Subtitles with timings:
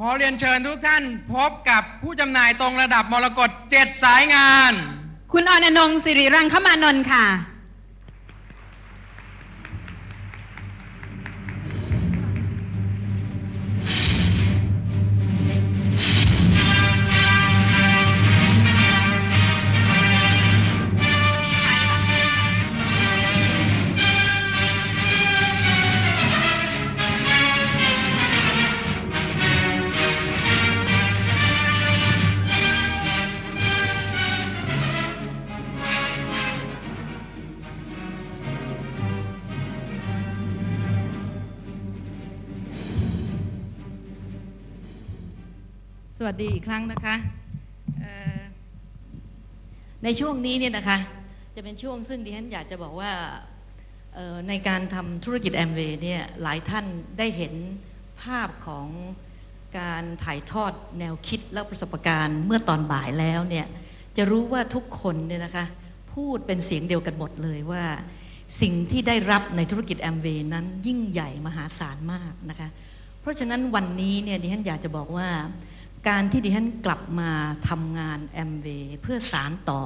[0.00, 1.02] ขอเรียนเชิญทุกท่าน
[1.34, 4.72] พบกับผู้จำหน่ายตรงระดับมรกตเจ็ดสายงาน
[5.32, 7.24] คุณออนอนงค์สิริรังคมานนท์ค่ะ
[46.36, 47.16] สดีอีกครั้งนะคะ
[50.04, 50.98] ในช่วงนี้เนี่ยนะคะ
[51.54, 53.12] จะเป็นช่วงซึ่งดิฉันอยากจะบอกว่า
[54.48, 56.84] ในการทำธุรกิจแอมเวย์เนี่ยหลายท่าน
[57.18, 57.54] ได้เห็น
[58.22, 58.86] ภาพของ
[59.78, 63.66] การถ่ายทอดแนวคิดและประสบการณ์เมื่อตอนบ่ายแล้วเนี่ย
[64.16, 65.64] จะรู้ว่าทุกคนเนี่ยนะคะ
[66.14, 67.84] พูดเป็นเสียงเดียวกันหมดเลยว่า
[68.60, 72.68] สิ่งที่ได้รับในธุรกิจแอมเวย์นั้นยิ่งใหญ่มหาศาลมากนะคะ
[73.20, 75.28] เพราะฉะนั้นวันนี้เนี่ยดิฉันอยากจะบอกว่า
[76.08, 77.30] การที่ดิฉันกลับมา
[77.68, 79.82] ทำงานแอมเวย์เพื่อสารต่อ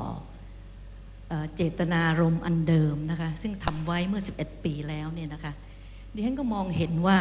[1.28, 5.52] เอเจตนารมณ์อันเดิมนะคะซึ่งทำไว้เมื่อ 11 ปีแล้วเนี่ยนะคะ
[6.14, 7.18] ดิฉันก็มองเห็นว่า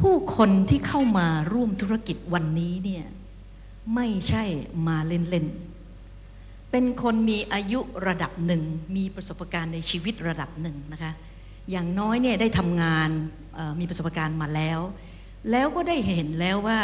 [0.00, 3.04] ผู้คนที่เข้ามาร่วมธุรกิจวันนี้เนี่ย
[3.94, 4.44] ไม่ใช่
[4.88, 8.62] มาเล่นๆ เป็นคนมีอายุระดับหนึ่ง
[8.96, 11.12] มีประสบการณ์ในชีวิตระดับหนึ่งนะคะ
[11.70, 13.08] อย่างน้อยเนี่ยได้ทำงาน
[13.80, 14.80] มีประสบการณ์มาแล้ว
[15.50, 16.80] แล้วก็ได้เห็นแล้วว่า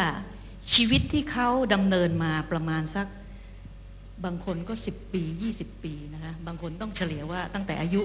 [0.74, 3.06] ชีวิตที่เขาดำเนินมาประมาณสัก
[4.24, 5.22] บางคนก็10ปี
[5.54, 8.02] 20ปีนะคะบางคนต้องเฉลี่ยว่าตั้งแต่อายุ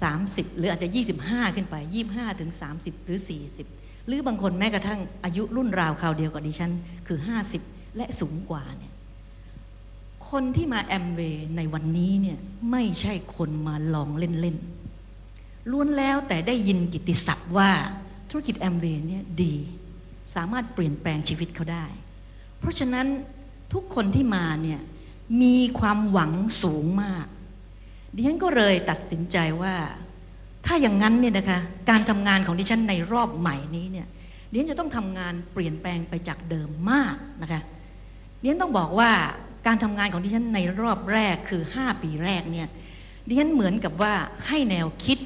[0.00, 0.88] 30หรืออาจจะ
[1.22, 1.76] 25ขึ้นไป
[2.08, 3.18] 25ถึง30หรือ
[3.62, 6.72] 40หรือบางคนแม้กระทั่งอายุรุ่นราวคราวเดียวกับดิฉัน
[7.06, 7.18] คือ
[7.58, 8.92] 50และสูงกว่าเนี่ย
[10.30, 12.38] คนที่มาแอมเวย์ในวันนี้เนี่ย
[12.70, 17.70] ไม่ใช่คนมาลองเล่นๆล้วนแล้วแต่ได้ยินกิตติศัพท์ว่า
[18.30, 19.54] ธุรกิจแอมเวย์เนี่ยดี
[20.34, 21.86] สามารถเปลี่ยนแปลงชีวิตเขาได้
[22.58, 23.06] เพราะฉะนั้น
[23.72, 24.80] ทุกคนที่มาเนี่ย
[25.42, 27.26] มีความหวังสูงมาก
[28.14, 29.74] ดิฉันก็เลยตัดสินใจว่า
[30.66, 34.06] ถ้าอย่างนั้นเนี่ยนะคะการทำงานของดิฉันในรอบใหม่นี้เนี่ย
[34.50, 37.62] ดิฉันจะต้องทำงานเปลี่ยนแปลงไปจากเดิมมากนะคะ
[38.40, 39.10] ดิฉันต้องบอกว่า
[39.66, 42.68] การทำงานของดิฉันในรอบแรกคือ 5 ปีแรกเนี่ย
[43.28, 44.12] ดิฉันเหมือนกับว่า
[44.46, 45.18] ให้แนวคิด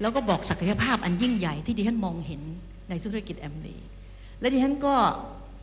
[0.00, 2.42] แล้วก็บอกศักยภาพอันยิ่งใหญ่ที่ดิฉันมองเห็น
[2.88, 3.88] ในธุรกิจแอมเวย์
[4.40, 4.94] และดิฉันก็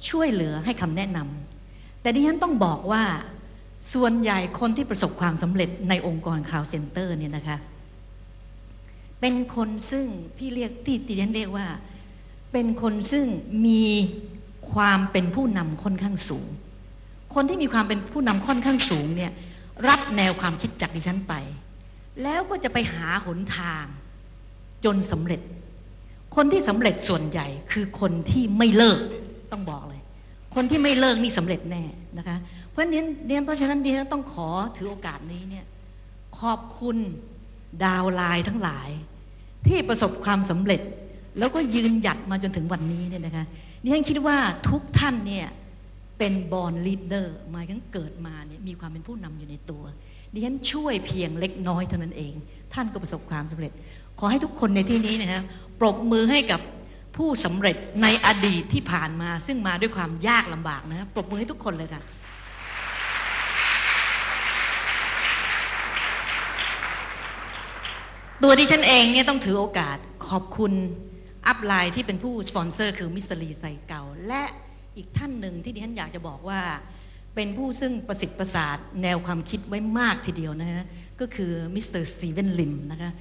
[0.09, 3.03] ช่วยเหลือให้คำแนะนำแต่ดิฉันต้องบอกว่า
[3.93, 7.57] ส่วนใหญ่คนที่ประสบความสำเร็จในองค์กรค o าวเซ็นเตอร์เนี่ยนะคะ
[9.21, 10.05] เป็นคนซึ่ง
[10.37, 11.67] พี่เรียกที่ดิฉันเรียกว่า
[12.51, 13.25] เป็นคนซึ่ง
[13.65, 13.85] มี
[14.73, 16.47] ความเป็นผู้นำค่อนข้างสูง
[17.35, 19.31] คนที่มีความเป็นผู้นำค่อนข้างสูงเนี่ย
[19.87, 21.33] รับแนวความคิดจากดิฉันไป
[22.23, 23.85] แล้วก็จะไปหาหนทาง
[24.85, 25.41] จนสำเร็จ
[26.35, 28.99] คนที่สำเร็จส่วนใหญ่คือคนที่ไม่เลิก
[29.53, 30.01] ต้องบอกเลย
[30.55, 31.83] คนที่ไม่เลิกนี่สำเร็จแน่
[32.17, 32.37] นะคะ
[32.71, 35.65] เพราะนั้นเรียนเพราะฉะนั้นดิฉันต้องขอถือโอกาสนี้เนี่ย
[36.39, 36.97] ขอบคุณ
[37.83, 38.89] downline ทั้งหลาย
[39.67, 40.81] ที่ประสบความสำเร็จ
[41.39, 43.45] แล้วก็ยืนหยัดมาจนถึงวันนี้เนี่ยนะคะ
[43.83, 44.37] ดิฉันคิดว่า
[44.69, 45.47] ทุกท่านเนี่ย
[46.17, 49.83] เป็น born leader หมายถึงเกิดมาเนี่ยมีความเป็นผู้นำอยู่ในตัว
[50.33, 52.33] ดิฉันช่วยเพียงเล็กน้อยเท่านั้นเอง
[52.73, 53.71] ท่านก็ประสบความสำเร็จ
[54.19, 55.41] ขอให้ทุกคนในที่นี้นะคะ
[55.79, 56.61] ปรบมือให้กับ
[57.17, 62.01] ผู้สำเร็จในอดีตที่ผ่านมา ซึ่งมาด้วยความยากลำบากนะครับปรบมือให้ทุกคนเลยค่ะ
[68.43, 69.97] ตัวดิฉันเองเนี่ยต้องถือโอกาส
[70.27, 70.73] ขอบคุณ
[71.47, 74.43] upline ที่เป็นผู้สปอนเซอร์คือมิสเตอร์ลีไซเก่า และ
[74.97, 76.61] อีกท่านหนึ่งที่ดิฉันอยากจะบอกว่า
[77.35, 80.83] เป็นผู้ซึ่งประสิทธิ์ประสาทแนวความคิดไว้มากทีเดียวนะฮะ
[81.19, 83.11] ก็คือ Mister Steven Lim นะคะ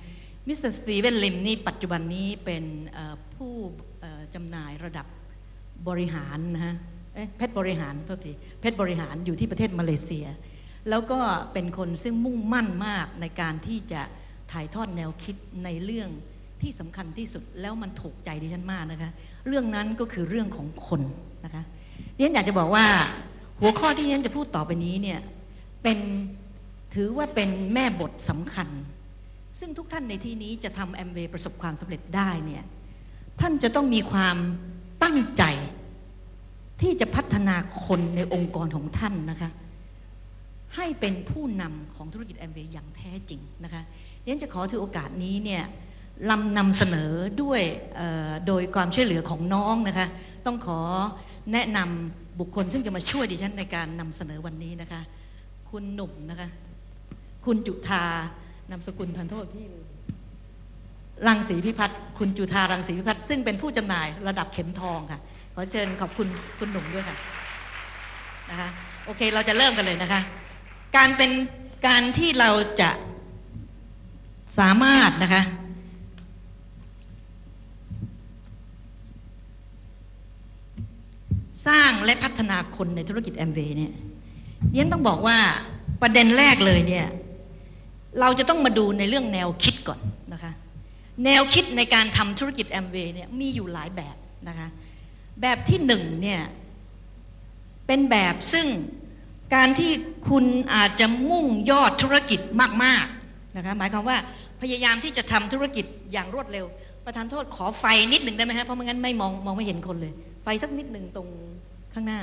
[0.49, 2.65] Mister Steven Lim นี่ปัจจุบันนี้เป็น
[3.35, 3.53] ผู้
[4.35, 5.07] จำหน่ายระดับ
[5.89, 6.75] บริหารนะฮะ
[7.37, 10.27] เพชรบริหารโทษทีเพชรบริหารอยู่ที่ประเทศมาเลเซีย
[10.91, 11.21] แล้วก็
[11.53, 14.03] เป็นคนซึ่งมุ่งมั่นมากในการที่จะ
[14.53, 16.09] ถ่ายทอดแนวคิดในเรื่อง
[16.63, 19.11] ที่สำคัญที่สุดแล้วมันถูกใจดิฉันมากนะคะ
[19.47, 21.03] เรื่องนั้นก็คือเรื่องของคน
[21.45, 21.63] นะคะ
[22.17, 22.87] ดิฉันอยากจะบอกว่า
[23.61, 25.21] หัวข้อที่ดิฉันจะพูดต่อไปนี้เนี่ย
[25.83, 25.99] เป็น
[26.95, 28.69] ถือว่าเป็นแม่บทสำคัญ
[29.67, 32.65] ซึ่งทุกท่านในที่นี้จะทำแอมเวย์ประสบความสำเร็จได้เนี่ย
[33.41, 34.37] ท่านจะต้องมีความ
[35.03, 35.45] ตั้งใจ
[36.81, 39.51] ที่จะพัฒนาคนในองค์กรของท่านนะคะ
[40.77, 43.83] ให้เป็นผู้นำของธุรกิจแอมเวย์อย่างแท้จริงนะคะ
[44.23, 45.63] ดิฉันจะขอถือโอกาสนี้เนี่ย
[46.31, 47.11] ลำนำเสนอ
[47.43, 47.61] ด้วย
[48.47, 50.07] โดยความช่วยเหลือของน้องนะคะ
[50.47, 50.81] ต้องขอ
[51.53, 55.01] แนะนำบุคคลซึ่งจะมาช่วยดิฉันในการนำเสนอวันนี้นะคะ
[55.71, 56.49] คุณหนุ่มนะคะ
[57.45, 58.05] คุณจุธา
[58.71, 59.87] นามสกุลทันโทษพี่ลืม
[61.27, 65.21] รังสีพิพัฒน์คุณจุธารังสีพิพัฒน์ซึ่งเป็นผู้จำหน่ายระดับเข็มทองค่ะ
[65.55, 66.29] ขอเชิญขอบคุณ
[66.59, 67.17] คุณหนุ่มด้วยค่ะ
[68.51, 68.69] นะคะ
[69.05, 70.21] โอเคเราจะเริ่มกันเลยนะคะ
[70.97, 71.31] การเป็น
[71.87, 72.51] การที่เรา
[72.81, 72.91] จะ
[74.59, 75.43] สามารถนะคะ
[81.67, 83.93] สร้างและพัฒนาคนในธุรกิจแอมเวย์เนี่ย
[84.73, 85.39] เรียนต้องบอกว่า
[86.03, 87.07] ประเด็นแรกเลยเนี่ย
[88.21, 90.01] เราจะต้องมาดูในเรื่องแนวคิดก่อน
[90.33, 90.53] นะคะ
[91.25, 94.17] แนวคิดในการทำธุรกิจแอมเวย์เนี่ยมีอยู่หลายแบบ
[94.49, 94.69] นะคะ
[95.43, 96.41] แบบที่หนึ่งเนี่ย
[97.87, 98.67] เป็นแบบซึ่ง
[99.55, 99.91] การที่
[100.29, 100.45] คุณ
[100.75, 102.41] อาจจะมุ่งยอดธุรกิจ
[102.85, 104.17] มากๆนะคะหมายความว่า
[104.61, 106.67] พยายามที่จะทำธุรกิจอย่างรวดเร็ว
[107.05, 110.13] ประธานโทษขอไฟนิดหนึ่งได้ไหมฮะเพราะไม่งั้นไม่มองมองไม่เห็นคนเลย
[110.43, 111.29] ไฟสักนิดหนึ่งตรง
[111.95, 112.21] ข้างหน้า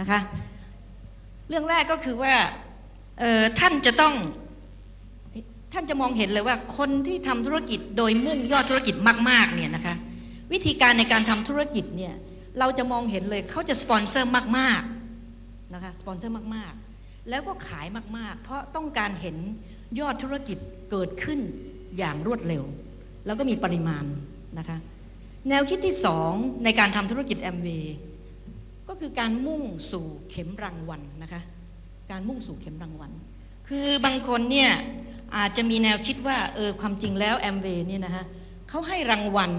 [0.00, 0.20] นะคะ
[1.48, 2.34] เรื่องแรกก็คือว่า
[3.58, 4.14] ท่านจะต้อง
[5.72, 8.94] ท่านจะมองเห็นเลยว่าคนที่ทำธุรกิจโดยมุ่งยอดธุรกิจ
[9.30, 9.94] มากๆเนี่ยนะคะ
[10.52, 12.14] วิธีการในการทำธุรกิจเนี่ย
[12.58, 17.86] เราจะมองเห็นเลยเขาจะสปอนเซอร์มากๆนะคะสปอนเซอร์มากๆ แล้วก็ขาย
[18.18, 19.36] มากๆ เพราะต้องการเห็น
[20.00, 20.58] ยอดธุรกิจ
[20.90, 21.38] เกิดขึ้น
[21.98, 22.64] อย่างรวดเร็ว
[23.26, 24.04] แล้วก็มีปริมาณ
[24.58, 24.78] นะคะ
[25.48, 26.32] แนวคิดที่สอง
[26.64, 27.96] ในการทำธุรกิจแอมเวย์
[28.88, 31.40] ก็คือการมุ่งสู่เข็มรางวัลนะคะ
[32.10, 33.12] การมุ่งสู่เข็มรางวัล
[33.68, 34.70] คือบางคนเนี่ย
[35.36, 38.24] อาจจะมีแนวคิดว่าเออความจริงแล้วแอมเวย์เนี่ยนะคะ
[38.68, 39.52] เขาให้รางวัล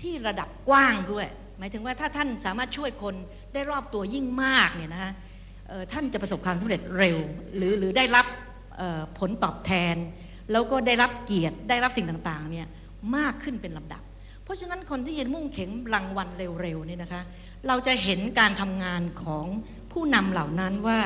[0.00, 1.26] ที่ระดับกว้างด้วย
[1.58, 3.14] หมายถึงว่าถ้าท่านสามารถช่วยคน
[3.54, 5.12] ได้รอบตัวยิ่งมากเนี่ยนะคะ
[5.70, 7.18] ออท่านจะประสบความสำเร็จเร็ว
[7.56, 8.26] หรือหรือได้รับ
[8.80, 9.96] ออผลตอบแทน
[10.52, 12.66] แล้วก็ได้รับเกียรติได้รับสิ่งต่างๆเนี่ย
[13.16, 14.02] มากขึ้นเป็นลำดับ
[14.44, 16.28] เพราะฉะนั้นคนที่จะมุ่งเข็มรางวัล
[16.62, 17.22] เร็วๆเนี่ยนะคะ
[17.68, 19.44] เราจะเห็นการทำงานของ
[19.92, 21.00] ผู้นำเหล่านั้นว่า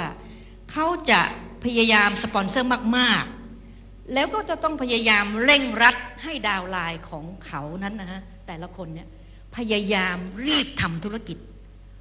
[0.76, 1.20] เขาจะ
[1.64, 9.08] พยายามสปอนเซอร์มากๆ แล้วก็จะต้องพยายามเร่งรัดให้ดาวไลน์ของเขานั้นนะฮะแต่ละคนเนี่ย
[9.56, 10.16] พยายาม
[10.46, 11.38] รีบทำธุรกิจ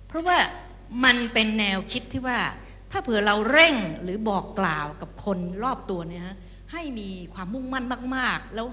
[0.07, 0.37] เพราะว่า
[1.03, 2.39] มันเป็นแนวคิดที่ว่า
[2.91, 6.35] ถ้าเผื่อเราเร่งหรือบอกกล่าวกับคนรอบตัวเนี่ยฮะ
[6.71, 7.85] ให้มีความมุ่งมั่น
[8.15, 8.67] มาก ๆ แล้ว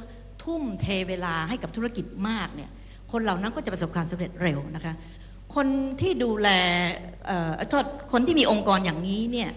[0.45, 2.71] ทุ่มเทเวลาให้กับธุรกิจมากเนี่ย
[3.13, 4.95] คนเหล่านั้นก็จะประสบความสำเร็จเร็วนะคะ
[5.55, 5.67] คน
[6.01, 6.49] ที่ดูแล
[7.27, 9.51] เอ่อโทษคนที่มีองค์กรอย่างนี้เนี่ย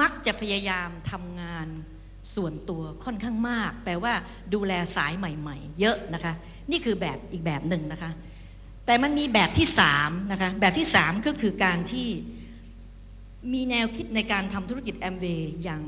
[0.00, 1.66] มักจะพยายามทำงาน
[2.34, 4.12] ส่วนตัวค่อนข้างมาก แปลว่า
[4.54, 6.32] ดูแลสายใหม่ ๆ เยอะนะคะ
[6.70, 8.10] นี่คือแบบอีกแบบหนึ่งนะคะ
[8.86, 12.08] แต่มันมีแบบที่สามนะคะ แบบที่สามก็คือการที่
[13.52, 15.82] มีแนวคิดในการทำธุรกิจแอมเวย์อย่าง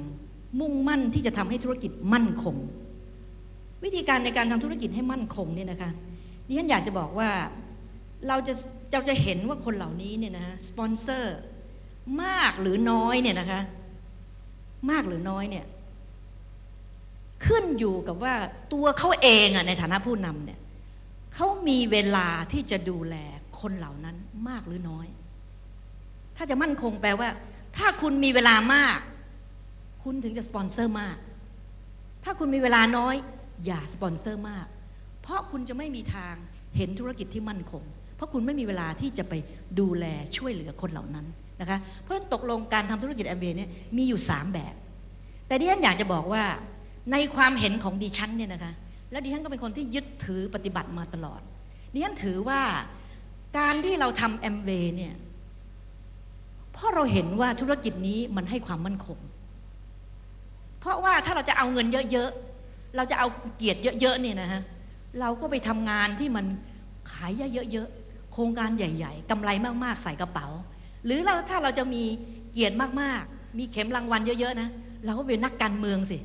[0.60, 2.56] มุ่งมั่นที่จะทำให้ธุรกิจมั่นคง
[3.84, 5.90] วิธีการในการทำธุรกิจให้มั่นคงเนี่ยนะคะ
[6.46, 7.30] ดิฉันอยากจะบอกว่า
[8.28, 8.54] เราจะ
[8.92, 11.36] เราจะเห็นว่าคนเหล่านี้เนี่ยนะสปอนเซอร์
[12.22, 13.60] มากหรือน้อยเนี่ยนะคะ
[14.90, 15.66] มากหรือน้อยเนี่ย
[17.46, 18.34] ขึ้นอยู่กับว่า
[18.72, 20.60] ตัวเขาเองอะในฐานะผู้นำเนี่ย
[21.34, 23.16] เขามีเวลาที่จะดูแล
[23.60, 24.16] คนเหล่านั้น
[24.48, 25.06] มากหรือน้อย
[26.36, 27.28] ถ้าจะมั่นคงแปลว่า
[27.76, 28.98] ถ้าคุณมีเวลามาก
[30.02, 31.16] คุณถึงจะสปอนเซอร์มาก
[32.24, 33.14] ถ้าคุณมีเวลาน้อย
[33.66, 34.66] อย่าสปอนเซอร์มาก
[35.22, 36.34] เพราะคุณจะไม่มีทาง
[36.76, 37.82] เห็นธุรกิจที่มั่นคง
[38.16, 39.34] เพราะคุณไม่มีเวลาที่จะไป
[39.80, 40.04] ดูแล
[40.36, 41.26] ช่วยเหลือคนเหล่านั้น
[41.64, 44.74] นะคะเพราะตกลงการทำธุรกิจแอมเบเนี่ยมีอยู่ 3 แบบ
[45.46, 46.44] แต่ดิฉันอยากจะบอกว่า
[47.12, 48.72] ในความเห็นของดิฉันเนี่ยนะคะ
[49.10, 51.40] แล้วดิฉันก็เป็นคนที่ยึดถือปฏิบัติมาตลอด
[51.92, 52.60] ดิฉันถือว่า
[53.58, 55.14] การที่เราทำแอมเบเนี่ย
[56.72, 59.18] เพราะเราเห็นว่าธุรกิจนี้มันให้ความมั่นคง
[60.80, 64.62] เพราะว่าถ้าเราจะเอาเงินเยอะๆ เราจะเอาเกียรติเยอะๆเนี่ยนะฮะ
[65.20, 66.46] เราก็ไปทำงานที่มัน
[67.10, 67.30] ขาย
[67.72, 69.50] เยอะๆ โครงการใหญ่ ๆกำไร
[69.84, 70.46] มากๆ ใส่กระเป๋า
[71.04, 72.02] หรือเราถ้าเราจะมี
[72.52, 74.68] เกียรติมากๆ มีเข็มรางวัลเยอะๆนะ
[75.04, 76.18] เราก็เป็นนักการเมืองสิ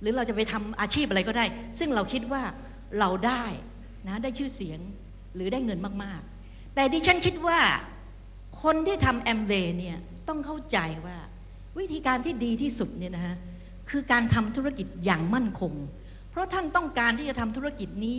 [0.00, 1.44] หรือเราจะไปทำอาชีพอะไรก็ได้
[1.78, 2.42] ซึ่งเราคิดว่า
[3.00, 3.44] เราได้
[4.08, 4.80] นะได้ชื่อเสียง
[5.34, 7.58] หรือได้เงินมากๆ แต่ดิฉันคิดว่า
[8.62, 11.18] คนที่ทำแอมเวย์เนี่ยต้องเข้าใจว่า
[11.78, 13.36] วิธีการที่ดีที่สุดเนี่ยนะฮะ
[13.90, 15.72] คือการทำธุรกิจอย่างมั่นคง
[16.30, 18.18] เพราะท่านต้องการที่จะทำธุรกิจนี้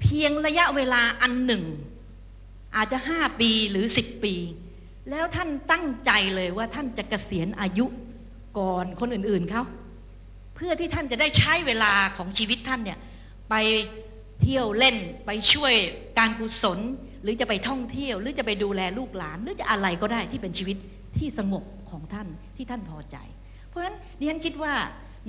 [0.00, 1.64] เพียงระยะเวลาอันหนึ่ง
[2.76, 4.34] อาจจะห้าปีหรือสิบปี
[5.10, 7.86] แล้วท่านตั้งใจเลยว่าท่านจะเกษียณอายุ
[8.58, 9.62] ก่อนคนอื่นๆเขา
[10.54, 12.98] เพื่อที่ท่านจะได้ใช้เวลาของชีวิตท่านเนี่ย
[13.50, 13.54] ไป
[14.42, 14.96] เที่ยวเล่น
[15.26, 15.74] ไปช่วย
[16.18, 16.78] การกุศล
[17.22, 20.76] หรือจะไปท่องเที่ยว หรือจะไปดูแลลูกหลาน หรือจะอะไรก็ได้ที่เป็นชีวิต
[21.18, 23.16] ที่สงบของท่านที่ท่านพอใจ
[23.68, 24.72] เพราะฉะนั้นดิฉันคิดว่า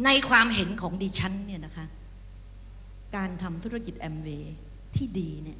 [0.05, 1.85] ในความเห็นของดิฉันเนี่ยนะคะ
[3.15, 4.55] การทำธุรกิจแอมเวย์
[4.95, 5.57] ที่ดีเนี่ย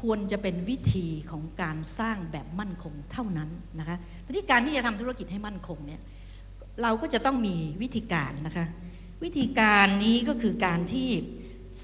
[0.00, 6.00] ควรจะเป็นวิธีของการสร้างแบบมั่นคงเท่านั้นนะคะทีนี้การที่จะทำธุรกิจให้มั่นคงเนี่ย
[6.82, 8.66] เราก็จะต้องมีวิธีการนะคะ
[9.24, 11.08] วิธีการนี้ก็คือการที่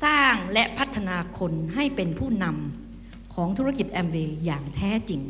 [0.05, 5.23] สร้างและพัฒนาคนให้เป็นผู้นำของธุรกิจแอมเวย์อย่างแท้จริง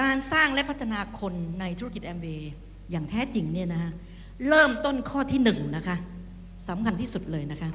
[0.00, 2.50] การสร้างและพัฒนาคนในธุรกิจแอมเวย์
[2.90, 3.90] อย่างแท้จริงเนี่ยนะคะ
[4.48, 5.96] เริ่มต้นข้อที่หนึ่งนะคะ
[6.68, 7.70] สำคัญที่สุดเลยนะคะ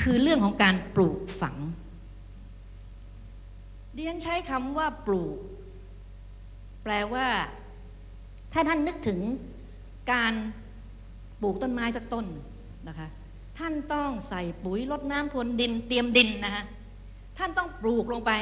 [0.00, 1.56] คือเรื่องของการปลูกฝัง
[3.94, 5.36] ดิฉันใช้คำว่าปลูก
[6.82, 7.26] แปลว่า
[8.52, 9.18] ถ้าท่านนึกถึง
[10.12, 10.32] การ
[11.40, 12.26] ปลูกต้นไม้สักต้น
[12.88, 13.08] นะคะ
[13.58, 16.64] ท่านต้องใส่ปุ๋ยรดน้ำพรวนดิน เตรียมดินนะคะ
[17.38, 18.32] ท่านต้องปลูกลงไป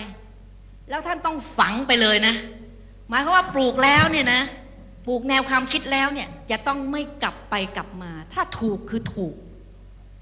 [0.89, 2.35] แล้วท่านต้องฝังไปเลยนะ
[3.09, 4.41] หมายความว่าปลูกแล้วเนี่ยนะ
[5.07, 9.35] ปลูกแนวความคิดแล้วเนี่ย จะต้องไม่กลับไปกลับมา ถ้าถูกคือถูก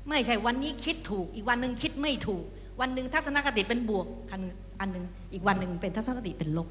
[0.09, 2.45] ไม่ใช่วันนี้คิดถูก อีกวันหนึ่งคิดไม่ถูก
[2.81, 4.41] วันหนึ่งทัศนคติเป็นบวกอัน
[4.81, 6.69] อันหนึ่งอีกวันหนึ่งเป็นทัศนคติเป็นลบ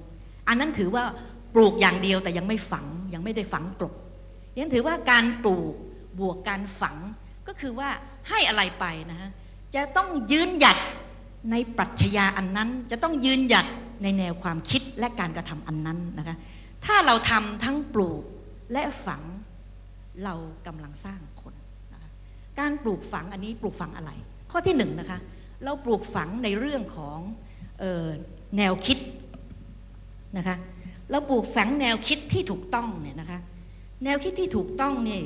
[0.48, 1.04] อันนั้นถือว่า
[1.54, 3.94] ปลูกอย่างเดียวแต่ยังไม่ฝังยังไม่ได้ฝังกลบ
[4.60, 5.74] ยังถือว่าการปลูก
[6.20, 6.98] บวกการฝัง
[7.48, 7.90] ก็คือว่า
[8.30, 9.30] ให้อะไรไปนะฮะ
[9.76, 10.78] จะต้องยืนหยัด
[11.52, 13.66] ในปรัชญาอันนั้นจะต้องยืนหยัด
[14.04, 16.36] ในแนวความคิดและการกระทำอันนั้นนะคะ
[16.86, 18.24] ถ้าเราทำทั้งปลูก
[18.74, 19.24] และฝัง
[20.24, 20.34] เรา
[20.68, 21.54] กำลังสร้างคน
[21.94, 22.10] นะคะ
[22.60, 24.12] การปลูกฝังอันนี้ปลูกฝังอะไร
[24.52, 25.20] ข้อที่หนึ่งนะคะ
[25.64, 27.20] เราปลูกฝังในเรื่องของ
[28.58, 28.98] แนวคิด
[30.38, 30.56] นะคะ
[31.10, 33.40] เราปลูกฝังแนวคิดที่ถูกต้องเนี่ยนะคะ
[34.04, 35.24] แนวคิดที่ถูกต้องเนี่ย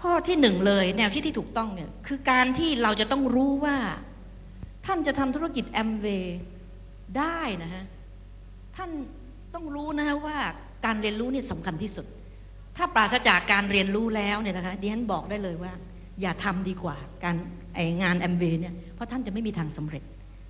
[0.00, 3.76] ข้อที่หนึ่งเลย แนวคิดที่ถูกต้องเนี่ยคือการที่เราจะต้องรู้ว่า
[4.86, 6.38] ท่านจะทำธุรกิจแอมเวย์
[7.18, 7.84] ได้นะฮะ
[8.76, 8.90] ท่าน
[9.54, 10.38] ต้องรู้นะฮะว่า
[10.84, 12.06] การเรียนรู้นี่สำคัญที่สุด
[12.76, 15.72] ถ้าปราศจากการเรียนรู้แล้วเนี่ยนะคะดิฉันบอกได้เลยว่า
[16.20, 17.36] อย่าทำดีกว่าการ
[17.74, 20.02] ไองานแอมเวย์เนี่ยเพราะท่านจะไม่มีทางสำเร็จ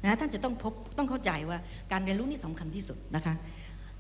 [0.04, 1.59] นะท่านจะต้องพบต้องเข้าใจว่า
[1.92, 3.35] การเรียนรู้นี่สำคัญที่สุดนะคะ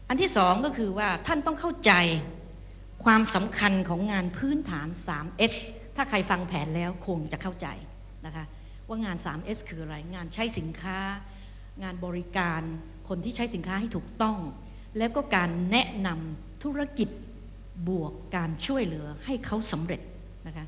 [0.08, 1.92] อันที่สองก็คือว่าท่านต้องเข้าใจ
[3.04, 5.54] ความสำคัญของงานพื้นฐาน 3S
[5.96, 7.66] ถ้าใครฟังแผนแล้วคงจะเข้าใจ
[8.26, 8.44] นะคะ
[8.88, 10.98] ว่างาน 3S คืออะไร งานใช้สินค้า
[11.82, 12.62] งานบริการ
[13.08, 14.38] คนที่ใช้สินค้าให้ถูกต้อง
[14.98, 17.08] แล้วก็การแนะนำธุรกิจ
[17.88, 20.00] บวกการช่วยเหลือให้เขาสำเร็จ
[20.46, 20.66] นะคะ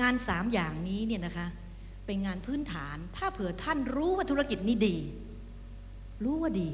[0.00, 1.46] งาน 3 อย่างนี้เนี่ยนะคะ
[2.06, 4.96] เป็นงานพื้นฐาน ถ้าเผื่อท่านรู้ว่าธุรกิจนี้ดี
[6.24, 6.68] รู้ว่าดี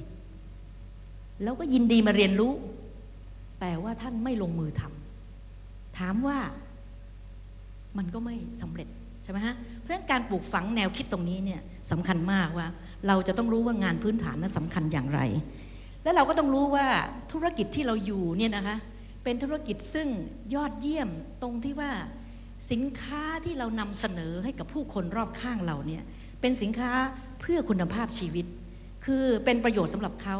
[1.42, 2.52] แล้วก็ยินดีมาเรียนรู้
[3.60, 6.38] แต่ว่าท่านไม่ลงมือทำถามว่า
[7.98, 8.88] มันก็ไม่สำเร็จ
[9.22, 12.66] ใช่ไหมฮะเพราะฉะนั้นการปลูกฝังแนวคิดตรงนี้เนี่ยสำคัญมากว่า
[13.08, 15.20] เราจะต้องรู้ว่างานพื้นฐานนั้นสำคัญอย่างไร
[16.02, 16.86] และเราก็ต้องรู้ว่า
[17.32, 18.76] ธุรกิจที่เราอยู่เนี่ยนะคะ
[19.24, 20.08] เป็นธุรกิจซึ่ง
[20.54, 21.08] ยอดเยี่ยม
[21.42, 21.90] ตรงที่ว่า
[22.70, 26.02] สินค้าที่เรานำเสนอให้กับผู้คนรอบข้างเราเนี่ย
[26.40, 26.90] เป็นสินค้า
[27.40, 28.46] เพื่อคุณภาพชีวิต
[29.04, 30.36] คือเป็นประโยชน์สำหรับเขา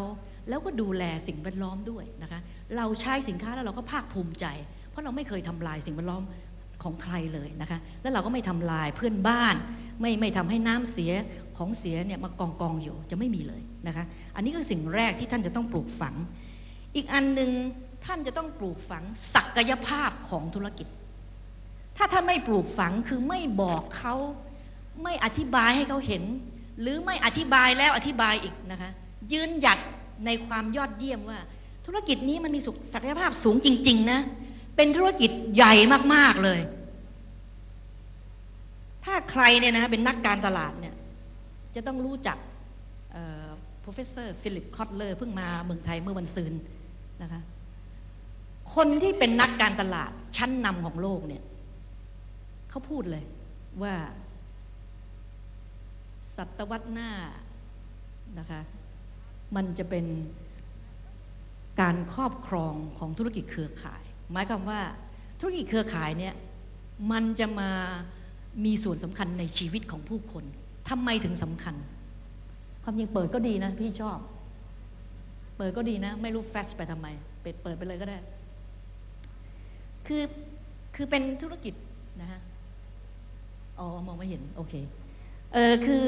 [0.48, 2.40] แล้วก็ดูแลสิ่งแวดล้อมด้วยนะคะ
[2.76, 4.46] เราใช้สินค้าแล้วเราก็ภาคภูมิใจ
[4.90, 6.22] เพราะเราไม่เคยทำลายสิ่งแวดล้อม
[6.82, 9.54] ของใครเลยนะคะแล้วเราก็ไม่ทำลายเพื่อนบ้าน
[10.00, 11.12] ไม่ไม่ทำให้น้ำเสีย
[11.58, 14.04] ของเสียเนี่ยมากองกองอยู่จะไม่มีเลยนะคะ
[14.36, 16.14] อันนี้คือสิ่งแรกที่ท่านจะต้องปลูกฝัง
[16.96, 17.50] อีกอันหนึ่ง
[18.06, 20.86] ท่านจะต้องปลูกฝังศักยภาพของธุรกิจ
[21.98, 24.14] ถ้าท่านไม่ปลูกฝังคือไม่บอกเขา
[25.02, 26.22] ไม่อธิบายให้เขาเห็น
[26.80, 28.90] หรือไม่อธิบายแล้วอธิบายอีกนะคะ
[29.32, 29.78] ยืนหยัด
[30.26, 31.38] ในความยอดเยี่ยมว่า
[31.86, 32.60] ธุรกิจนี้มันมี
[32.92, 34.20] ศักยภาพสูงจริง ๆ นะ
[34.76, 35.74] เป็นธุรกิจใหญ่
[36.14, 36.60] มากๆเลย
[39.04, 40.94] ถ้าใครเนี่ยนะเป็นนักการตลาดเนี่ย
[41.74, 42.38] จะต้องรู้จัก
[43.84, 46.52] professor ฟิลิปคอตเลอร์เพิ่งมาเมืองไทยเมื่อวันซืน
[47.22, 47.40] นะคะ
[48.74, 51.42] คนที่เป็นนักการตลาดชั้นนำของโลกเนี่ย
[52.70, 53.24] เขาพูดเลย
[53.82, 53.94] ว่า
[56.36, 57.10] ศตวรรษหน้า
[58.38, 58.60] นะคะ
[59.56, 60.06] มันจะเป็น
[61.80, 64.80] การครอบครองของธุรกิจเครือข่าย หมายความว่า
[65.40, 66.34] ธุรกิจเครือข่ายเนี่ย
[67.12, 67.70] มันจะมา
[68.64, 70.44] มีส่วนสำคัญในชีวิตของผู้คน
[70.88, 71.74] ทำไมถึงสำคัญ
[72.82, 74.18] ความจริงเปิดก็ดีนะ พี่ชอบ
[75.56, 77.06] เปิดก็ดีนะ ไม่รู้แฟชไปทำไม
[77.40, 78.18] เปิดเปิดไปเลยก็ได้
[80.06, 80.22] คือ
[80.96, 81.74] คือเป็นธุรกิจ
[82.20, 82.40] นะฮะ
[83.78, 84.74] อ๋อมองไม่เห็นโอเค
[85.52, 86.04] เออคือ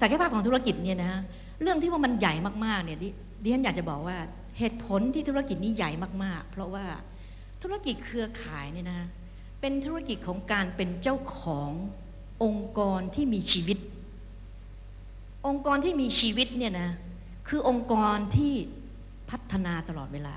[0.00, 1.20] ศักยภาพของธุรกิจเนี่ยนะฮะ
[1.62, 2.34] เรื่องที่ว่ามันใหญ่
[2.64, 2.98] มากๆเนี่ย
[3.42, 4.16] ดิฉันอยากจะบอกว่า
[4.58, 5.90] เหตุผลที่ธุรกิจนี้ใหญ่
[6.24, 6.84] มากๆ เพราะว่า
[7.62, 9.00] ธุรกิจเครือข่ายเนี่ยนะ
[9.60, 11.70] เป็นธุรกิจของการเป็นเจ้าของ
[12.44, 13.78] องค์กรที่มีชีวิต
[15.46, 16.90] องค์กรที่มีชีวิตเนี่ยนะ
[17.48, 18.52] คือองค์กรที่
[19.30, 20.36] พัฒนาตลอดเวลา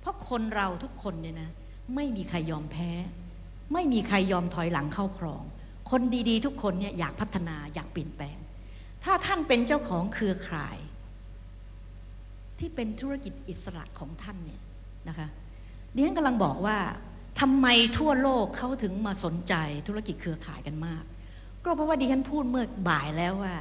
[0.00, 1.50] เพราะคนเราทุกคนเนี่ยนะ
[1.94, 2.90] ไม่มีใครยอมแพ้
[3.72, 5.42] ไม่มีใครยอมถอยหลังเข้าครอง
[5.90, 8.36] คนดีๆ ทุกคนเนี่ยอยากพัฒนาอยากเปลี่ยนแปลง
[9.04, 10.78] ถ้าท่านเป็นเจ้าของเครือข่าย
[12.58, 14.60] ที่เป็นธุรกิจอิสระของท่านเนี่ย
[15.08, 15.28] นะคะ
[15.94, 16.76] ดิฉันกำลังบอกว่า
[17.40, 17.66] ทำไม
[17.98, 19.54] ทั่วโลกเขาถึงมาสนใจ
[19.88, 21.04] ธุรกิจเครือข่ายกันมาก
[21.64, 23.54] ก็เพราะว่าดิฉันพูดเมื่อบ่ายแล้วว่า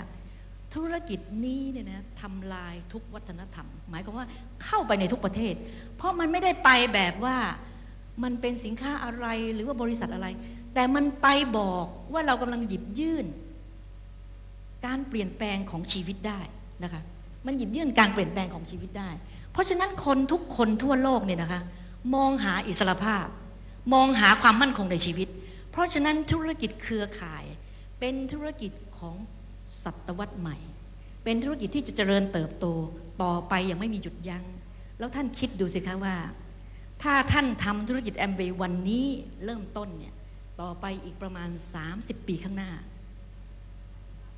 [0.76, 4.28] ธุรกิจนี้เนี่ยนะทำลายทุกวัฒนธรรม หมายความว่า
[4.64, 5.56] เข้าไปในทุกประเทศ
[5.98, 7.38] เพราะมันไม่ได้ไปแบบว่า
[8.24, 10.28] มันเป็นสินค้าอะไรหรือว่าบริษัทอะไร
[10.74, 11.28] แต่มันไป
[11.58, 13.26] บอกว่าเรากำลังหยิบยื่น
[14.86, 16.40] การเปลี่ยนแปลงของชีวิตได้
[16.84, 17.02] นะคะ
[17.46, 19.10] มันหยิบยื่นการเปลี่ยนแปลงของชีวิตได้
[19.52, 21.62] เพราะฉะนั้นคนทุกคนทั่วโลกเนี่ยนะคะ
[22.16, 23.28] มองหาอิสรภาพ
[23.94, 25.28] มองหาความมั่นคงในชีวิต
[25.72, 27.44] เพราะฉะนั้นธุรกิจเครือข่าย
[28.00, 29.16] เป็นธุรกิจของ
[29.84, 30.58] ศตวรรษใหม่
[31.24, 32.66] เป็นธุรกิจที่จะเจริญเติบโต
[33.22, 34.44] ต่อไปอย่างไม่มีหยุดยัง้ง
[35.00, 36.16] แล้วท่านคิดดูสิคะว่า
[37.04, 39.06] ถ้าท่านทำธุรกิจแอมเบย์วันนี้
[39.46, 40.14] เริ่มต้นเนี่ย
[40.62, 41.50] ต่อไปอีกประมาณ
[41.88, 42.72] 30 ปีข้างหน้า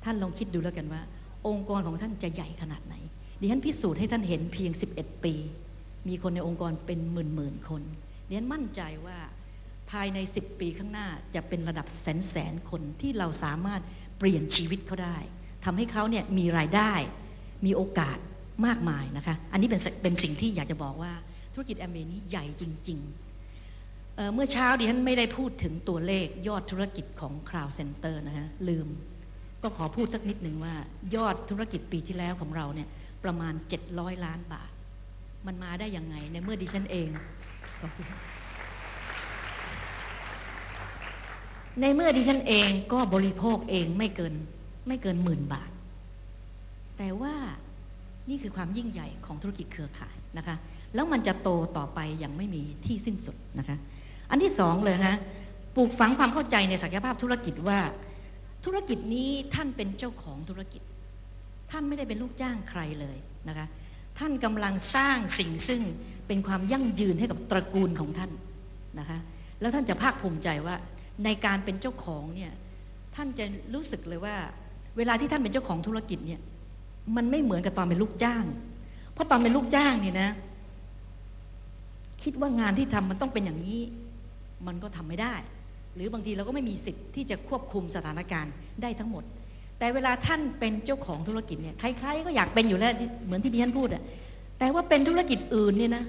[0.04, 1.02] ท่านลองคิดดูแล้วกันว่า
[1.46, 2.94] องค์กรของท่านจะใหญ่ขนาดไหน
[3.40, 5.34] ดิฉันพิสูจน์ให้ท่านเห็นเพียง 11 ปี
[6.08, 7.82] มีคนในองค์กรเป็นหมื่นหมื่นคน
[8.26, 9.18] ดิฉันมั่นใจว่า
[9.90, 13.82] ภายใน 10 ปีข้างหน้าจะเป็นระดับแสนแสนคนที่เราสามารถ
[14.18, 15.16] เปลี่ยนชีวิตเขาได้
[15.64, 16.92] ทำให้เขาเนี่ยมีรายได้
[17.66, 18.18] มีโอกาส
[18.66, 21.12] มากมายนะคะ อันนี้เป็นเป็นสิ่งที่อยากจะบอกว่า
[21.52, 23.25] ธุรกิจแอมเบนี้ใหญ่จริง ๆ
[24.34, 28.88] เมื่อเช้าดิฉันไม่ได้พูดถึงตัวเลขยอดธุรกิจของ Cloud Center นะฮะลืม
[29.62, 30.74] ก็ขอพูดสักนิดหนึ่งว่า
[31.14, 32.88] ยอดธุรกิจปีที่แล้วของเราเนี่ย
[33.24, 33.54] ประมาณ
[33.88, 34.70] 700 ล้านบาท
[35.46, 37.08] มันมาได้ยังไงในเมื่อดิฉันเอง
[37.80, 38.06] ขอบคุณ
[41.80, 44.34] ในเมื่อดิฉันเองก็บริโภคเองไม่เกิน
[44.88, 45.70] ไม่เกินหมื่นบาท
[46.98, 47.34] แต่ว่า
[48.28, 50.56] นี่คือความยิ่งใหญ่ของธุรกิจเครือข่ายนะคะ
[50.94, 53.76] แล้วมันจะโตต่อไปอย่างไม่มีที่สิ้นสุดนะคะ
[54.30, 55.16] อันที่สองเลยนะ
[55.76, 57.78] ปลูกฝังความเข้าใจในศักยภาพธุรกิจว่า
[58.64, 60.82] ธุรกิจนี้ท่านเป็นเจ้าของธุรกิจ
[61.70, 63.16] ท่านไม่ได้เป็นลูกจ้างใครเลย
[63.48, 63.66] นะคะ
[64.18, 65.80] ท่านกำลังสร้างสิ่งซึ่ง
[66.26, 68.30] เป็นความยั่งยืนให้กับตระกูลของท่าน
[68.98, 69.18] นะคะ
[69.60, 70.76] แล้วท่านจะภาคภูมิใจว่า
[71.24, 72.52] ในการเป็นเจ้าของเนี่ย
[73.14, 74.36] ท่านจะรู้สึกเลยว่า
[74.96, 76.40] เวลาที่ท่านเป็นเจ้าของธุรกิจเนี่ย
[77.16, 78.44] มันไม่เหมือนกับตอนเป็นลูกจ้าง
[79.12, 80.30] เพราะตอนเป็นลูกจ้างเนี่ยนะ
[82.22, 83.82] คิดว่างานที่ทำมันต้องเป็นอย่างนี้
[84.66, 85.34] มันก็ทำไม่ได้
[85.94, 89.24] หรือบางทีเราก็ไม่มีสิทธิ์ที่จะควบคุมสถานการณ์ได้ทั้งหมด
[89.78, 92.92] แต่เวลาท่านเป็นเจ้าของธุรกิจเนี่ยใครๆก็อยากเป็นอยู่แล้ว
[93.26, 94.02] เหมือนที่ดิฉันพูดอะ
[94.58, 96.04] แต่ว่าเป็นธุรกิจอื่นเนี่ยนะ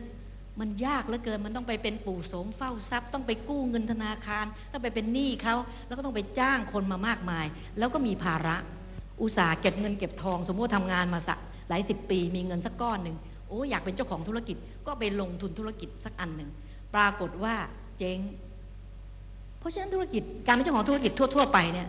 [0.59, 5.55] มันยากเหลือเกิน มันต้องไปเป็นปู่โสมเฝ้าทรัพย์ ต้องไปกู้เงินธนาคาร ต้องไปเป็นหนี้เขา
[5.87, 7.45] แล้วก็ต้องไปจ้างคนมามากมาย
[7.77, 8.55] แล้วก็มีภาระ
[9.21, 13.15] อุตสาห์เก็บเงินเก็บทอง สมมติว่าทำงานมาสักหลายสิบปี มีเงินสักก้อนหนึ่ง
[13.47, 14.57] โอ้อยากเป็นเจ้าของธุรกิจ
[14.87, 16.49] ก็ไปลงทุนธุรกิจสักอันหนึ่ง
[16.95, 17.55] ปรากฏว่า
[17.97, 18.19] เจ๊ง
[19.59, 21.87] เพราะฉะนั้นธุรกิจการเป็นเจ้าของธุรกิจทั่ว ๆ ไปเนี่ย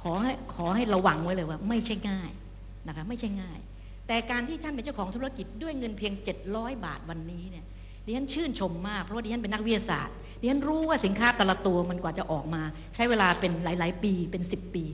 [0.00, 2.30] ขอให้ขอให้ระวังไว้เลยว่า ไม่ใช่ง่าย
[2.88, 3.58] นะคะไม่ใช่ง่าย
[4.06, 6.12] แต่การที่ท่านเป็นเจ้าของธุรกิจด้วยเงินเพียง
[6.48, 7.64] 700 บาทวันนี้เนี่ย
[8.04, 12.62] ดิฉันชื่นชมมากเพราะว่าดิฉันเป็นนักวิทยาศาสตร์ดิฉันรู้ว่าสินค้าแต่ละตัวมันกว่าจะออกมา
[12.94, 14.84] ใช้เวลาเป็นหลาย ๆ ปีเป็น 10 ปี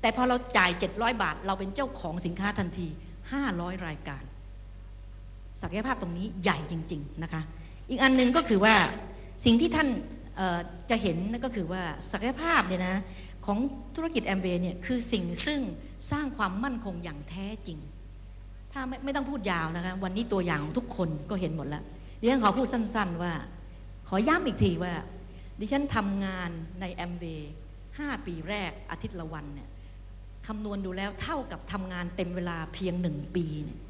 [0.00, 2.86] แต่พอเราจ่าย 700 บาท เราเป็นเจ้าของสินค้าทันที
[3.36, 4.22] 500 รายการ
[5.62, 7.42] ศักยภาพตรงนี้ใหญ่จริง ๆ นะคะ
[7.90, 8.74] อีกอันหนึงก็คือว่า
[9.44, 9.88] สิ่งที่ท่าน
[10.90, 12.96] จะเห็นนั่นก็คือว่าศักยภาพเนี่ยนะ
[13.46, 13.58] ของ
[13.96, 15.60] ธุรกิจแอมเบเนี่ยคือสิ่งซึ่ง
[16.10, 17.78] สร้างความมั่นคงอย่างแท้จริง
[18.72, 21.84] ถ้าไม่ไม่ต้องพูดยาวนะคะวันนี้ตัวอย่างของทุกคนก็เห็นหมดแล้ว
[22.20, 23.32] ดิฉันขอพูดสั้น ๆว่า
[24.08, 24.92] ขอย้ำอีกทีว่า
[25.60, 27.52] ดิฉันทำงานในแอมเบย์
[27.98, 29.68] ห้าปีแรกอาทิตย์ละวันเนี่ย
[30.46, 33.80] คำนวณดูแล้วเท่ากับทำงานเต็มเวลาเพียงหนึ่งปีเนี่ย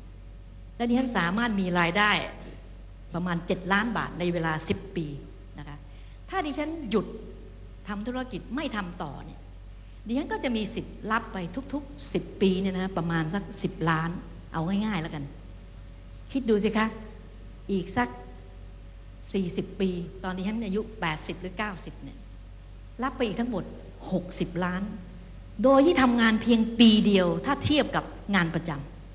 [0.76, 2.10] และดิฉันสามารถมีรายได้
[3.14, 5.06] ประมาณ 7 ล้านบาทในเวลา 10 ปี
[6.30, 7.06] ถ้าดิฉันหยุด
[7.88, 9.40] ทำธุรกิจไม่ทำต่อเนี่ย
[10.06, 11.38] ดิฉันก็จะมีสิทธิ์รับไป
[11.72, 14.10] ทุกๆ 10 ปีเนี่ยนะประมาณสัก 10 ล้าน
[14.52, 15.24] เอาง่ายๆแล้วกัน
[16.32, 16.86] คิดดูสิคะ
[17.72, 18.08] อีกสัก
[18.94, 19.90] 40 ปี
[20.24, 20.80] ตอนนี้ฉันอายุ
[21.12, 22.18] 80 หรือ 90 เนี่ย
[23.02, 23.64] รับไปอีกทั้งหมด
[24.14, 24.82] 60 ล้าน
[25.62, 28.70] โดยที่ทำงานเพียงปีเดียว ถ้าเทียบกับงานประจ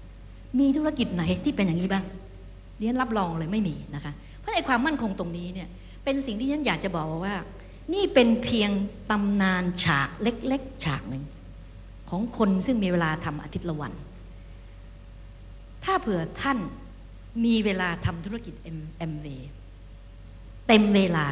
[0.07, 2.05] ำมีธุรกิจไหนที่เป็นอย่างนี้บ้าง
[2.77, 5.67] ดิฉันรับรองเลยไม่มีนะคะ เพราะในความมั่นคงตรงนี้เนี่ย
[6.03, 7.35] เป็นสิ่งที่ฉันอยากจะบอกว่า
[7.93, 8.71] นี่เป็นเพียง
[9.11, 11.23] ตำนานฉากเล็ก ๆ ฉากหนึ่ง
[12.09, 13.93] ของคนซึ่งมีเวลาทำอาทิตย์ละวัน
[15.83, 16.57] ถ้าเผื่อท่าน
[17.45, 19.27] มีเวลาทำธุรกิจเอ็มเว
[20.67, 21.27] เต็มเวลา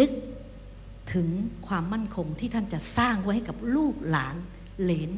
[0.00, 0.10] นึก
[1.14, 1.28] ถึง
[1.66, 4.36] ความมั่นคงที่ท่านจะสร้างไว้ให้กับลูกหลาน
[4.82, 5.10] เหลน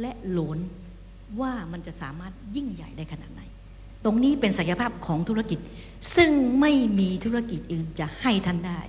[0.00, 0.58] และหลน
[1.40, 3.37] ว่ามันจะสามารถยิ่งใหญ่ได้ขนาดไหน
[4.08, 5.58] รงนี้เป็นศักยภาพของธุรกิจ
[6.16, 8.80] ซึ่งไม่มีธุรกิจอื่นจะให้ท่านได้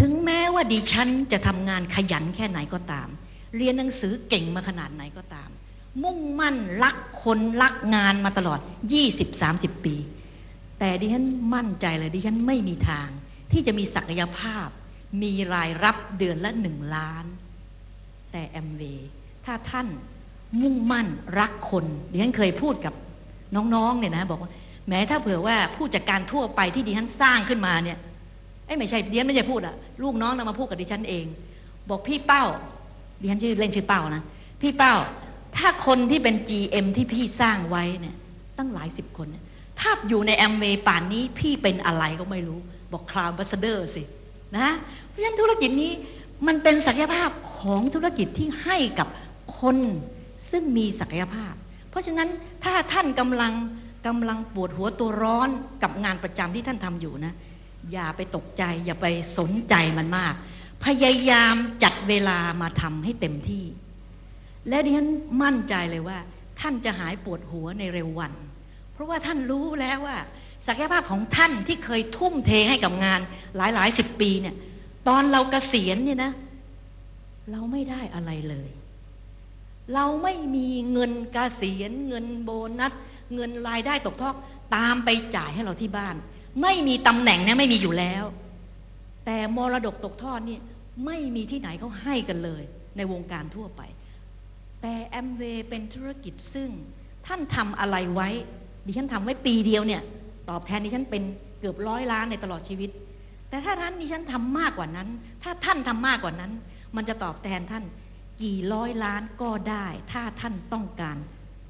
[0.00, 3.08] ถึงแม้ว่าดิฉันจะทำงานขยันแค่ไหนก็ตาม
[3.56, 5.50] เรียนหนังสือเก่งมาขนาดไหนก็ตาม
[6.02, 8.60] มุ่งมั่นรักคนรักงานมาตลอด
[9.22, 9.94] 20-30 ปี
[10.78, 13.08] แต่ดิฉันมั่นใจเลยดิฉันไม่มีทาง
[13.52, 14.68] ที่จะมีศักยภาพ
[15.22, 17.24] มีรายรับเดือนละหนึ่งล้าน
[18.32, 18.82] แต่แอมเว
[19.44, 19.88] ถ้าท่าน
[20.62, 21.06] มุ่งมั่น
[21.40, 22.94] รักคนดิฉันเคยพูดกับ
[23.56, 24.50] น้องๆเนี่ยนะบอกว่า
[24.88, 27.98] แม้ถ้าเผื่อว่าผู้จัดการทั่วไปที่ดิฉันสร้างขึ้นมาเนี่ย
[28.66, 31.24] ไอ้ไม่ใช่ดิฉันไม่ใช่พูดอะลูกน้องนำมาพูดกับดิฉันเอง
[31.90, 32.44] บอกพี่เป้า
[33.20, 34.22] ดิฉันชื่อเล่นชื่อเป้านะ
[34.62, 34.94] พี่เป้า
[35.56, 38.16] ถ้าคนที่เป็น GM ที่พี่สร้างไว้เนี่ย
[38.58, 39.44] ตั้งหลายสิบคนเนี่ย
[39.80, 42.58] ถ้าอยู่ในแอมเวย์ป่านนี้พี่เป็นอะไรก็ไม่รู้
[42.92, 44.02] บอก Crown Ambassador สิ
[44.58, 44.68] นะ
[45.08, 45.92] เพราะฉะนั้นธุรกิจนี้
[46.46, 49.08] มันเป็นศักยภาพของธุรกิจที่ให้กับ
[49.60, 49.76] คน
[50.50, 51.54] ซึ่งมีศักยภาพ
[51.94, 52.30] เพราะฉะนั้น
[52.64, 53.52] ถ้าท่านกำลัง
[54.06, 55.48] กำลังปวดหัวตัวร้อน
[55.82, 57.34] กับงานประจำที่ท่านทำอยู่นะ
[57.92, 59.06] อย่าไปตกใจ อย่าไป
[59.38, 60.34] สนใจมันมาก
[60.84, 63.64] พยายามจัดเวลามาทำให้เต็มที่
[64.68, 65.08] และดิฉัน
[65.42, 66.18] มั่นใจเลยว่า
[66.60, 68.32] ท่านจะหายปวดหัวในเร็ววัน
[68.92, 70.18] เพราะว่าท่านรู้แล้วว่า
[70.66, 73.20] ศักยภาพของท่านที่เคยทุ่มเทให้กับงาน
[73.56, 74.54] หลายหลายสิบปีเนี่ย
[75.08, 76.32] ตอนเรากเกษียณเนี่ยนะ
[77.50, 78.68] เราไม่ได้อะไรเลย
[79.94, 82.92] เราไม่มีเงินกเกษียณเงินโบนัส
[83.34, 84.34] เงินรายได้ตกทอด
[84.76, 86.14] ตามไปจ่ายให้เราที่บ้าน
[86.62, 88.24] ไม่มีตำแหน่งนี่ไม่มีอยู่แล้ว
[89.24, 90.58] แต่มรดกตกทอดนี่
[91.06, 92.62] ไม่มีที่ไหนเขาให้กันเลย
[92.96, 93.82] ในวงการทั่วไป
[94.82, 96.68] แต่แอมเวย์เป็นธุรกิจซึ่ง
[97.26, 98.28] ท่านทำอะไรไว้
[98.86, 100.02] ดิฉันทำไว้ปีเดียวเนี่ย
[100.50, 101.22] ตอบแทนดิฉันเป็น
[101.60, 102.90] เกือบร้อยล้านในตลอดชีวิต
[103.48, 105.08] แต่ถ้าท่านดิฉันทำมากกว่านั้น
[105.42, 106.52] ถ้าท่านทำมากกว่านั้น
[106.96, 107.84] มันจะตอบแทนท่าน
[108.42, 111.16] กี่ร้อยล้านก็ได้ ถ้าท่านต้องการ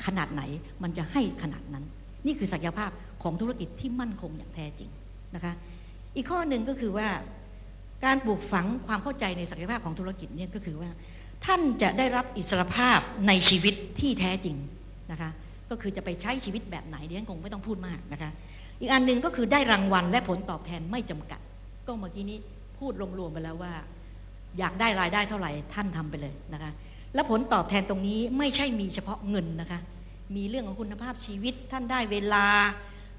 [0.04, 0.42] ขนาดไหน
[0.82, 1.84] มันจะให้ขนาดนั้น
[2.26, 2.90] นี่คือศักยภาพ
[3.22, 4.90] ของธุรกิจที่มั่นคงอย่างแท้จริง
[5.34, 5.52] นะคะ
[6.16, 7.08] อีกข้อหนึ่งก็คือว่า
[8.04, 10.90] การปลูกฝังความเข้าใจในศักยภาพของธุรกิจเนี่ยก็คือว่า
[11.46, 12.98] ท่านจะได้รับอิสรภาพ
[13.28, 14.56] ในชีวิตที่แท้จริง
[15.10, 15.30] นะคะ
[15.70, 18.30] ก็คือจะไปใช้ชีวิตแบบไหนเดี๋ยวฉันคงไม่ต้องพูดมากนะคะ
[18.80, 21.40] อีกอันหนึ่งก็คือได้รางวัลและผลตอบแทนไม่จำกัด
[21.86, 22.38] ก็เมื่อกี้นี้
[22.78, 23.72] พูดรวมๆไปแล้วว่า
[24.58, 26.70] อยากได้รายได้เท่าไหร่ท่านทำไปเลยนะคะ
[27.14, 29.80] และผลตอบแทนตรงนี้ไม่ใช่มีเฉพาะเงินนะคะ
[30.36, 32.46] มีเรื่องของคุณภาพชีวิตท่านได้เวลา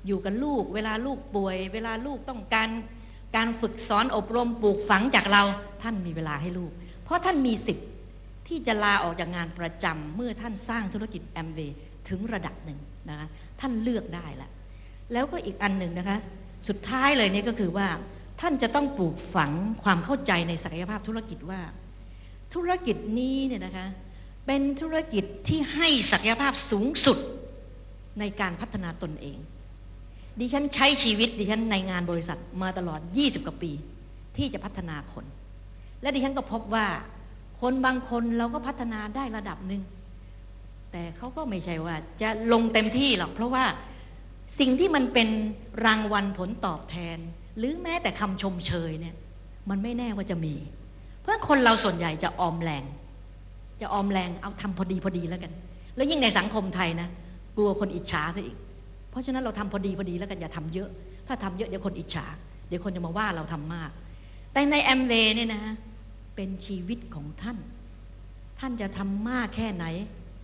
[0.08, 2.70] อยู่กับลูก เวลาลูกป่วย เวลาลูกต้องการ
[3.36, 5.44] การฝึกสอนอบรมปลูกฝังจากเรา
[5.84, 6.72] ท่านมีเวลาให้ลูก
[7.04, 7.88] เพราะท่านมีสิทธิ์
[8.48, 11.78] ที่จะลาออกจากงานประจำเมื่อท่านสร้างธุรกิจแอมเวย์
[12.10, 13.28] ถึงระดับหนึ่งนะคะ
[13.60, 14.52] ท่านเลือกได้แล้ว
[15.14, 16.18] แล้วก็อีกอันหนึ่งนะคะ
[16.68, 17.88] สุดท้ายเลยนี่ก็คือว่า
[18.42, 19.52] ท่านจะต้องปลูกฝัง
[19.84, 21.62] ความเข้าใจในศักยภาพธุรกิจว่า
[22.54, 23.88] ธุรกิจนี้เนี่ยนะคะ
[24.46, 27.18] เป็นธุรกิจที่ให้ศักยภาพสูงสุด
[28.20, 29.38] ในการพัฒนาตนเอง
[30.40, 33.72] ดิฉันใช้ชีวิตดิฉันในงานบริษัทมาตลอด 20 กว่าปี
[34.38, 35.26] ที่จะพัฒนาคน
[36.02, 36.88] และดิฉันก็พบว่า
[37.62, 39.82] คนบางคนเราก็พัฒนาได้ระดับหนึ่ง
[40.92, 43.66] แต่เขาก็ไม่ใช่ว่าจะลงเต็มที่หรอก เพราะว่า
[44.60, 45.30] สิ่งที่มันเป็น
[45.86, 47.18] รางวัลผลตอบแทน
[47.58, 49.16] หรือแม้แต่คำชมเชยเนี่ย
[49.70, 50.56] มันไม่แน่ว่าจะมี
[51.20, 52.84] เพราะคนเราส่วนใหญ่จะออมแรง
[53.82, 55.52] จะออมแรงเอาทำพอดีพอดีแล้วกัน
[55.96, 57.08] แล้วยิ่งในสังคมไทยนะ
[57.58, 58.58] กลัวคนอิจฉาซะอีก
[59.10, 60.90] เพราะฉะนั้นเราทำพอดีพอดีแล้วกันอย่าทำเยอะ
[61.28, 62.26] ถ้าทำเยอะเดี๋ยวคนอิจฉา
[62.68, 63.92] เดี๋ยวคนจะมาว่าเราทำมาก
[64.54, 65.76] แต่ในแอมเวย์เนี่ยนะฮะ
[66.36, 67.58] เป็นชีวิตของท่าน
[68.60, 69.86] ท่านจะทำมากแค่ไหน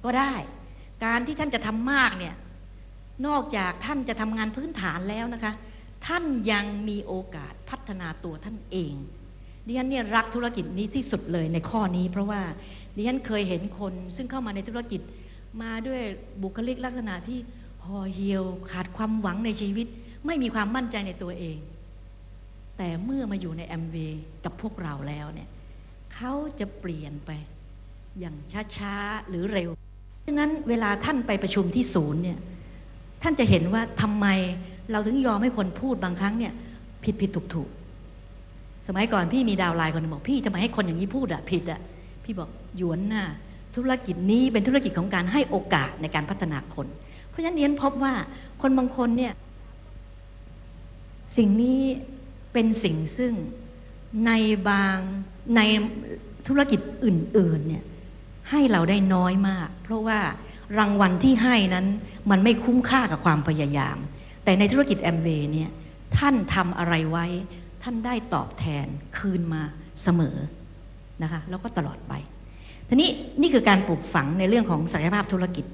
[0.03, 0.33] ก็ได้
[1.05, 2.35] การที่ท่านจะทำมากเนี่ย
[3.27, 5.53] นอกจากท่านจะทำงานพื้นฐานแล้วนะคะ
[6.05, 8.93] ท่านยังมีโอกาสพัฒนาตัวท่านเอง
[9.65, 12.41] ดิฉันเนี่ยรักธุรกิจนี้ที่สุดเลยในข้อนี้ เพราะว่า
[12.95, 15.01] ดิฉันเคยเห็นคนซึ่งเข้ามาในธุรกิจ
[15.61, 16.01] มาด้วย
[16.41, 17.39] บุคลิกลักษณะที่
[17.85, 19.87] ห่อเหี่ยวขาดความหวังในชีวิต
[20.25, 21.57] ไม่มีความมั่นใจในตัวเอง
[22.77, 23.95] แต่เมื่อมาอยู่ในแอมเว
[24.43, 25.49] กับพวกเราแล้วเนี่ย
[26.13, 27.31] เขาจะเปลี่ยนไป
[28.19, 28.35] อย่าง
[28.77, 29.69] ช้าๆ หรือเร็ว
[30.25, 32.39] ดังนั้นเวลาท่านไปประชุมที่ศูนย์เนี่ย
[33.23, 34.27] ท่านจะเห็นว่าทำไม
[34.91, 36.53] เราถึงยอมให้คนพูดบางครั้งเนี่ย
[37.03, 37.69] ผิดผิดถูกถูก
[38.87, 41.79] สมัยก่อนพี่มีดาวไลน์คนหนึงบอกพี่ทำไมให้คนอย่างนี้พูดอะผิดอะ
[42.23, 43.25] พี่บอกหยวนน่ะ
[43.75, 46.87] ธุรกิจนี้เป็นธุรกิจของการให้โอกาสในการพัฒนาคน
[47.29, 48.13] เพราะฉะนั้นเรียนพบว่า
[48.61, 49.33] คนบางคนเนี่ย
[51.37, 51.81] สิ่งนี้
[52.53, 53.33] เป็นสิ่งซึ่ง
[54.25, 54.31] ใน
[54.69, 54.97] บาง
[55.55, 55.61] ใน
[56.47, 57.83] ธุรกิจอื่น ๆ เนี่ย
[58.49, 60.19] ให้เราได้น้อยมาก เพราะว่า
[60.79, 61.85] รางวัลที่ให้นั้น
[62.31, 63.97] มันไม่คุ้มค่ากับความพยายาม
[64.43, 65.69] แต่ในธุรกิจแอมเวย์เนี่ย
[66.17, 67.25] ท่านทำอะไรไว้
[67.83, 69.61] ท่านได้ตอบแทนคืนมา
[70.03, 70.37] เสมอ
[71.23, 72.13] นะคะแล้วก็ตลอดไป
[72.87, 73.09] ทีนี้
[73.41, 75.65] นี่คือการปลูกฝังในเรื่องของศักยภาพธุรกิจ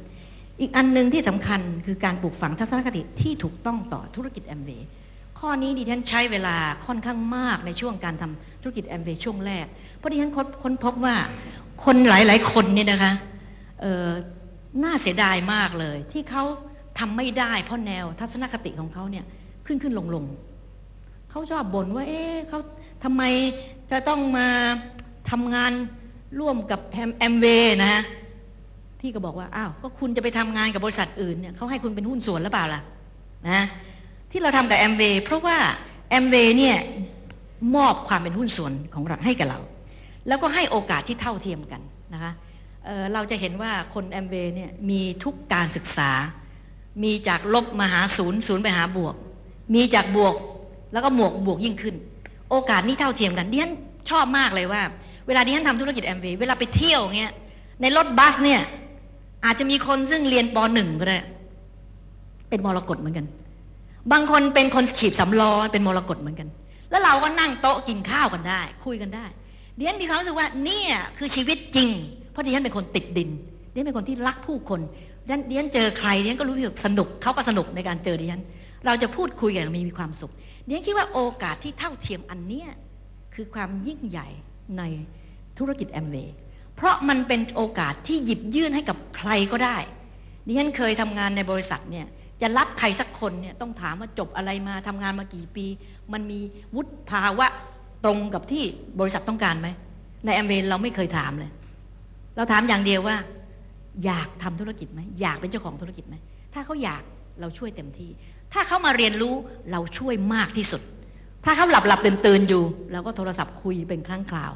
[0.62, 4.88] อีกอันหนึ่งที่สำคัญคือการปลูกฝังทัศนคติที่ถูกต้องต่อธุรกิจแอมเวย์
[5.40, 10.32] ข้อนี้ดิฉันใช้เวลาค่อนข้างมากในช่วงการทำธุรกิจแอมเบช่วงแรก เพราะดิฉัน
[10.64, 11.16] ค้นพบว่า
[11.86, 13.14] คนหลาย ๆ คนเนี่ยนะคะ
[13.82, 14.10] เอ่อ
[14.84, 16.44] น่าเสียดายมากเลย ที่เขา
[17.00, 19.26] ทำไม่ได้เพราะแนวทัศนคติของเขาเนี่ย
[19.66, 20.26] ขึ้นขึ้นลงลง
[21.30, 22.60] เขาชอบบ่นว่า เอ๊ะเขา
[23.04, 23.24] ทำไม
[23.92, 24.48] จะต้องมา
[25.32, 25.72] ทำงาน
[26.40, 26.80] ร่วมกับ
[27.20, 27.46] แอมเว
[27.82, 28.04] นะฮะ
[29.00, 32.82] พี่ก็บอกว่าอ้าวก็คุณจะไปทำงานกับบริษัทอื่นเนี่ยเขาให้คุณเป็นหุ้นส่วนหรือเปล่าล่ะ
[33.50, 33.62] นะ
[34.32, 35.58] ที่เราทำกับแอมเวย์เพราะว่า
[36.10, 36.78] แอมเวย์เนี่ย
[37.76, 39.60] มอบความเป็นหุ้นส่วนของเราให้กับเรา
[40.28, 41.82] แล้วก็ให้โอกาสที่เท่าเทียมกัน
[42.14, 42.32] นะคะ
[42.86, 46.12] เออเราจะเห็นว่าคนแอมเวย์เนี่ยมีทุกการศึกษา
[47.04, 49.16] มีจากลบมาหาศูนย์ศูนย์ไปหาบวก
[49.74, 50.36] มีจากบวก
[50.94, 51.96] แล้วก็หมวกบวกยิ่งขึ้น
[52.50, 53.74] โอกาสนี้เท่าเทียมกันดิฉัน
[54.10, 54.82] ชอบมากเลยว่า
[55.28, 57.34] เวลาดิฉันทำธุรกิจแอมเวเวลาไปเที่ยวเงี้ย
[57.82, 58.62] ในรถบัสเนี่ย
[59.46, 61.20] อาจจะมีคนซึ่งเรียนปหนึ่งก็ได้
[62.50, 63.26] เป็นมรกตเหมือนกัน
[64.12, 66.48] บางคนเป็นคนขีบสำล้อเป็นมรกตเหมือนกัน
[66.90, 69.26] แล้วเราก็นั่งโต๊ะกินข้าวกันได้ คุยกันได้
[69.78, 71.90] ดิฉันมีความรู้สึกว่าเนี่ยคือชีวิตจริง
[72.32, 73.30] เพราะดิฉันเป็นคนติดดิน
[73.72, 74.80] ดิฉันเป็นคนที่รักผู้คน
[75.28, 78.42] ดิฉันดิฉันเจอใครดิฉันก็รู้สึกสนุกเขาก็สนุกในการเจอดิฉัน
[78.86, 80.32] เราจะพูดคุยกันมีมีความสุข
[80.66, 82.70] ดิฉันคิดว่าโอกาสที่เท่าเทียมอันเนี้ย
[83.36, 84.28] คือความยิ่งใหญ่
[84.78, 84.84] ใน
[85.58, 86.36] ธุรกิจแอมเวย์
[86.76, 89.78] เพราะมันเป็นโอกาสที่หยิบยื่นให้กับใครก็ได้
[90.48, 92.06] ดิฉันเคยทำงานในบริษัทเนี่ย
[92.42, 95.66] จะรับใครสักคนเนี่ยต้องถามว่าจบอะไรมาทำงานมากี่ปี
[96.14, 96.40] มันมี
[96.76, 97.48] วุฒิภาวะ
[98.06, 98.64] ตรงกับที่
[99.00, 99.68] บริษัทต้องการไหม
[100.26, 101.52] ในแอมเวย์เราไม่เคยถามเลย
[102.36, 103.16] เราถามอย่างเดียวว่า
[104.06, 106.16] อยากทำธุรกิจไหมอยากเป็นเจ้าของธุรกิจไหม
[106.54, 107.02] ถ้าเขาอยาก
[107.42, 108.10] เราช่วยเต็มที่
[108.54, 109.34] ถ้าเขามาเรียนรู้
[109.72, 110.82] เราช่วยมากที่สุด
[111.46, 114.52] ถ้าเขาหลับหลับตื่นตื่นอยู่เราก็โทรศัพท์คุยเป็นครั้งคราว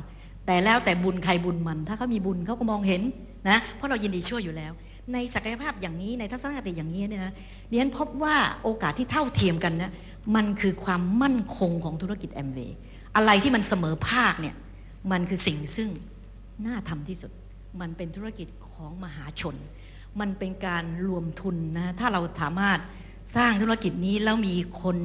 [0.46, 3.02] แต่แล้วแต่บุญใครบุญมัน ถ้าเขามีบุญเขาก็มองเห็น
[3.50, 4.72] นะเพราะเรายินดีช่วยอยู่แล้ว
[5.14, 7.34] ในศักยภาพอย่างนี้ในทัศนคติอย่างนี้เนี่ยนะ
[7.72, 9.92] เรียนพบว่าโอกาสที่เท่าเทียมกันนะ
[10.36, 12.78] มันคือความมั่นคงของธุรกิจแอมเวย์
[13.16, 14.56] อะไรที่มันเสมอภาคเนี่ย
[15.12, 15.90] มันคือสิ่งซึ่ง
[16.66, 17.32] น่าทำที่สุด
[17.80, 19.56] มันเป็นธุรกิจของมหาชน
[20.20, 22.80] มันเป็นการรวมทุนนะถ้าเราสามารถ
[23.36, 24.98] สร้างธุรกิจนี้แล้วมีคน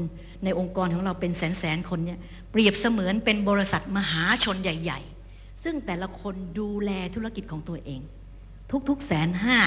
[0.44, 2.18] ในองค์กรของเราเป็นแสนแสนคนเนี่ย
[2.50, 5.00] เปรียบเสมือนเป็นบริษัทมหาชนใหญ่
[5.33, 8.00] ๆ ซึ่งแต่ละคนดูแลธุรกิจของตัวเอง
[8.88, 9.59] ทุกๆแสนห้า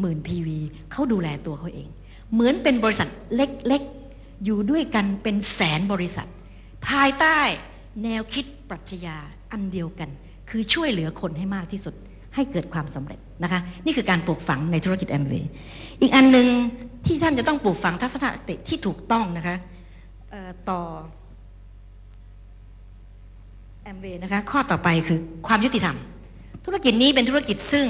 [0.00, 0.58] หมื่นทีวี
[0.92, 1.88] เขาดูแลตัวเขาเอง
[2.32, 6.28] เหมือนเป็นบริษัทเล็กๆ อยู่ด้วยกันเป็นแสนบริษัท
[6.88, 7.38] ภายใต้
[8.04, 9.16] แนวคิดปรัชญา
[9.52, 10.10] อันเดียวกัน
[10.50, 11.94] คือช่วยเหลือคนให้มากที่สุด
[12.36, 15.50] ให้เกิดความสำเร็จนะคะ นี่คือการปลูกฝังในธุรกิจแอมเวย์
[16.02, 16.46] อีกอันหนึ่ง
[17.06, 19.56] ที่ท่านจะต้องปลูกฝังทัศนคติที่ถูกต้องนะคะ
[20.70, 20.80] ต่อ
[23.82, 25.96] แอมเวย์นะคะข้อต่อไปคือความยุติธรรม
[26.64, 27.86] ธุรกิจนี้เป็นธุรกิจซึ่ง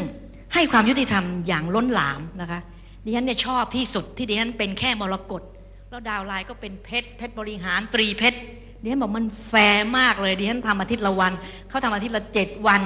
[0.55, 2.61] ให้ความยุติธรรมอย่างล้นหลามนะคะ
[3.05, 5.43] ดิฉันเนี่ยชอบที่สุดที่ดิฉันเป็นแค่มรกต
[5.91, 8.39] แล้ว downline ก็เป็นเพชรเพชรบริหารตรีเพชร
[8.83, 11.33] ดิฉันบอกมันแฟร์มากเลยดิฉันทำอาทิตย์ละวัน
[11.69, 12.81] เขาทำอาทิตย์ละเจ็ดวัน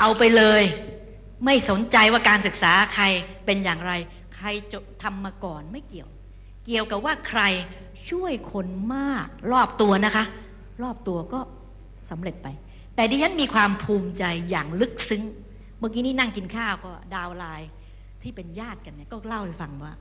[0.00, 0.62] เอาไปเลย
[1.44, 3.04] ไม่สนใจว่าการศึกษาใคร
[3.46, 3.92] เป็นอย่างไร
[4.36, 6.08] ใครจะทำมาก่อนไม่เกี่ยว
[6.66, 7.42] เกี่ยวกับว่าใคร
[8.10, 10.24] ช่วยคนมากรอบตัวนะคะ
[10.82, 11.40] รอบตัวก็
[12.10, 12.48] สำเร็จไป
[12.94, 15.22] แต่ดิฉันมีความภูมิใจอย่างลึกซึ้ง
[15.78, 17.68] เมื่อกี้นี้นั่งกินข้าวก็ดาวไลน์
[18.22, 19.92] ที่เป็นญาติกันเนี่ยก็เล่าให้ฟังว่า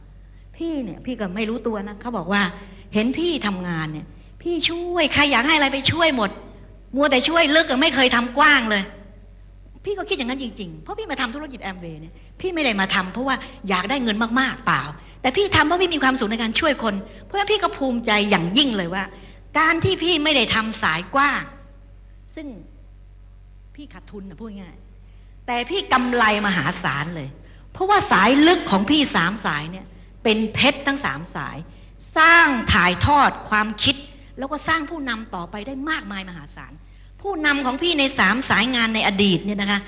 [0.55, 2.41] พี่เนี่ย พี่ก็ไม่รู้ตัวนะเขาบอกว่า
[2.93, 4.05] เห็นพี่ทำงานเนี่ย
[4.41, 6.29] พี่ช่วยใครอยากให้อะไรไปช่วยหมด
[6.95, 8.83] มัวแต่ช่วยลึกก็ไม่เคยทำกว้างเลย
[9.85, 13.35] พี่ก็คิดอย่างนั้นจริงๆ เพราะพี่มาทำธุรกิจแอมเวย์เนี่ยพี่ไม่ได้มาทำเพราะว่า
[13.69, 14.81] อยากได้เงินมากๆเปล่า
[15.21, 19.03] แต่พี่ทำเพราะพี่มีความสุขในการช่วยคน เพราะฉะนั้นพี่ก็ภูมิใจอย่างยิ่งเลยว่า
[19.59, 21.41] การที่พี่ไม่ได้ทำสายกว้าง
[22.35, 22.47] ซึ่ง
[23.75, 24.75] พี่ขาดทุนนะพูดง่าย
[25.47, 27.29] แต่พี่กำไรมหาศาลเลย
[27.73, 29.85] เพราะว่าสายลึกของพี่สามสายเนี่ย
[30.23, 31.57] เป็นเพชรทั้งสามสาย
[32.17, 33.95] สร้างถ่ายทอดความคิด
[34.37, 36.73] แล้วก็สร้างผู้นำต่อไปได้มากมายมหาศาล
[37.25, 39.79] ผู้นำของพี่ในสามสายงานในอดีตเนี่ยนะคะ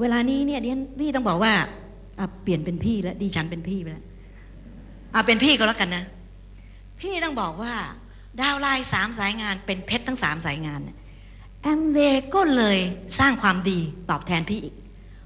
[0.00, 1.52] เวลานี้เนี่ยเดิฉันพี่ต้องบอกว่า
[2.42, 4.04] เปลี่ยนเป็นพี่แล้วดิฉันเป็นพี่ไปแล้ว
[5.14, 6.04] อะเป็นพี่ก็แล้วกันนะ
[7.00, 7.74] พี่ต้องบอกว่า
[8.40, 10.96] ดาวไลน์สามสายงานเป็นเพชรทั้งสามสายงานเนี่ย
[11.62, 12.78] แอมเวย์ก็เลย
[13.18, 13.78] สร้างความดี
[14.10, 14.74] ตอบแทนพี่อีก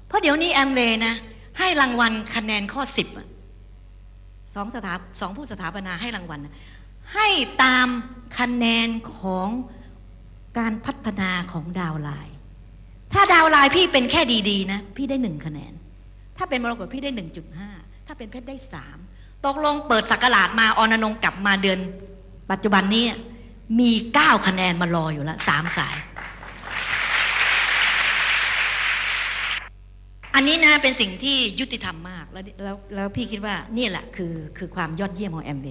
[0.07, 1.13] เพราะเดี๋ยวนี้แอมเวย์นะ
[1.59, 3.07] ให้รางวัลคะแนนข้อสิบ
[4.55, 6.55] สองสถาสองผู้สถาปนาให้รางวัลนะ
[7.13, 7.27] ให้
[7.63, 7.87] ตาม
[8.39, 9.49] คะแนนของ
[10.57, 12.35] การพัฒนาของดาวไลน์
[13.13, 15.73] ถ้าดาวไลน์พี่เป็นแค่ดีๆนะ พี่ได้หนึ่งคะแนน
[16.37, 17.69] ถ้าเป็นมรกตพี่ได้หนึ่งจุดห้า
[18.07, 18.97] ถ้าเป็นเพชรได้สาม
[19.45, 21.79] ตกลงเปิดสักราชมาอนนงกลับมาเดือน
[22.51, 23.05] ปัจจุบันนี้
[23.79, 25.95] มีเก้าคะแนนมารออยู่แล้วสามสาย
[30.35, 35.67] อันนี้นะเป็นสิ่งที่ยุติธรรมมากแล้วแล้วแล้วพี่คิดว่านี่แหละคือคือความยอดเยี่ยมของแอมเบ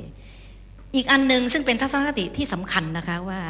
[0.94, 3.40] อีกอันหนึ่งซึ่งเป็นทัศนคติที่สำคัญนะคะว่า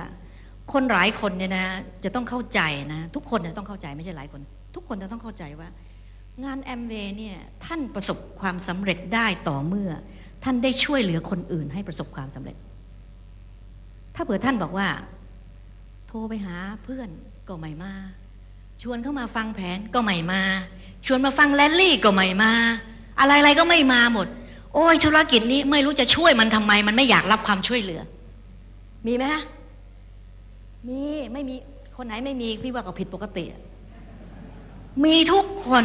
[0.72, 1.66] คนหลายคนเนี่ยนะ
[2.04, 2.60] จะต้องเข้าใจ
[2.94, 4.40] นะทุกคนเนี่ยต้องเข้าใจไม่ใช่หลายคน
[4.74, 5.68] ทุกคนจะต้องเข้าใจว่า
[6.44, 9.90] งานแอมเวย์เนี่ยท่านประสบความสำเร็จได้ต่อเมื่อ
[10.44, 12.56] ท่านได้ช่วยเหลือคนอื่นให้ประสบความสำเร็จ
[14.14, 14.88] ถ้าเผื่อท่านบอกว่า
[16.06, 17.08] โทรไปหาเพื่อน
[17.48, 17.94] ก็ไม่มา
[18.82, 20.42] ชวนเข้ามาฟังแผนก็ไม่มา
[21.06, 22.52] ชวนมาฟังแรลลี่ก็ไม่มา
[23.20, 24.26] อะไรๆก็ไม่มาหมด
[24.74, 28.00] โอ้ยธุรกิจนี้ไม่รู้จะช่วยมันทำไม มันไม่อยากรับความช่วยเหลือ
[29.06, 29.42] มีไหมฮะ
[30.88, 31.00] มี
[31.32, 31.54] ไม่มี
[31.96, 33.44] คนไหนไม่มีพี่ว่าก็ผิดปกติ
[35.04, 35.84] มีทุกคน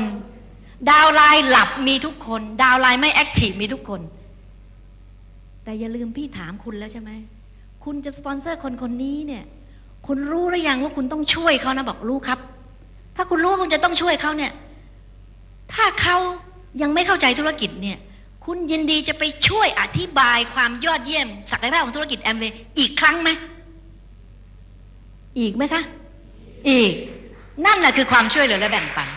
[0.92, 4.02] ดาวไลน์หลับมีทุกคน ดาวไลน์ไม่แอคทีฟมีทุกคน
[5.64, 7.12] แต่อย่าลืมพี่ถามคุณแล้วใช่ไหม
[7.84, 9.44] คุณจะสปอนเซอร์คนคนนี้เนี่ย
[10.08, 12.40] คุณรู้หรือยังว่าคุณต้องช่วยเขานะบอกรู้ครับ
[13.16, 14.52] ถ้าคุณรู้ว่าคุณจะต้องช่วยเขาเนี่ย
[15.74, 16.18] ถ้าเขา
[16.82, 17.98] ยังไม่เข้าใจธุรกิจเนี่ย
[18.46, 23.30] คุณยินดีจะไปช่วยอธิบายความยอดเยี่ยมศักยภาพของธุรกิจแอมเวย์อีกครั้งไหม
[25.40, 25.82] อีกไหมคะ
[26.70, 26.94] อีก
[27.66, 29.10] นั่นแหละคือความช่วยเหลือและแบ่งปัน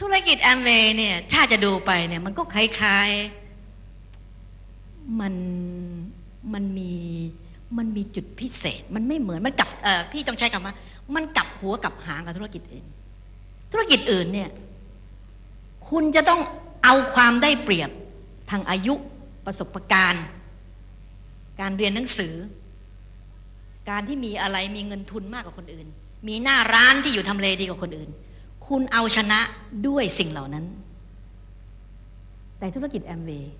[0.00, 5.34] ธุรกิจแอมเวย์เนี่ย ถ้าจะดูไปเนี่ย มันก็คล้ายๆ มัน
[6.54, 6.92] มันมี
[7.78, 10.74] มันมีจุดพิเศษ มันไม่เหมือน มันกลับเออพี่ต้องใช้คำว่า
[11.14, 12.86] มันกลับหัวกลับหางกับธุรกิจอื่น
[13.72, 14.50] ธุรกิจอื่นเนี่ย
[15.88, 16.40] คุณจะต้อง
[16.84, 17.90] เอาความได้เปรียบ
[18.50, 18.94] ทางอายุ
[19.46, 20.24] ประสบการณ์
[21.60, 22.34] การเรียนหนังสือ
[23.90, 25.86] การที่มีอะไรมีเงินทุนมากกว่าคนอื่น
[26.28, 28.10] มีหน้าร้านที่อยู่ทำเลดีกว่าคนอื่น
[28.66, 29.40] คุณเอาชนะ
[29.86, 30.64] ด้วยสิ่งเหล่านั้น
[32.58, 33.52] แต่ธุรกิจแอมเวย์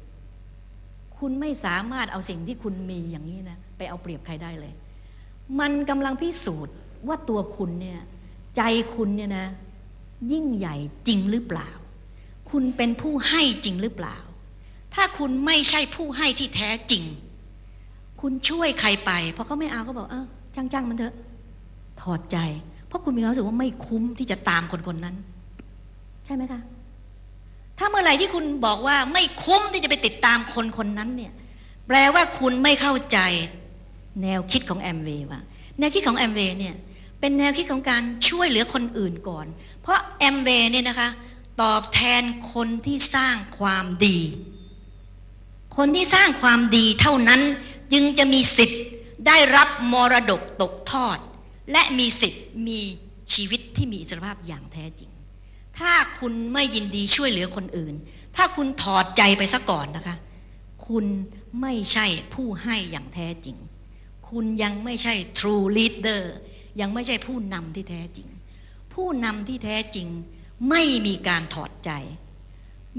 [1.18, 4.72] คุณไม่สามารถเอาสิ่งที่คุณมีอย่างนี้นะไปเอาเปรียบใครได้เลย
[5.60, 6.74] มันกำลังพิสูจน์
[7.08, 8.00] ว่าตัวคุณเนี่ย
[8.56, 8.62] ใจ
[8.94, 9.46] คุณเนี่ยนะ
[10.32, 11.70] ยิ่งใหญ่จริงหรือเปล่า
[12.50, 14.16] คุณเป็นผู้ให้จริงหรือเปล่า
[14.94, 17.04] ถ้าคุณไม่ใช่ผู้ให้ที่แท้จริง
[18.20, 21.14] คุณช่วยใครไปเพราะเขาไม่เอาก็บอกเออจ้างจ้างมันเถอะ
[22.00, 22.38] ถอดใจ
[22.86, 25.16] เพราะคุณมีความรู้สึกว่าไม่คุ้มที่จะตามคนคนนั้น
[26.24, 26.60] ใช่ไหมคะ
[27.78, 31.32] ถ้าเมื่อไหร่ที่คุณบอกว่าไม่คุ้มที่จะไปติดตามคนคนนั้นเนี่ย
[31.86, 33.18] แปลว่าคุณไม่เข้าใจ
[34.22, 35.40] แนวคิดของแอมเวย์ว่า
[35.78, 36.74] แนวคิดของแอมเวย์เนี่ย
[37.20, 39.46] เป็นแนวคิดของการช่วยเหลือคนอื่นก่อน
[39.80, 41.08] เพราะแอมเวย์เนี่ยนะคะ
[41.62, 44.18] ตอบแทนคนที่สร้างความดี
[45.76, 47.40] คนที่สร้างความดีเท่านั้น
[47.92, 48.82] จึงจะมีสิทธิ์
[49.26, 51.18] ได้รับมรดกตกทอด
[51.72, 52.80] และมีสิทธิ์มี
[53.32, 55.10] ชีวิตที่มีอิสรภาพอย่างแท้จริง
[55.78, 57.94] ถ้าคุณไม่ยินดีช่วยเหลือคนอื่น
[58.36, 60.16] ถ้าคุณถอดใจไปซะก่อนนะคะ
[60.86, 61.04] คุณ
[61.60, 63.56] ไม่ใช่ผู้ให้อย่างแท้จริง
[64.28, 66.22] คุณยังไม่ใช่ true leader
[66.80, 68.28] ยังไม่ใช่ผู้นำที่แท้จริง
[68.94, 70.08] ผู้นำที่แท้จริง
[70.68, 71.90] ไม่มีการถอดใจ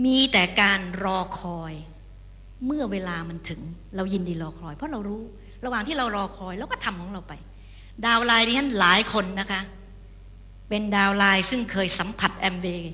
[0.06, 1.74] มีแต่การรอคอย
[2.66, 3.60] เมื่อเวลามันถึง
[3.96, 5.22] เรายินดีรอคอย เพราะเรารู้
[5.66, 7.34] ระหว่างที่เรารอคอยเราก็ทำของเราไป
[8.06, 9.62] ดาวไลน์ที่ท่านหลายคนนะคะ
[10.70, 12.94] เป็นดาวไลน์ซึ่งเคยสัมผัสแอมเบย์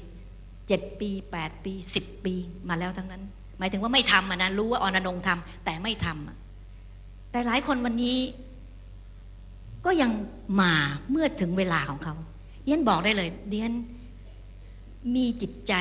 [0.67, 2.33] เจ็ดปีแปดปีสิบปี
[2.69, 3.23] มาแล้วทั้งนั้น
[3.57, 8.17] หมายถึงว่าไม่ทำะนะรู้ว่าออนงทำแต่ไม่ทำแต่หลายคนวันนี้
[9.85, 10.11] ก็ยัง
[10.61, 10.73] มา
[11.09, 12.15] เมื่อถึงเวลาของเขา
[12.63, 13.73] เดียนบอกได้เลยเดียน
[15.15, 15.73] มีจิตใจ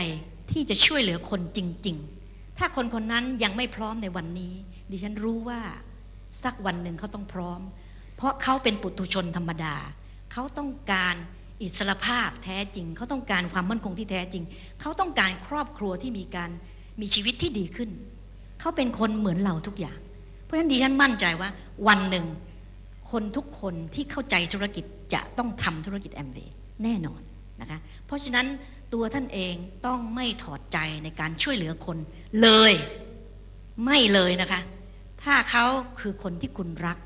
[0.50, 2.15] ที่จะช่วยเหลือคนจริง ๆ
[2.58, 4.54] ถ้าคนคนนั้นยังไม่พร้อมในวันนี้
[4.90, 5.60] ดิฉันรู้ว่า
[6.42, 7.60] สักวันหนึ่งเขาต้องพร้อม
[8.16, 9.74] เพราะเขาเป็นปุถุชนธรรมดา
[10.32, 11.14] เขาต้องการ
[11.62, 14.44] อิสรภาพแท้จริง เขาต้องการความมั่นคงที่แท้จริง
[14.80, 16.50] เขาต้องการครอบครัวที่มีการ
[17.00, 17.90] มีชีวิตที่ดีขึ้น
[18.60, 19.98] เขาเป็นคนเหมือนเราทุกอย่าง
[20.42, 21.50] เพราะฉะนั้นดิฉันมั่นใจว่า
[21.88, 22.26] วันหนึ่ง
[23.10, 27.20] คนทุกคนที่เข้าใจธุรกิจจะต้องทำธุรกิจแอมเวย์แน่นอน
[27.60, 28.46] นะคะ เพราะฉะนั้น
[28.92, 29.54] ตัวท่านเอง
[29.86, 31.98] ต้องไม่ถอดใจในการช่วยเหลือคน
[32.42, 32.72] เลย
[33.84, 34.60] ไม่เลยนะคะ
[35.22, 35.64] ถ้าเขา
[36.00, 36.98] คือคนที่คุณรัก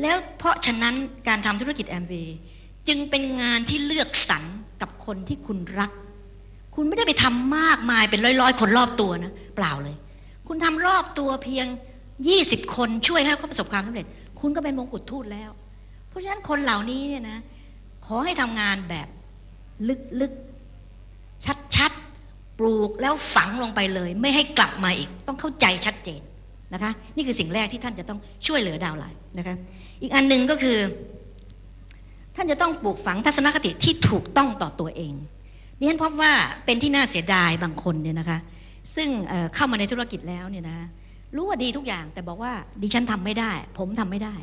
[0.00, 0.94] แล้วเพราะฉะนั้น
[1.28, 2.38] การทำธุรกิจแอมเวย์
[2.88, 4.44] จึงเป็นงานที่เลือกสรร
[4.80, 5.90] กับคนที่คุณรัก
[6.74, 9.96] คุณไม่ได้ไปทำมากมายเป็นร้อยๆ คนรอบตัวนะ เปล่าเลย
[10.48, 11.66] คุณทำรอบตัวเพียง
[12.20, 14.06] 20 คนช่วยให้เขาประสบความสำเร็จ
[14.40, 15.50] คุณก็เป็นมงกุฎทูตแล้ว
[16.08, 17.38] เพราะฉะนั้นคนเหล่านี้เนี่ยนะ
[18.06, 19.08] ขอให้ทำงานแบบ
[20.20, 20.49] ลึกๆ
[21.76, 26.20] ชัดๆ ปลูกแล้วฝังลงไปเลย ไม่ให้กลับมาอีก ต้องเข้าใจชัดเจน
[26.74, 29.56] นะคะ นี่คือสิ่งแรกที่ท่านจะต้องช่วยเหลือดาวไลน์นะคะ
[30.02, 30.78] อีกอันหนึ่งก็คือ
[32.36, 35.12] ท่านจะต้องปลูกฝังทัศนคติที่ถูกต้องต่อตัวเอง
[35.78, 36.32] ดิฉันพบว่า
[36.64, 38.38] เป็นที่น่าเสียดายบางคนเนี่ยนะคะ
[38.94, 40.78] ซึ่งเเข้ามาในธุรกิจแล้วเนี่ยนะ
[41.36, 44.34] รู้ว่าดีทุกอย่างแต่บอกว่าดิฉันทำไม่ได้ ผมทำไม่ได้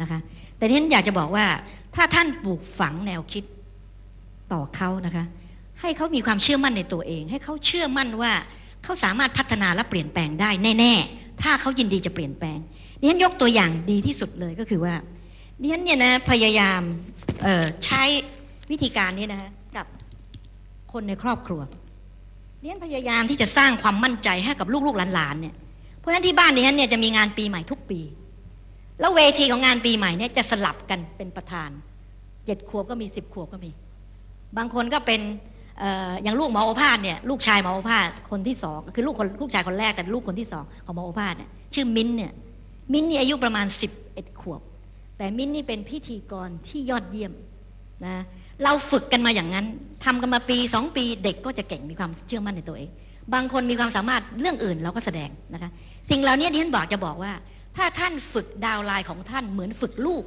[0.00, 0.18] นะคะ
[0.56, 1.44] แต่ดิฉันอยากจะบอกว่า
[1.94, 3.44] ถ้าท่านปลูกฝังแนวคิด
[4.52, 5.24] ต่อเขานะคะ
[5.80, 8.32] ให้เขามีความเชื่อมั่นในตัวเอง ให้เขาเชื่อมั่นว่า
[8.84, 12.58] เขาสามารถพัฒนาและเปลี่ยนแปลงได้แน่ๆ ถ้าเขายินดีจะเปลี่ยนแปลง
[13.00, 14.94] ดิฉันยกตัวอย่างดีที่สุดเลยก็คือว่า
[15.60, 16.80] ดิฉันเนี่ยนะพยายาม
[17.84, 18.02] ใช้
[18.70, 19.86] วิธีการนี้นะกับ
[20.92, 21.60] คนในครอบครัว
[22.60, 25.54] ดิฉันพยายามที่จะสร้างความมั่นใจให้กับลูกๆหลานๆเนี่ย
[25.98, 28.00] เพราะฉะนั้นที่บ้านดิฉันเนี่ยจะมีงานปีใหม่ทุกปี
[29.00, 31.70] แล้วเวทีของงานปีใหม่เนี่ยจะสลับกันเป็นประธาน
[32.46, 33.70] เจ็ดขวบก็มีสิบขวบก็มี
[34.56, 35.20] บางคนก็เป็น
[36.22, 42.32] อย่างลูกหมอโอภาสเนี่ยลูกชายหมอโอภาสคนที่สองคือลูกคนลูกชายคนแรกแต่ลูกคนที่สองของหมอโอภาสเนี่ยชื่อมิ้นเนี่ย
[42.92, 44.60] มิ้นนี่อายุประมาณสิบเอ็ดขวบ
[45.16, 47.32] แต่มิ้นนี่เป็นพิธีกรที่ยอดเยี่ยม
[48.06, 48.16] นะ
[48.64, 49.66] เราฝึกกันมาอย่างนั้น
[50.04, 52.90] ทำกันมาปีสองปีเด็กก็จะเก่งมีความเชื่อมั่นในตัวเอง
[53.34, 55.70] บางคนมีความสามารถเรื่องอื่นเราก็แสดงนะคะ
[56.10, 57.32] สิ่งเหล่านี้ที่ฉันบอกจะบอกว่า
[57.76, 60.24] ถ้าท่านฝึกดาวไลน์ของท่านเหมือนฝึกลูก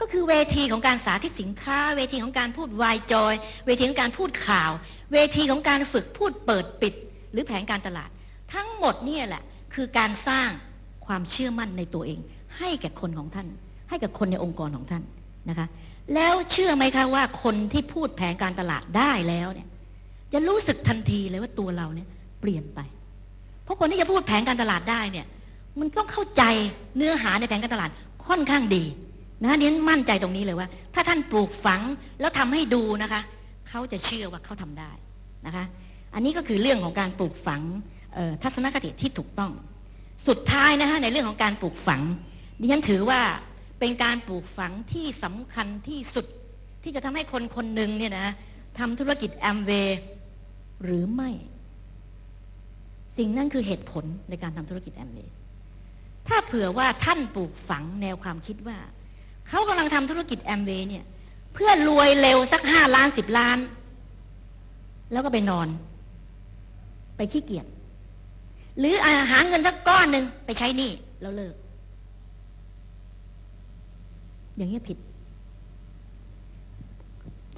[0.00, 3.34] ก็คือเวทีของการสาธิตสินค้า เวทีของการพูดวายจอย
[3.66, 4.70] เวทีของการพูดข่าว
[5.12, 6.94] เวทีของการฝึกพูดเปิดปิด
[7.32, 8.10] หรือแผนการตลาด
[8.54, 9.42] ทั้งหมดนี่แหละ
[9.74, 10.48] คือการสร้าง
[11.06, 12.20] ความเชื่อมั่นในตัวเอง
[12.58, 13.48] ให้แก่คนของท่าน
[13.88, 15.02] ให้กับคนในองค์กรของท่าน
[15.48, 15.66] นะคะ
[16.14, 19.68] แล้วเชื่อไหมคะว่าคนที่พูดแผนการตลาดได้แล้วเนี่ย
[20.32, 22.08] จะรู้สึกทันทีเลยว่าตัวเราเนี่ย
[22.40, 22.80] เปลี่ยนไป
[23.64, 25.26] เพราะคนที่จะพูดแผนการตลาดได้เนี่ย
[25.78, 26.42] มันต้องเข้าใจ
[26.96, 27.90] เนื้อหาในแผนการตลาด
[28.26, 28.84] ค่อนข้างดี
[29.44, 31.80] นะเน้นมั่นใจตรงนี้เลยว่า ถ้าท่านปลูกฝัง
[32.20, 33.20] แล้วทำให้ดูนะคะ
[33.68, 34.92] เขาจะเชื่อว่าเขาทำได้
[35.46, 35.64] นะคะ
[36.14, 37.62] อันนี้ก็คือเรื่องของการปลูกฝัง
[38.42, 39.52] ทัศนคติที่ถูกต้อง
[40.28, 42.02] สุดท้ายนะคะในเรื่องของการปลูกฝัง
[42.60, 43.20] ดิฉันถือว่า
[43.80, 46.26] เป็นการปลูกฝังที่สำคัญที่สุด
[46.82, 48.28] ที่จะทำให้คนคนหนึ่งเนี่ยนะ
[48.78, 50.00] ทำธุรกิจแอมเวย์
[50.84, 51.30] หรือไม่
[53.18, 55.34] สิ่งนั้นคือเหตุผลในการทำธุรกิจแอมเวย์
[56.28, 58.78] ถ้าเผื่อว่าท่านปลูกฝังแนวความคิดว่า
[59.50, 61.04] เขากำลังทำธุรกิจแอมเวย์เนี่ย
[61.54, 63.58] เพื่อรวยเร็วสักห้าล้านสิบล้าน
[65.12, 65.68] แล้วก็ไปนอน
[67.16, 67.66] ไปขี้เกียจ
[68.78, 70.90] หรืออาหาเงินสักก้อนหนึ่งไปใช้หนี้
[71.20, 71.54] แล้วเลิก
[74.56, 74.98] อย่างนี้ผิด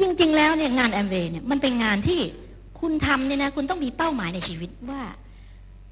[0.00, 2.20] จริง ๆ แล้วเนี่ยงานแอมเวย์เนี่ยมันเป็นงานที่
[2.80, 5.02] คุณทำเนี่ยนะคุณต้องมีเป้าหมายในชีวิตว่า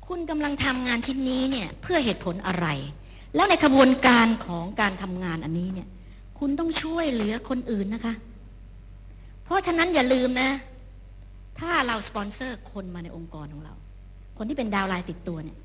[0.06, 2.66] คุณกำลังทำงานชิ้นนี้เนี่ย เพื่อเหตุผลอะไร
[3.34, 5.88] แล้วในขบวนการของการทำงานอันนี้เนี่ย
[6.38, 8.14] คุณต้องช่วยเหลือคนอื่นนะคะ
[9.44, 10.50] เพราะฉะนั้นอย่าลืมนะ
[11.58, 13.74] ถ้าเราสปอนเซอร์คนมาในองค์กรของเรา
[14.36, 15.56] คนที่เป็นดาวไลน์ติดตัวเนี่ย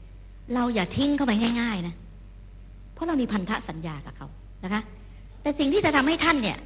[0.54, 1.96] เราอย่าทิ้งเข้าไปง่าย ๆ นะ
[2.94, 4.28] เพราะเรามีพันธสัญญากับเขา
[4.64, 4.82] นะคะ
[5.42, 6.58] แต่สิ่งที่จะทำให้ท่านเนี่ย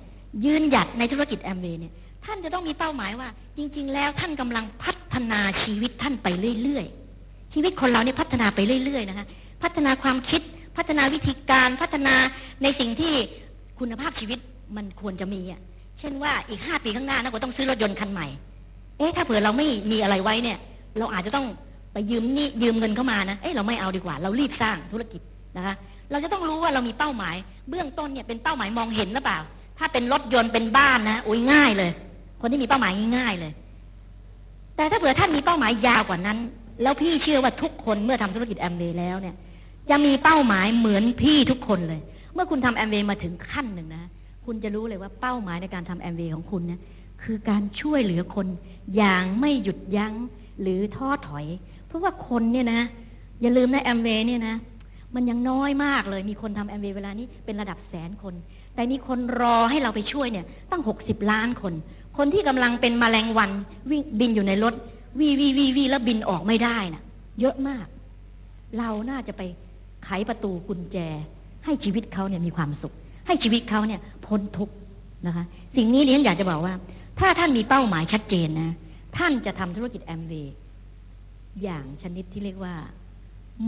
[0.45, 1.93] ยืนหยัดในธุรกิจแอมเวย์เนี่ย
[2.26, 6.28] ท่านจะต้องมีเป้าหมายว่า จริง ๆ แล้วท่านกำลังพัฒนาชีวิตท่านไป
[6.64, 9.26] เรื่อยๆชีวิตคนเราเนี่ยพัฒนาไปเรื่อยๆนะคะ
[9.64, 10.41] พัฒนาความคิด
[10.80, 12.15] พัฒนาวิธีการพัฒนา
[12.63, 13.13] ในสิ่งที่
[13.80, 14.39] คุณภาพชีวิต
[14.77, 15.61] มันควรจะมีอะ
[15.99, 18.27] เช่นว่าอีกห้าปีข้างหน้านะก็ต้องซื้อรถยนต์คันใหม่
[18.97, 20.57] เอ๊ะถ้าเผื่อเราไม่มีอะไรไว้เนี่ย
[20.99, 21.45] เราอาจจะต้อง
[21.93, 25.21] ไปยืมนี่ยืมเงินเข้ามานะ เอ๊ะเราไม่เอาดีกว่า เรารีบสร้างธุรกิจ
[25.57, 25.75] นะคะ
[26.11, 27.36] เราจะต้องรู้ว่าเรามีเป้าหมาย
[27.69, 29.39] เบื้องต้นเนี่ยเป็นเป้าหมายมองเห็นหรือเปล่า
[29.80, 31.91] ถ้าเป็นรถยนต์เป็นบ้านนะโอ้ยง่ายเลย
[32.41, 33.51] คนที่มีเป้าหมายง่ายเลย
[34.75, 36.38] แต่ถ้าเผื่อท่านมีเป้าหมายยาวกว่านั้น
[36.84, 39.36] แล้วพี่เชื่อว่าทุกคนเมื่อทำธุรกิจแอมเบแล้วเนี่ย
[39.90, 42.02] จะมีเป้าหมายเหมือนพี่ทุกคนเลย
[42.34, 44.04] เมื่อคุณทำแอมเวย์มาถึงขั้นหนึ่งนะ
[44.46, 46.80] คุณจะรู้เลยว่าเป้าหมายในการทำแอมเวย์ของคุณเนี่ย
[47.24, 48.48] คือการช่วยเหลือคน
[48.96, 50.14] อย่างไม่หยุดยั้ง
[50.62, 51.46] หรือท้อถอย
[51.88, 52.82] เพราะว่าคนเนี่ยนะ
[53.42, 54.56] อย่าลืมนะแอมเวย์เนี่ยนะ
[55.16, 58.34] มันยังน้อยมากเลยมีคนทำแอมเวย์เวลานี้เป็นระดับแสนคน
[58.76, 61.74] แต่มีคนรอให้เราไปช่วยเนี่ย ตั้ง 60 ล้านคน
[62.18, 63.52] คนที่กำลังเป็นมแมลงวัน
[63.90, 64.74] วิ่งบินอยู่ในรถ
[65.20, 67.04] วีวีวีวีแล้วบินออกไม่ได้นะ่ะ
[67.42, 67.86] เยอะมาก
[68.78, 69.42] เราน่าจะไป
[70.10, 70.97] ไขประตูกุญแจ
[71.66, 72.93] ให้ชีวิตเขาเนี่ยมีความสุข
[73.28, 74.76] ให้ชีวิตเขาเนี่ยพ้นทุกข์
[75.28, 75.43] นะคะ
[75.76, 76.74] สิ่งนี้เรียนอยากจะบอกว่า
[77.20, 78.72] ถ้าท่านมีเป้าหมายชัดเจนนะ
[79.18, 80.55] ท่านจะทำธุรกิจแอมเวย์
[81.64, 82.76] อย่างชนิดที่เรียกว่า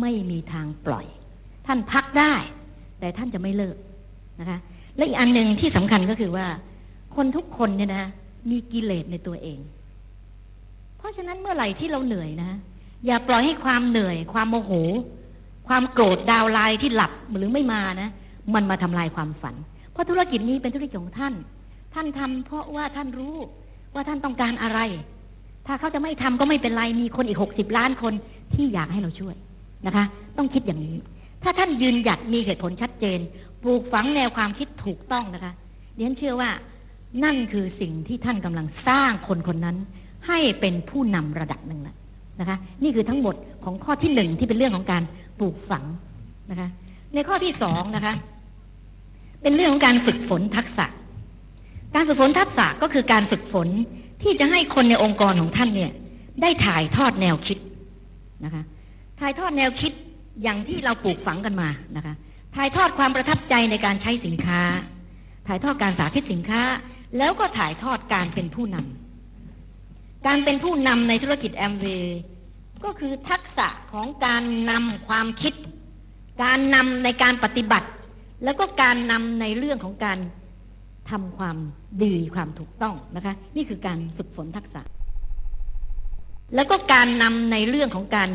[0.02, 1.06] ไม่มีทางปล่อย
[1.68, 2.34] ท่านพักได้
[3.00, 3.78] แต่ท่านจะไม่เลิก
[4.40, 4.58] นะคะ
[4.96, 6.46] และอีกอันหนึ่งที่สำคัญก็คือว่า
[7.16, 8.06] คนทุกคนเนี่ยนะ
[8.52, 9.60] มีกิเลสในตัวเอง
[10.98, 12.52] เพราะฉะนั้นเมื่อไหร่ที่เราเหนื่อยนะ
[13.06, 14.72] อย่าปล่อยให้ความเหนื่อย ความโมโห
[15.72, 18.10] ความโกรธดาวไลน์ที่หลับหรือไม่มานะ
[18.56, 19.56] มันมาทำลายความฝัน
[19.92, 21.34] เพราะธุรกิจนี้เป็นธุรกิจของท่าน
[21.94, 23.36] ท่านทำเพราะว่าท่านรู้
[23.94, 24.80] ว่าท่านต้องการอะไร
[25.68, 28.14] ถ้าเขาจะไม่ทำก็ไม่เป็นไรมีคนอีกหกสิบล้านคน
[28.54, 29.36] ที่อยากให้เราช่วย
[29.86, 30.06] นะคะ
[30.38, 30.96] ต้องคิดอย่างนี้
[31.44, 33.20] ถ้าท่านยืนหยัดมีเหตุผลชัดเจน
[33.64, 35.54] ปลูกฝังแนวความคิดถูกต้องนะคะ
[35.98, 36.50] เรียนเชื่อว่า
[37.24, 39.78] นั่นคือสิ่งที่ท่านกำลังสร้างคนคนนั้น
[40.28, 41.82] ให้เป็นผู้นำระดับหนึ่ง
[42.40, 45.04] นะคะ นี่คือทั้งหมดของข้อที่หนึ่งที่เป็นเรื่องของการ
[45.42, 45.86] ปลูกฝัง
[46.52, 46.70] นะคะ
[47.14, 48.14] ในข้อที่สองนะคะ
[49.42, 50.86] เป็นเรื่องของการฝึกฝนทักษะ
[51.96, 53.68] การฝึกฝนทักษะก็คือการฝึกฝน
[54.24, 55.92] ที่จะให้คนในองค์กรของท่านเนี่ย
[56.42, 57.58] ได้ถ่ายทอดแนวคิด
[58.46, 58.64] นะคะ
[59.20, 59.92] ถ่ายทอดแนวคิด
[60.44, 62.14] อย่างที่เราปลูกฝังกันมานะคะ
[62.56, 64.62] ถ่ายทอดความประทับใจในการใช้สินค้า
[65.48, 66.62] ถ่ายทอดการสาธิตสินค้า
[67.18, 72.20] แล้วก็ถ่ายทอดการเป็นผู้นำการเป็นผู้นำในธุรกิจแอมเวย์
[72.84, 75.54] ก็คือทักษะของการนำความคิด
[76.44, 77.88] การนำในการปฏิบัติ
[78.44, 80.20] แล้วก็การนำในเรื่องของการ
[81.12, 81.58] ทำความ
[82.04, 84.82] ดีความถูกต้องนะคะ นี่คือการฝึกฝนทักษะ
[86.56, 88.30] แล้วก็การนำในเรื่องของการ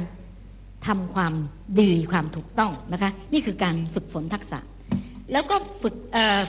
[0.86, 1.34] ทำความ
[1.80, 4.59] ดีความถูกต้องนะคะ นี่คือการฝึกฝนทักษะ
[5.32, 5.94] แล้วก็ฝึก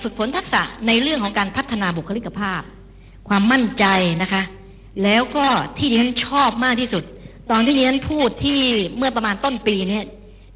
[0.04, 2.62] ฝึกฝนทักษะในเรื่องของการพัฒนาบุคลิกภาพ
[3.30, 3.86] ความมั่นใจ
[4.22, 4.44] นะคะ
[5.04, 5.46] แล้วก็
[5.78, 7.04] ที่ดิฉันชอบมากที่สุด
[7.52, 8.60] ตอนที่ดิฉันพูดที่
[8.98, 10.06] เมื่อประมาณต้นปีเนี่ย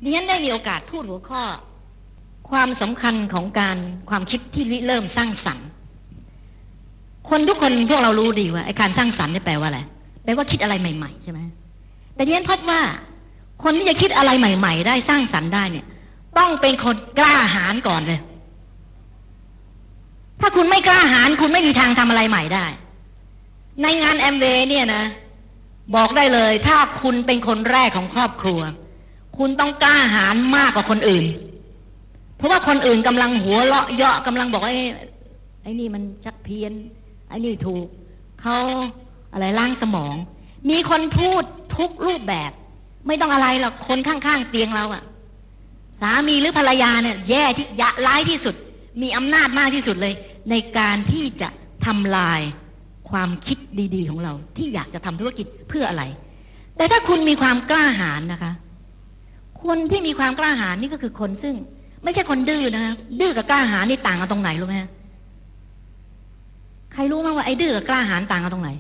[0.04, 1.44] ดิฉันได้มีโอกาสพูดหัวข้อ
[2.50, 3.78] ความสำคัญของการ
[4.10, 5.68] ความคิดที่ริเริ่มสร้างสรรค์
[7.30, 9.80] คนทุกคนพวกเรารู้ดีว่าไอ้การสร้างสรรค์นี่แปลว่าอะไร
[10.24, 11.40] แปลว่าคิดอะไรใหม่ ๆ ใช่ไหม
[12.16, 12.82] แต่ดิฉันพบว่า
[13.64, 15.86] คนที่จะคิดอะไรใหม่ ๆ ได้สร้างสรรค์ได้เนี่ย
[16.38, 18.20] ต้องเป็นคนกล้าหาญก่อนเลย
[20.42, 22.66] ถ้าคุณไม่กล้าหาญคุณไม่มีทางทำอะไรใหม่ได้
[23.84, 25.04] ในงานแอมเวเนี่ยนะ
[25.96, 28.62] บอกได้เลย ถ้าคุณเป็นคนแรกของครอบครัว
[29.38, 31.26] คุณต้องกล้าหาญมากกว่าคนอื่น
[32.38, 34.84] เพราะว่าคนอื่นกำลังหัวเราะเยาะกำลังบอกว่าไอ้
[35.62, 36.74] ไอ้นี่มันชักเพี้ยน
[37.28, 37.88] ไอ้นี่ถูก
[38.42, 38.58] เขา
[39.34, 40.16] อะไรล้างสมอง
[40.70, 41.44] มีคนพูด
[41.78, 42.52] ทุกรูปแบบ
[43.08, 45.04] ไม่ต้องอะไรหรอกคนข้างๆเตียงเราอะ
[46.02, 48.56] สามีหรือภรรยาเนี่ย แย่ที่ยะร้ายที่สุด
[49.02, 50.14] มีอำนาจมากที่สุดเลย
[50.50, 51.50] ในการที่จะ
[51.86, 52.42] ทำลาย
[53.12, 53.58] ความคิด
[53.96, 56.04] ดีๆ ของเรา ที่อยากจะทำธุรกิจเพื่ออะไร
[56.78, 58.52] แต่ถ้าคุณมีความกล้าหาญนะคะ
[59.64, 61.56] คนที่มีความกล้าหาญนี่ก็คือคนซึ่ง
[62.04, 64.76] ไม่ใช่คนดื้อนะคะดื้อกับกล้าหาญนี่ต่างกันตรงไหนรู้ไหม
[66.94, 68.72] ใครรู้มั้งว่าไอ้ดื้อกับกล้าหาญต่างกันตรงไหน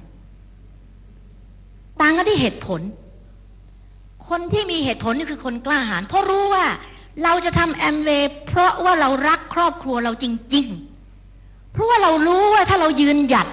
[2.02, 2.82] ต่างกันที่เหตุผล
[4.30, 6.66] คนที่มีเหตุผลนี่คือคนกล้าหาญเพราะรู้ว่า
[7.24, 10.26] เราจะทำแอมเวย์เพราะว่าเรารักครอบครัวเราจ
[10.56, 10.68] ริง
[11.20, 13.48] ๆ เพราะว่าเรารู้ว่าถ้าเรายืนหยัด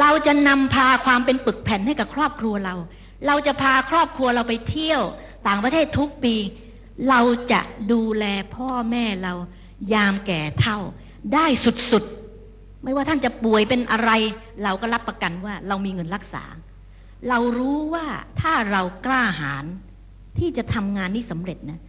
[0.00, 2.74] เราจะนำพาความเป็นปึกแผ่นให้กับครอบครัวเรา
[3.26, 5.02] เราจะพาครอบครัวเราไปเที่ยว
[5.46, 6.34] ต่างประเทศทุกปี
[7.08, 7.20] เรา
[7.52, 7.60] จะ
[7.92, 8.24] ดูแล
[8.54, 9.34] พ่อแม่เรา
[9.94, 10.78] ยามแก่เท่า
[11.34, 14.10] ได้สุดๆ ไม่ว่าท่านจะป่วยเป็นอะไร
[14.64, 16.44] เราก็รับประกันว่าเรามีเงินรักษา
[17.28, 18.06] เรารู้ว่า
[18.40, 19.64] ถ้าเรากล้าหาญ
[20.38, 21.80] ที่จะทำงานนี้สำเร็จนะ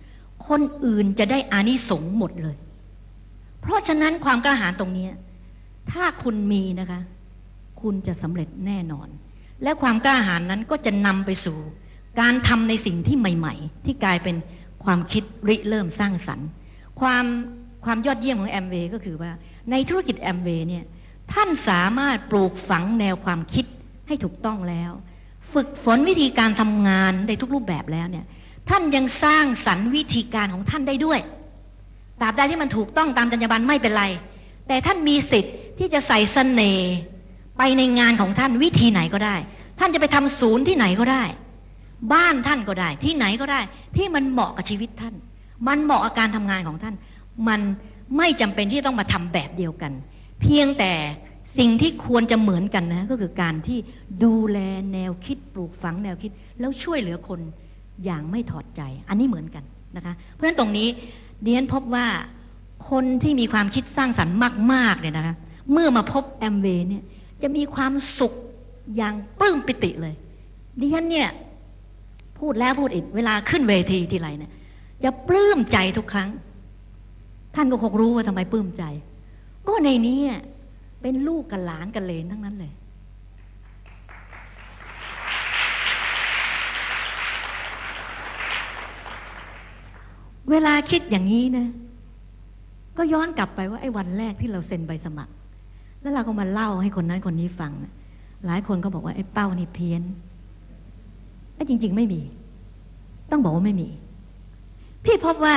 [0.47, 2.55] คนอื่นจะได้อานิสงส์หมดเลย
[3.61, 5.07] เพราะฉะนั้นความกล้าหาญตรงนี้
[5.91, 7.01] ถ้าคุณมีนะคะ
[7.81, 9.07] คุณจะสำเร็จแน่นอน
[9.63, 11.57] และความกล้าหาญนั้นก็จะนำไปสู่
[12.19, 14.35] การทำในสิ่งที่ใหม่ ๆ ที่กลายเป็น
[14.83, 16.47] ความคิดริเริ่มสร้างสรรค์
[17.01, 17.25] ความ
[17.85, 19.31] ความยอดเยี่ยมของแอมเวย์ก็คือว่า
[19.71, 20.83] ในธุรกิจแอมเวย์เนี่ย
[21.33, 23.65] ท่านสามารถปลูกฝังแนวความคิด
[24.07, 24.91] ให้ถูกต้องแล้ว
[25.53, 28.25] ฝึกฝนวิธีการทำงานในทุกรูปแบบแล้วเนี่ย
[28.69, 31.19] ท่านยังสร้างสรรค์วิธีการของท่านได้ด้วย
[32.21, 34.05] ตราบใดที่มันถูกต้องตามจรรยาบรรณไม่เป็นไร
[34.67, 36.91] แต่ท่านมีสิทธิ์ที่จะใส่เสน่ห์
[37.63, 39.35] ไปในงานของท่านวิธีไหนก็ได้
[39.79, 41.23] ท่านจะไปทำศูนย์ที่ไหนก็ได้
[42.13, 43.61] บ้านท่านก็ได้ ที่ไหนก็ได้
[43.97, 45.15] ที่มันเหมาะกับชีวิตท่าน
[45.67, 46.95] มันเหมาะกับการทำงานของท่าน
[47.47, 47.61] มัน
[48.17, 49.91] ไม่จำเป็นที่ต้องมาทำแบบเดียวกัน
[50.41, 50.91] เพียงแต่
[51.57, 53.79] สิ่งที่ควรจะเหมือนกันนะ ก็คือการที่
[54.23, 54.59] ดูแล
[54.93, 57.39] แนวคิดปลูกฝังแนวคิด แล้วช่วยเหลือคน
[58.05, 59.63] อย่างไม่ถอดใจ อันนี้เหมือนกัน
[59.95, 60.87] นะคะ เพราะฉะนั้นตรงนี้
[61.41, 62.07] เดียนพบว่า
[62.89, 64.37] คนที่มีความคิดสร้างสรรค์
[64.73, 65.35] มากๆเนี่ยนะคะ
[65.71, 67.03] เมื่อมาพบแอมเวเนี่ย
[67.43, 68.33] จะมีความสุข
[68.97, 70.15] อย่างปลื้มปิติเลย
[70.79, 71.29] ดิฉันเนี่ย
[72.39, 74.51] พูดแล้วพูดอีก เวลาขึ้นเวทีทีไรเนี่ย
[75.03, 76.29] จะปลื้มใจทุกครั้ง
[77.55, 78.83] ท่านก็คงรู้ว่าทำไมปลื้มใจ
[79.67, 80.19] ก็ในนี้
[81.01, 82.73] เป็นลูกกับหลานกับเลนทั้งนั้นเลย
[90.49, 91.67] เวลาคิดอย่างนี้นะ
[92.97, 95.33] ก็ย้อนกลับไปว่าไอ้วันแรกที่เราเซ็นใบสมัคร
[96.01, 97.71] แล้วเราก็มาเล่าให้คนนั้นคนนี้ฟัง
[98.45, 100.01] หลายคนก็บอกว่าไอ้เป้านี่เพี้ยน
[101.55, 102.21] ไอ้จริง ๆ ไม่มี
[103.31, 103.89] ต้องบอกว่าไม่มี
[105.05, 105.55] พี่พบว่า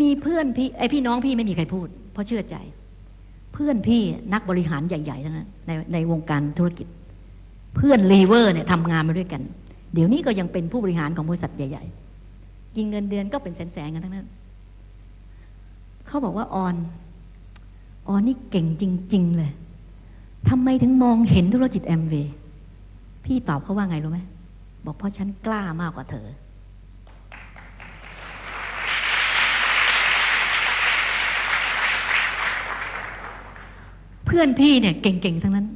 [0.00, 2.56] มีเพื่อนพี่ไอ้พี่น้องพี่ไม่มีใครพูด เพราะเชื่อใจ
[3.52, 4.02] เพื่อนพี่
[4.32, 6.86] นักบริหารใหญ่ๆทั้งนั้นในในวงการธุรกิจ
[7.76, 9.42] เพื่อนลีเวอร์เนี่ยทำงานมาด้วยกัน
[9.94, 11.84] เดี๋ยวนี้ก็ยังเป็นผู้บริหารของบริษัทใหญ่
[12.30, 14.28] ๆ กินเงินเดือนก็เป็นแสนๆกันทั้งนั้น
[16.06, 16.74] เขาบอกว่าออน
[18.06, 19.50] อ๋อนี่เก่งจริง ๆ เลย
[20.48, 22.34] ทำไมถึงมองเห็นธุรกิจแอมเวย์
[23.24, 24.20] พี่ตอบเขาว่าไงรู้ไหม
[24.84, 26.26] บอกเพราะฉันกล้ามากกว่าเธอ
[34.24, 35.68] เพื่อนพี่เนี่ยเก่ง ๆ ทั้งนั้น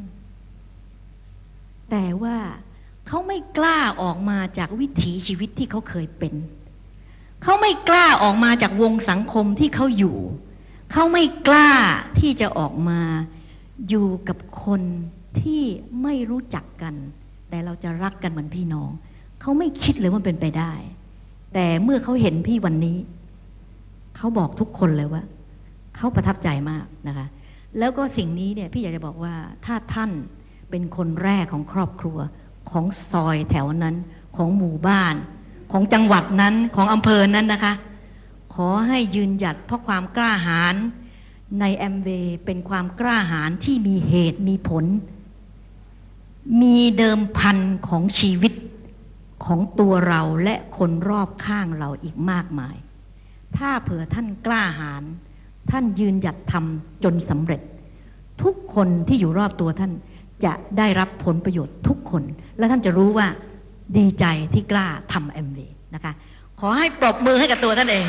[1.90, 2.36] แต่ว่า
[3.06, 6.34] เขาไม่กล้าออกมาจากวิถีชีวิตที่เขาเคยเป็น
[7.42, 10.16] เขาไม่กล้าออกมาจากวงสังคมที่เขาอยู่
[10.92, 11.70] เขาไม่กล้า
[12.18, 13.00] ที่จะออกมา
[13.88, 14.82] อยู่กับคน
[15.40, 15.62] ที่
[16.02, 16.94] ไม่รู้จักกัน
[17.48, 18.90] แต่เราจะรักกันเหมือนพี่น้อง
[19.40, 20.72] เขาไม่คิดเลยว่าเป็นไปได้
[21.54, 22.98] แต่เมื่อเขาเห็นพี่วันนี้
[24.16, 25.22] เขาบอกทุกคนเลยว่า
[25.96, 27.26] เขาประทับใจมากนะคะ
[27.78, 29.34] แล้วก็สิ่งนี้เนี่ยพี่อยากจะบอกว่า
[29.64, 30.10] ถ้าท่าน
[30.70, 32.18] เป็นคนแรกของครอบครัว
[32.70, 33.96] ของซอยแถวนั้น
[34.36, 35.14] ของหมู่บ้าน
[35.72, 37.72] ของจังหวัดนั้นของอำเภอนั้นนะคะ
[38.60, 40.74] ขอให้ยืนหยัดเพราะความกล้าหาญ
[41.60, 44.84] ในแอมเวย์เป็นความกล้าหาญที่มีเหตุมีผล
[46.62, 48.52] มีเดิมพันของชีวิต
[49.44, 52.76] ของตัวเราและคนรอบข้างเราอีกมากมาย
[53.56, 55.02] ถ้าเผื่อท่านกล้าหาญ
[55.70, 57.60] ท่านยืนหยัดทำจนสำเร็จ
[58.42, 59.92] ทุกคนที่อยู่รอบตัวท่าน
[60.44, 62.22] จะได้รับผลประโยชน์ทุกคน
[62.58, 63.26] และท่านจะรู้ว่า
[63.96, 66.12] ดีใจที่กล้าทำแอมเวย์นะคะ
[66.60, 68.06] ขอให้ปรบมือให้กับตัวท่านเอง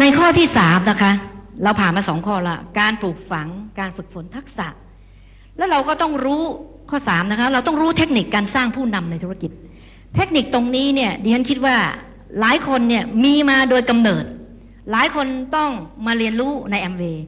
[0.00, 1.12] ในข้อที่สามนะคะ
[1.62, 4.68] เราผ่านมาสองข้อละการปลูกฝังการฝึกฝนทักษะ
[5.56, 6.42] แล้วเราก็ต้องรู้
[6.90, 9.50] ข้อสามนะคะ เราต้องรู้เทคนิคการสร้างผู้นำในธุรกิจ
[10.16, 11.76] เทคนิคตรงนี้เนี่ยดิฉันคิดว่า
[12.40, 14.24] หลายคนเนี่ยมีมาโดยกำเนิด
[14.90, 15.26] หลายคน
[15.56, 15.70] ต้อง
[16.06, 17.24] มาเรียนรู้ในแอมเวย์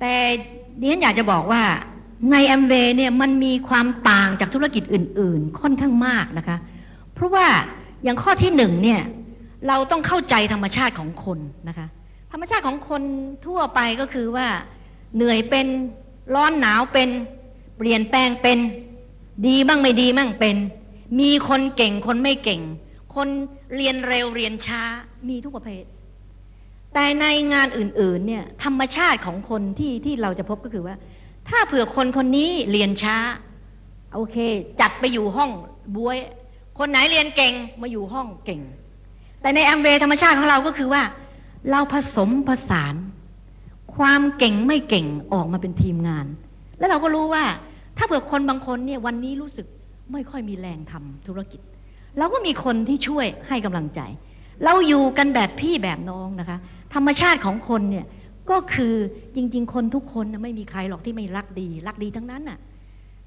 [0.00, 0.12] แต่
[0.78, 1.62] ดิฉันอยากจะบอกว่า
[2.32, 6.56] ในแอมเวย์เนี่ยมันมีความต่างจากธุรกิจอื่น ๆ ค่อนข้างมากนะคะ
[7.14, 7.46] เพราะว่า
[8.04, 9.00] อย่างข้อที่หนึ่งเนี่ย
[9.66, 11.38] เราต้องเข้าใจธรรมชาติของคน
[11.68, 11.86] นะคะ
[12.32, 13.02] ธรรมชาติของคน
[13.46, 14.48] ทั่วไปก็คือว่า
[15.16, 15.66] เหนื่อยเป็น
[16.34, 17.08] ร้อนหนาวเป็น
[17.76, 18.58] เปลี่ยนแปลงเป็น
[19.46, 20.56] ดีบ้างไม่ดีบ้างเป็น
[21.20, 22.62] มีคนเก่งคนไม่เก่ง
[23.14, 23.28] คน
[23.76, 24.82] เรียนเร็วเรียนช้า
[25.28, 25.84] มีทุกประเภท
[26.94, 30.96] แต่ในงานอื่น ๆ เนี่ย ธรรมชาติของคนที่ที่เราจะพบก็คือว่า
[31.48, 33.16] ถ้าเผื่อคนคนนี้เรียนช้า
[34.14, 34.36] โอเค
[34.80, 35.50] จัดไปอยู่ห้อง
[35.96, 36.18] บวย
[36.78, 38.60] คนไหนเรียนเก่งมาอยู่ห้องเก่ง
[39.40, 41.02] แต่ในแอมเวธรรมชาติของเราก็คือว่า
[41.70, 42.94] เราผสมผสาน
[43.96, 46.26] ความเก่งไม่เก่งออกมาเป็นทีมงาน
[46.78, 47.44] แล้วเราก็รู้ว่า
[47.96, 49.66] ถ้าเผื่อคนบางคนเนี่ยวันนี้รู้สึก
[50.12, 51.60] ไม่ค่อยมีแรงทำธุรกิจ
[52.18, 54.00] เราก็มีคนที่ช่วยให้กำลังใจ
[54.64, 56.58] เราอยู่กันแบบพี่แบบน้องนะคะ
[56.94, 58.06] ธรรมชาติของคนเนี่ย
[58.50, 58.94] ก็คือ
[59.34, 62.58] จริง ๆ คนทุกคนไม่มีใครหรอกที่ไม่รักดี รักดีทั้งนั้นน่ะ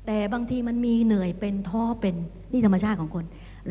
[0.06, 2.16] แต่บางทีมันมีเหนื่อยเป็นท้อเป็น
[2.52, 3.26] นี่ธรรมชาติของคน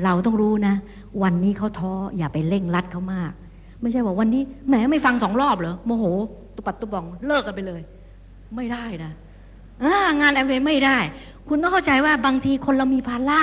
[0.04, 0.74] เราต้องรู้นะ
[1.22, 3.32] วันนี้เขาท้ออย่าไปเร่งรัดเขามาก
[3.80, 6.04] ไม่ใช่ว่าวันนี้แหมไม่ฟังสองรอบเหรอโมโห
[6.54, 7.80] ตุปัดตุบองเลิกกันไปเลย
[8.56, 9.12] ไม่ได้นะ
[9.82, 9.84] อ
[10.20, 10.98] งานแอมเวย์ไม่ได้
[11.48, 13.40] คุณต้องเข้าใจว่าบางทีคนเรามีภาระ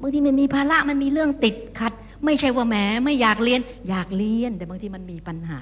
[0.00, 1.92] บางทีมันมีภาระมันมีเรื่องติดขัด
[2.24, 5.60] ไม่ใช่ว่าแหมไม่อยากเรียน อยากเรียน แต่บางทีมันมีปัญหา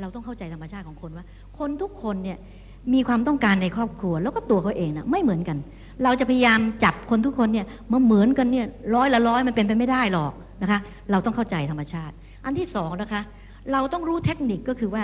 [0.00, 1.24] เราต้องเข้าใจธรรมชาติของคนว่า
[1.58, 2.38] คนทุกคนเนี่ย
[2.92, 5.58] มีความต้องการในครอบครัว แล้วก็ตัวเขาเองนะไม่เหมือนกัน
[6.02, 10.32] เราจะพยายามจับคนทุกคนเนี่ยมาเหมือนกันเนี่ยร้อยละร้อยมันเป็นไปไม่ได้หรอก
[10.62, 10.78] นะคะ
[11.10, 12.14] เราต้องเข้าใจธรรมชาติ
[12.44, 13.22] อันที่สองนะคะ
[13.72, 15.02] เราต้องรู้เทคนิคก็คือว่า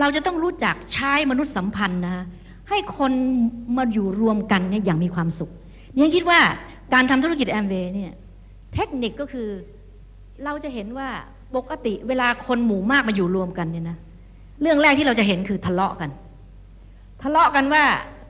[0.00, 2.24] เราจะต้องรู้จักใช้มนุษยสัมพันธ์นะ
[2.68, 3.12] ให้คน
[3.76, 5.50] มาอยู่รวมกันเนี่ยอย่างมีความสุข
[5.94, 6.40] เนี่ยคิดว่า
[6.94, 8.12] การทำธุรกิจแอมเวย์เนี่ย
[8.74, 9.48] เทคนิคก็คือ
[10.44, 11.08] เราจะเห็นว่า
[11.56, 13.96] ปกติเวลาคนหมู่มากมาอยู่รวมกันเนี่ยนะ
[14.62, 16.10] เรื่องแรกที่เราจะเห็นคือทะเลาะกัน
[17.22, 17.84] ทะเลาะกันว่า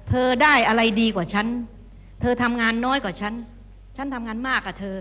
[0.09, 1.47] เธอได้อะไรดีกว่าฉัน
[2.21, 3.35] เธอทำงานน้อยกว่าฉัน
[3.97, 4.97] ฉันทำงานมากกว่าเธอ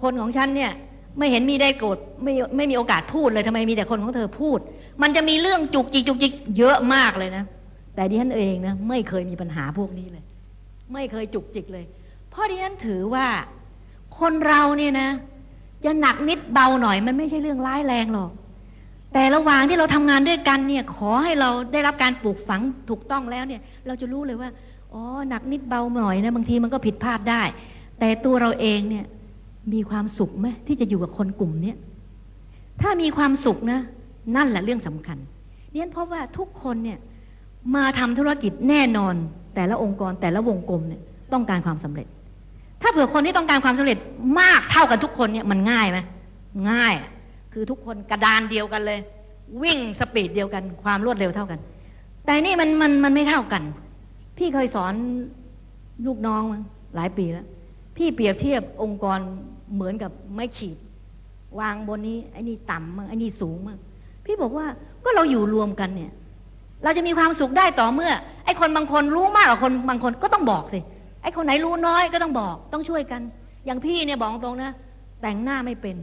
[0.00, 0.72] คนของฉันเนี่ย
[1.18, 4.58] ไม่เห็นมีได้โกรธไม่ไม่มีโอกาสพูดเลยทำไมมีแต่คนของเธอพูด
[5.02, 7.44] มันจะมีเรื่องจุกจิกจุกจิกเยอะมากเลยนะ
[7.94, 10.24] แต่ดิฉันเองนะไม่เคยมีปัญหาพวกนี้เลย
[10.92, 11.84] ไม่เคยจุกจิกเลย
[12.30, 13.26] เพราะดิฉันถือว่า
[14.18, 15.08] คนเราเนี่ยนะ
[15.84, 18.30] จะหนักนิดเบาหน่อย มันไม่ใช่เรื่องร้ายแรงหรอก
[19.12, 24.48] แต่ระหว่างที่เราทำงานด้วยกันเนี่ย ขอให้เราได้รับการปลูกฝังถูกต้องแล้วเนี่ย เราจะรู้เลยว่า
[24.92, 27.42] อ๋อหนักนิดเบาหน่อยนะบางทีมันก็ผิดพลาดได้
[27.98, 29.04] แต่ตัวเราเองเนี่ย
[29.72, 31.76] มีความสุขไหมที่จะอยู่กับคนกลุ่มเนี้ย
[32.80, 33.80] ถ้ามีความสุขนะ
[34.36, 35.18] นั่นแหละเรื่องสำคัญ
[35.72, 36.98] เนี่ยเพราะว่าทุกคนเนี่ย
[37.74, 39.14] มาทำธุรกิจแน่นอน
[39.54, 41.00] แต่ละองค์กรแต่ละวงกลมเนี่ย
[41.32, 42.06] ต้องการความสำเร็จ
[42.82, 43.98] ถ้าเผื่อคนที่ต้องการความสำเร็จ
[44.40, 45.98] มากเท่ากันทุกคนเนี่ยมันง่ายไหม
[46.70, 46.94] ง่าย
[47.52, 48.98] คือทุกคนกระดานเดียวกันเลย
[49.62, 51.58] วิ่งสปีดเดียวกัน ความรวดเร็วเท่ากัน
[52.24, 53.62] แต่นี่มันมันมันไม่เท่ากัน
[54.38, 54.94] พี่เคยสอน
[56.06, 56.60] ลูกน้องมา
[56.96, 57.46] หลายปีแล้ว
[57.96, 59.18] พี่เปรียบเทียบองค์กร
[59.74, 60.76] เหมือนกับไม้ขีด
[61.60, 63.78] วางบนนี้ไอ้นี่ต่ำมั่งไอ้นี่สูงมั่ง
[64.24, 64.66] พี่บอกว่า
[65.04, 66.12] ก็เราอยู่รวมกันเนี่ย
[66.84, 68.12] เราจะมีความสุขได้ต่อเมื่อ
[68.44, 70.80] ไอ้คนบางคนรู้มากกว่าคนบางคนก็ต้องบอกสิ
[71.22, 73.22] ไอ้คนไหนรู้น้อยก็ต้องบอกต้องช่วยกัน
[73.66, 74.70] อย่างพี่เนี่ยบอกตรงนะ
[75.22, 75.96] แต่งหน้าไม่เป็น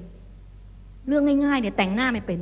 [1.07, 2.39] เรื่องง่ายๆเนี่ยแต่งหน้าไม่เป็น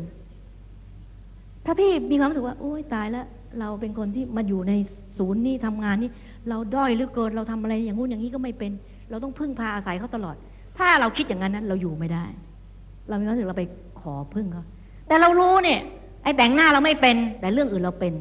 [1.65, 3.25] ถ้าพี่มีความรู้สึกว่าโอ้ยตายแล้ว
[3.59, 4.73] เราเป็นคนที่มาอยู่ใน
[5.17, 6.11] ศูนย์นี่ทำงานนี่
[6.49, 8.71] เราด้อยหลือเกินเราทำอะไรอย่างงู้นอย่างนี้ก็ไม่เป็น
[9.09, 10.35] เราต้องพึ่งพาอาศัยเขาตลอด
[10.77, 12.25] ถ้าเราคิดอย่างนั้นนั้นเราอยู่ไม่ได้
[13.09, 13.65] เรามีความรู้สึกเราไป
[14.01, 14.63] ขอพึ่งเขา
[15.07, 15.79] แต่เรารู้เนี่ย
[16.23, 18.13] ไอ้แต่งหน้าเราไม่เป็น แต่เรื่องอื่นเราเป็น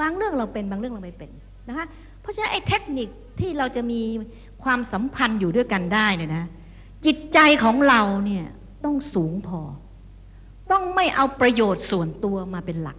[0.00, 1.30] บางเรื่องเราเป็นบางเรื่องเราไม่เป็น
[1.68, 1.86] นะคะ
[2.20, 3.08] เพราะฉะนั้นไอ้เทคนิค
[3.40, 4.00] ที่เราจะมี
[4.64, 6.44] ความสัมพันธ์อยู่ด้วยกันได้เนี่ยนะ
[7.06, 8.44] จิตใจของเราเนี่ย
[8.84, 9.60] ต้องสูงพอ
[10.72, 12.98] ต้องไม่เอาประโยชน์ส่วนตัวมาเป็นหลัก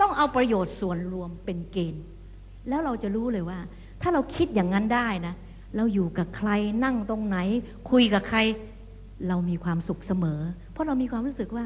[0.00, 2.04] ต้องเอาประโยชน์ส่วนรวมเป็นเกณฑ์
[2.68, 3.58] แล้วเราจะรู้เลยว่า
[4.02, 5.34] ถ้าเราคิดอย่างนั้นได้นะ
[5.76, 6.50] เราอยู่กับใคร
[6.84, 7.38] นั่งตรงไหน
[7.90, 8.38] คุยกับใคร
[9.28, 10.40] เรามีความสุขเสมอ
[10.72, 11.64] เพราะเรามีความรู้สึกว่า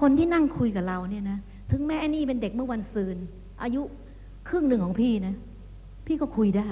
[0.00, 1.38] คนที่นั่งคุยกับเราเนี่ยนะ
[1.70, 3.16] ถึงแม้อ้นี่เป็นเด็กเมื่อวันซืน
[3.62, 3.82] อายุ
[4.48, 5.34] ครึ่งหนึ่งของพี่นะ
[6.06, 6.70] พี่ก็คุยได้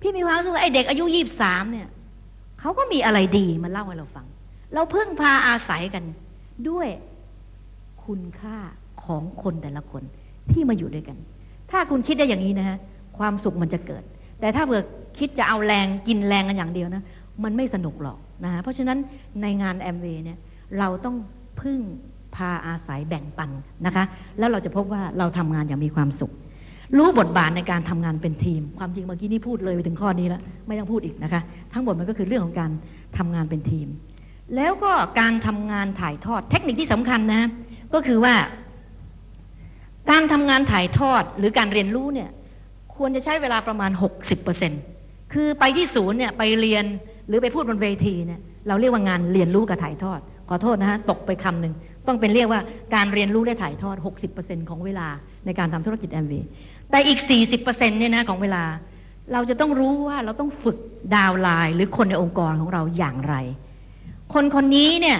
[0.00, 1.88] พี่มีความรู้สึกว่าไอ้เด็กอายุยี่บสามเนี่ย
[2.60, 4.26] เขาก็มีอะไรดีมาเล่าให้เราฟัง
[4.74, 6.04] เราพึ่งพาอาศัยกัน
[6.68, 6.88] ด้วย
[8.04, 8.56] คุณค่า
[9.04, 10.02] ของคนแต่ละคน
[10.50, 11.18] ที่มาอยู่ด้วยกัน
[11.70, 12.78] ถ้าคุณคิดได้อย่างนี้นะฮะ
[13.18, 14.02] ความสุขมันจะเกิด
[14.40, 14.82] แต่ถ้าเบื่อ
[15.18, 17.02] คิดจะเอาแรงกินแรงกันอย่างเดียวนะ
[17.44, 18.98] มันไม่สนุกหรอกนะฮะเพราะฉะนั้น
[19.42, 20.38] ในงานแอมเวย์เนี่ย
[20.78, 21.16] เราต้อง
[21.60, 21.78] พึ่ง
[22.34, 23.50] พาอาศัยแบ่งปัน
[23.86, 24.04] นะคะ
[24.38, 26.32] แล้วเราจะพบว่าเราทำงานอย่างมีความสุข
[26.96, 31.40] รู้บทบาทในการทำงานเป็นทีม ความจริงเมื่อกี้นี่พูดเลยไปถึงข้อนี้แล้วไม่ต้องพูดอีกนะคะ
[31.72, 32.70] ทั้งหมดมันก็คือเรื่องของการ
[33.18, 33.88] ทำงานเป็นทีม
[34.56, 37.42] แล้วก็การทำงานถ่ายทอดเทคนิคที่สำคัญนะ
[37.94, 38.34] ก็คือว่า
[40.10, 42.30] การทำงานถ่ายทอดหรือการเรียนรู้เนี่ย
[43.00, 43.90] ควรจะใช้เวลาประมาณ
[44.62, 46.84] 60%คือไปที่ศูนย์เนี่ยไปเรียน
[47.28, 51.74] หรือไปพูดบนเวทีเนี่ยเราเรียกว่างานเรียนรู้กับถ่ายทอด ขอโทษนะฮะตกไปคำหนึ่ง
[52.06, 52.60] ต้องเป็นเรียกว่า
[52.94, 53.96] การเรียนรู้และถ่ายทอด
[54.32, 55.08] 60%ของเวลา
[55.46, 56.40] ในการทำธุรกิจแอมวี
[56.90, 57.18] แต่อีก
[57.58, 58.62] 40%เนี่ยนะของเวลา
[59.32, 60.78] เราจะต้องรู้ว่าเราต้องฝึก
[61.14, 63.34] ดาวไลน์หรือคนในองค์กรของเราอย่างไร
[64.34, 65.18] คนคนนี้เนี่ย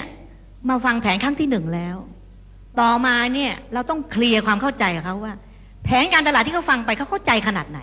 [0.68, 1.96] มาฟังแผนครั้งที่หนึ่งแล้ว
[2.80, 5.34] ต่อมาเนี่ยเราต้องเคลียร์ความเข้าใจกับเขาว่า
[5.84, 7.80] แผนการตลาดที่เขาฟังไปเขาเข้าใจขนาดไหน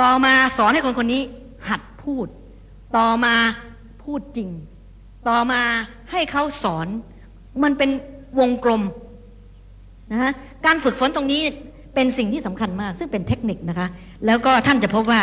[0.00, 1.22] ต่อมาสอนให้คนคนนี้
[1.68, 2.26] หัดพูด
[2.96, 3.34] ต่อมา
[4.02, 4.48] พูดจริง
[5.28, 5.60] ต่อมา
[6.10, 6.86] ให้เขาสอน
[7.62, 7.90] มันเป็น
[8.40, 8.82] วงกลม
[10.12, 10.32] นะฮะ
[10.66, 11.40] การฝึกฝนตรงนี้
[11.94, 13.88] เป็นสิ่งที่สำคัญมาก ซึ่งเป็นเทคนิคนะคะ
[14.26, 15.22] แล้วก็ท่านจะพบว่า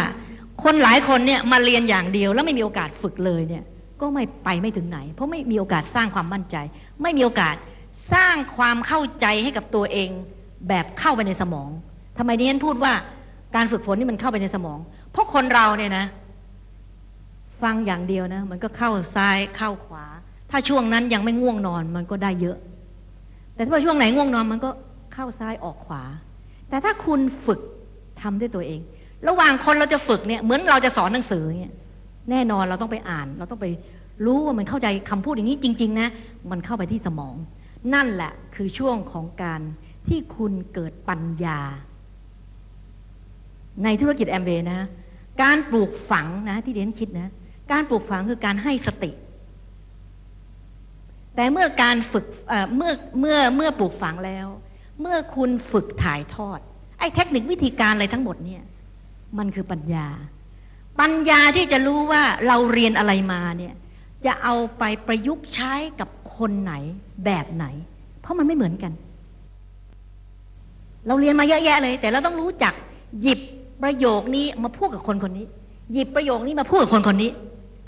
[0.64, 3.64] คนหลายคนเนี่ยมาเรียนอย่างเดียว แล้วไม่มีโอกาสฝึกเลยเนี่ย
[4.02, 6.58] ก็ไม่ไปไม่ถึงไหน เพราะไม่มีโอกาสสร้างความมั่นใจ
[7.02, 7.56] ไม่มีโอกาส
[8.14, 10.10] สร้างความเข้าใจให้กับตัวเอง
[10.70, 11.70] แบบเข้าไปในสมอง
[12.18, 12.94] ทำไมดิฉันพูดว่า
[13.56, 14.80] การฝึกฝนนี่มันเข้าไปในสมอง
[15.12, 16.06] เพราะคนเราเนี่ยนะ
[17.64, 20.06] ฟังอย่างเดียวนะ มันก็เข้าซ้ายเข้าขวา
[20.52, 22.58] ถ้าช่วงนั้นยังไม่ง่วงนอนมันก็ได้เยอะ
[23.56, 24.70] แต่ถ้าช่วงไหนง่วงนอนมันก็
[25.14, 26.04] เข้าซ้ายออกขวา
[26.70, 27.60] แต่ถ้าคุณฝึก
[28.22, 28.82] ทำด้วยตัวเอง
[29.28, 31.74] ระหว่างคนเราจะฝึกเนี่ย เหมือนเราจะสอนหนังสือเนี่ย
[32.30, 33.68] แน่นอนเราต้องไปอ่าน เราต้องไป
[34.26, 36.08] รู้ว่ามันเข้าใจคำพูดอย่างนี้จริง ๆ นะ
[36.52, 37.36] มันเข้าไปที่สมอง
[37.94, 39.62] นั่นแหละคือช่วงของการ
[40.10, 41.60] ที่คุณเกิดปัญญา
[43.84, 44.82] ในธุรกิจแอมเบนะ
[45.44, 47.30] การปลูกฝังนะ ที่เดนคิดนะ
[47.72, 49.12] การปลูกฝังคือการให้สติ
[51.36, 54.48] แต่เมื่อการฝึกเเมื่อเมื่อเมื่อปลูกฝังแล้ว
[55.02, 56.60] เมื่อคุณฝึกถ่ายทอด
[57.00, 58.64] ไอ้เทคนิควิธีการอะไรทั้งหมดเนี่ย
[59.38, 60.08] มันคือปัญญา
[61.00, 63.74] ปัญญาที่จะรู้ว่าเราเรียนอะไรมาเนี่ย
[64.26, 66.74] จะเอาไปประยุกต์ใช้กับคนไหน
[67.26, 67.66] แบบไหน
[68.22, 68.92] เพราะมันไม่เหมือนกัน
[71.08, 72.74] เราเรียนมาเยอะแยะเลย แต่เราต้องรู้จัก
[73.22, 73.40] หยิบ
[73.84, 75.46] ประโยคนี้มาพูดกับคนคนนี้
[75.94, 77.32] หยิบประโยคนี้มาพูดกับคนคนนี้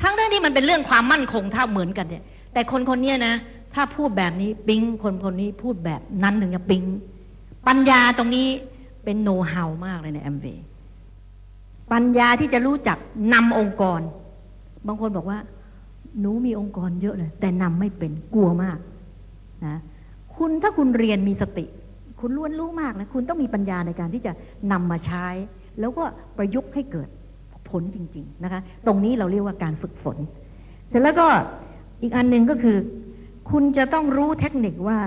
[0.02, 3.36] ทั้งเรื่องที่มันเป็นเรื่องความมั่นคงถ้าเหมือนกันเนี่ย แต่คนคนนี้นะ
[3.76, 6.84] ถ้าพูดแบบนี้ปิ๊งคนคนนี้พูดแบบนั้นถึงจะปิ๊ง
[7.68, 8.48] ปัญญาตรงนี้
[9.04, 10.46] เป็นโน้ตฮาวมากเลยในแอมเว
[11.92, 12.98] ปัญญาที่จะรู้จัก
[13.34, 14.02] นำองค์กร
[14.88, 15.40] บางคนบอกว่า
[16.20, 18.78] หนูมีองค์กรเยอะเลย แต่นำไม่เป็นกลัวมาก
[19.66, 19.76] นะ
[20.36, 21.66] คุณถ้าคุณเรียนมีสติ
[22.20, 24.32] คุณล้วนรู้มากนะคุณต้องมีปัญญาในการที่จะ
[24.72, 25.26] นำมาใช้
[25.80, 26.04] แล้วก็
[26.38, 27.10] ประยุกต์ให้เกิด
[27.70, 30.18] ผลจริง ๆ นะคะ ตรงนี้เราเรียกว่าการฝึกฝน
[30.90, 31.28] เสร็จแล้วก็
[32.02, 32.78] อีกอันหนึ่งก็คือ
[33.52, 35.00] คุณจะต้องรู้เทคนิคว่า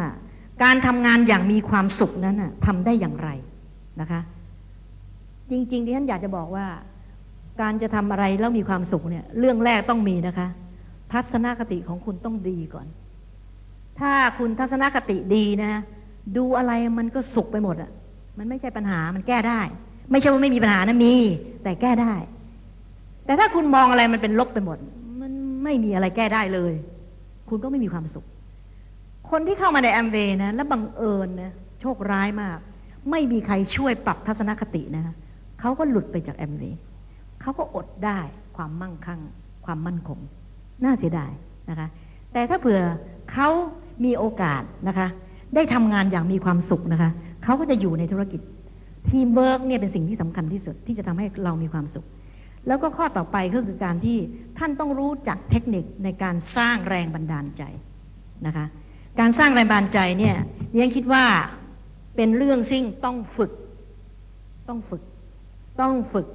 [0.62, 2.36] การทำงานอย่างมีความสุขนั้น
[2.66, 3.28] ทำได้อย่างไร
[4.00, 4.20] นะคะ
[5.50, 6.66] จริงๆที่ฉันอยากจะบอกว่า
[7.60, 10.48] การจะทำอะไรแล้วมีความสุขเนี่ย เรื่องแรกต้องมีนะคะ
[11.12, 12.86] ทัศนคติของคุณต้องดีก่อน
[14.00, 15.82] ถ้าคุณทัศนคติดีนะ
[16.36, 17.90] ดูอะไรมันก็สุขไปหมดอะ่ะ
[18.38, 19.60] มันไม่ใช่ปัญหามันแก้ได้
[20.10, 21.14] ไม่ใช่ว่าไม่มีปัญหานะมี
[21.62, 22.14] แต่แก้ได้
[23.24, 24.78] แต่ถ้าคุณมองอะไรมันเป็นลบไปหมด
[25.20, 25.32] มัน
[25.64, 26.72] ไม่มีอะไรแก้ได้เลย
[27.48, 28.26] คุณก็ไม่มีความสุข
[29.30, 32.58] คนที่เข้ามาในแอมเวย์นะ แล้วบังเอิญนะโชคร้ายมาก
[33.10, 35.14] ไม่มีใครช่วยปรับทัศนคตินะ
[35.60, 36.80] เขาก็หลุดไปจากแอมเวย์
[37.40, 38.18] เขาก็อดได้
[38.56, 39.20] ความมั่งคั่ง
[39.64, 40.18] ความมั่นคง
[40.84, 41.32] น่าเสียดาย
[41.70, 41.88] นะคะ
[42.32, 42.80] แต่ถ้าเผื่อ
[43.32, 43.48] เขา
[44.04, 45.08] มีโอกาสนะคะ
[45.54, 47.10] ได้ทำงานอย่างมีความสุขนะคะ
[47.44, 48.40] เขาก็จะอยู่ในธุรกิจ
[49.10, 52.06] ทีมเวิร์กเนี่ยเป็นสิ่งที่สำคัญที่สุดที่จะทำให้เรามีความสุข
[52.66, 54.18] แล้วก็ข้อต่อไปก็คือการที่
[54.58, 57.62] ท่านต้องรู้จักเทคนิคในการสร้างแรงบันดาลใจ
[58.46, 58.66] นะคะ
[59.20, 60.36] การสร้างแรงบันดาลใจเนี่ย
[60.72, 61.24] เดี๊ยนคิดว่า
[62.16, 63.52] เป็นเรื่องซึ่งต้องฝึก
[64.68, 65.02] ต้องฝึก
[65.80, 66.26] ต้องฝึก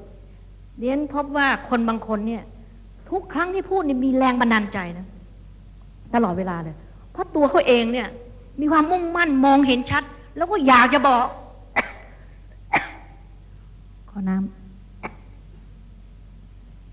[0.80, 2.44] เดี๊ยนพบว่าคนบางคนเนี่ย
[3.10, 5.06] ทุกครั้งที่พูดเนี่ยมีแรงบันดาลใจนะ
[6.16, 6.76] ตลอดเวลาเลย
[7.12, 8.08] เพราะตัวเขาเองเนี่ย
[8.60, 10.04] มีความมุ่งมั่นมองเห็นชัด
[10.38, 11.26] แล้วก็อยากจะบอก
[14.10, 14.46] ขอน้ำ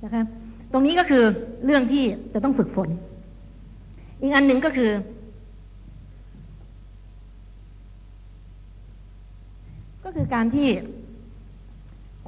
[0.03, 0.25] นะคะ
[0.73, 1.25] ตรงนี้ก็คือ
[1.65, 2.89] เรื่องที่จะต้องฝึกฝน
[4.21, 4.91] อีกอันหนึ่งก็คือ
[10.05, 10.69] ก็คือการที่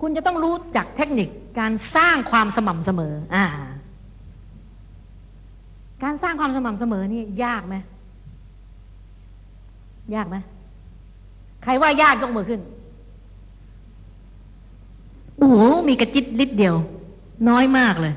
[0.00, 1.28] คุณจะต้องรู้จักเทคนิค
[1.60, 3.44] การสร้างความสม่ำเสมอ อ่า
[6.04, 7.76] การสร้างความสม่ำเสมอนี่ยากไหม
[10.14, 10.36] ยากไหม
[11.62, 12.60] ใครว่ายากยกมือขึ้น
[15.36, 15.56] โอ้โห
[15.88, 16.74] มีกระจิตลิดเดียว
[17.48, 18.14] น้อยมากเลย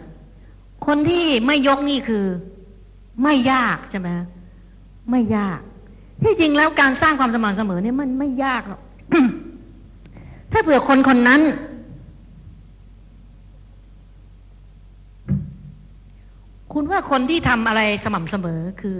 [0.85, 2.25] คนที่ไม่ยกนี่คือ
[3.23, 4.09] ไม่ยากใช่ไหม
[5.11, 5.59] ไม่ยาก
[6.23, 8.81] ที่จริงแล้วการสร้างความสม่ำเสมอเนี่ยมันไม่ยากหรอก
[10.51, 11.41] ถ้าเผื่อคนคนนั้น
[16.73, 18.99] คุณว่าคนที่ทำอะไรสม่ำเสมอคือ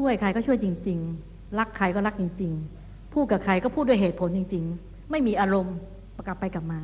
[0.00, 0.98] ช่วยใครก็ช่วยจริง
[1.28, 5.76] ๆ รักใครก็รักจริง ๆ พูดกับใครก็พูดด้วยเหตุผลจริง ๆ ไม่มีอารมณ์
[6.16, 6.80] ประกลับไปกลับมา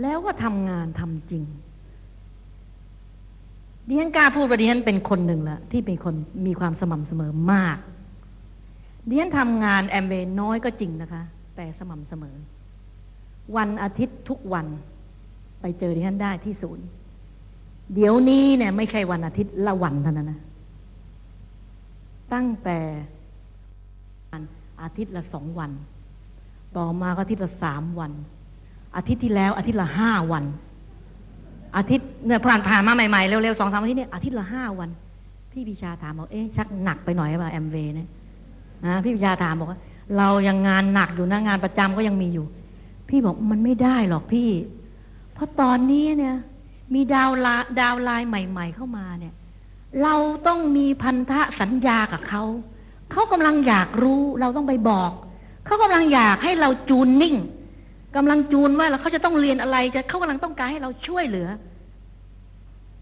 [0.00, 1.44] แล้วก็ทำงานทำจริง
[3.88, 6.14] ดิฉันกล้าพูดว่าดิฉันเป็นคนหนึ่งละที่เป็นคน
[6.46, 7.78] มีความสม่ำเสมอมาก
[9.08, 11.22] ดิฉันทำงานแอมเวย์น้อยก็จริงนะคะ
[11.56, 12.36] แต่สม่ำเสมอ
[13.56, 14.66] วันอาทิตย์ทุกวัน
[15.60, 16.86] ไปเจอดิฉันได้ที่ศูนย์
[17.94, 20.40] เดี๋ยวนี้เนี่ยไม่ใช่วันอาทิตย์ละวันเท่านั้นนะ
[22.32, 22.78] ตั้งแต่
[24.82, 25.70] อาทิตย์ละสองวัน
[26.76, 28.12] ต่อมาก็อาทิตย์ละสามวัน
[28.96, 30.44] อาทิตย์ที่แล้วอาทิตย์ละห้าวัน
[31.76, 34.90] อาทิตย์เนี่ยผ่านผ่านมาใหม่ๆเร็วๆสองสามอาทิตย์เนี่ยอาทิตย์ละห้าวัน
[35.50, 38.08] พี่พิชาถามบอกเอ๊ะชักหนักไปหน่อยป่ะแอมเวย์เนี่ย
[38.84, 39.78] นะพี่พิชาถามบอกว่า
[40.16, 42.46] เรายังงานหนักอยู่นะงานประจำก็ยังมีอยู่
[43.08, 44.50] พี่บอกมันไม่ได้หรอกพี่
[45.34, 46.36] เพราะตอนนี้เนี่ย
[46.94, 49.34] มีดาวลาดาวลน์ใหม่ ๆ เข้ามาเนี่ย
[50.02, 50.14] เรา
[50.46, 52.42] ต้องมีพันธะสัญญากับเขา
[53.12, 55.12] เขากำลังอยากรู้เราต้องไปบอก
[55.64, 57.36] เขากำลังอยากให้เราจูนนิ่ง
[58.16, 61.48] กำลังจูนว่าเขาจะต้องเรียนอะไรจะเขากำลังต้องการให้เราช่วยเหลือ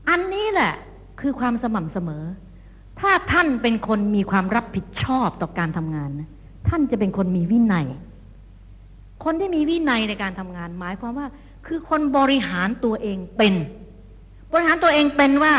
[0.09, 0.75] อันนี้แหละ
[1.21, 2.25] คือความสม่ำเสมอ
[3.01, 6.11] ถ้าท่านเป็นคนมีความรับผิดชอบต่อการทำงาน
[6.69, 7.87] ท่านจะเป็นคนมีวินัย
[9.25, 11.27] คนที่มีวินัยในการทำงาน หมายความว่า
[11.67, 13.55] คือคนบริหารตัวเองเป็น
[14.53, 15.55] บริหารตัวเองเป็นว่า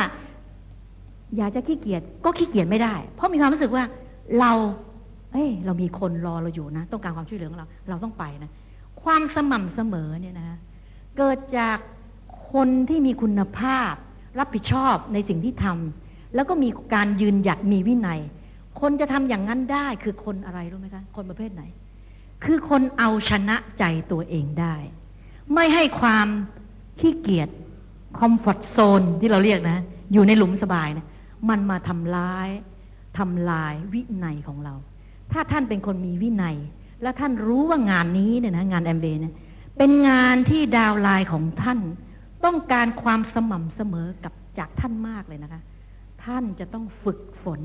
[1.37, 3.83] อยากจะขี้เกียจก็ขี้เกียจไม่ได้ เพราะมีความรู้สึกว่า
[4.39, 4.51] เรา
[5.31, 8.51] เอ้ยเรามีคนรอเราอยู่นะ ต้องการความช่วยเหลือของเรา เราต้องไปนะ
[9.03, 10.57] ความสม่ำเสมอเนี่ยนะ
[11.17, 11.77] เกิดจาก
[12.53, 13.93] คนที่มีคุณภาพ
[14.39, 18.19] รับผิดชอบในสิ่งที่ทำแล้วก็มีการยืนหยัดมีวินัย
[18.81, 21.63] คนจะทำอย่างนั้นได้คือคนอะไรรู้ไหมคะคนประเภทไหน
[22.43, 24.75] คือคนเอาชนะใจตัวเองได้
[25.53, 26.27] ไม่ให้ความ
[26.99, 27.49] ขี้เกียจ
[28.19, 29.77] คอมฟอร์ทโซนที่เราเรียกนะ
[30.13, 31.05] อยู่ในหลุมสบายนะ
[31.49, 32.49] มันมาทำร้าย
[33.17, 34.75] ทำลายวินัยของเรา
[35.31, 36.57] ถ้าท่านเป็นคนมีวินัย
[37.01, 39.33] และท่านรู้ว่างานนี้เนี่ยนะงานแอมเบเนี่ย
[39.77, 41.79] เป็นงานที่ดาวไลน์ของท่าน
[42.45, 45.61] ต้องการความสม่ำเสมอกับจากท่านมากเลยนะคะ
[46.25, 47.59] ท่านจะต้องฝึกฝน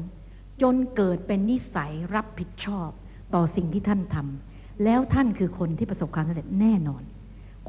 [0.63, 2.91] จนเกิดเป็นนิสัยรับผิดชอบ
[3.35, 7.03] ต่อสิ่งที่ท่านทำแล้วท่านคือคนที่ประสบความสำเร็จแน่นอน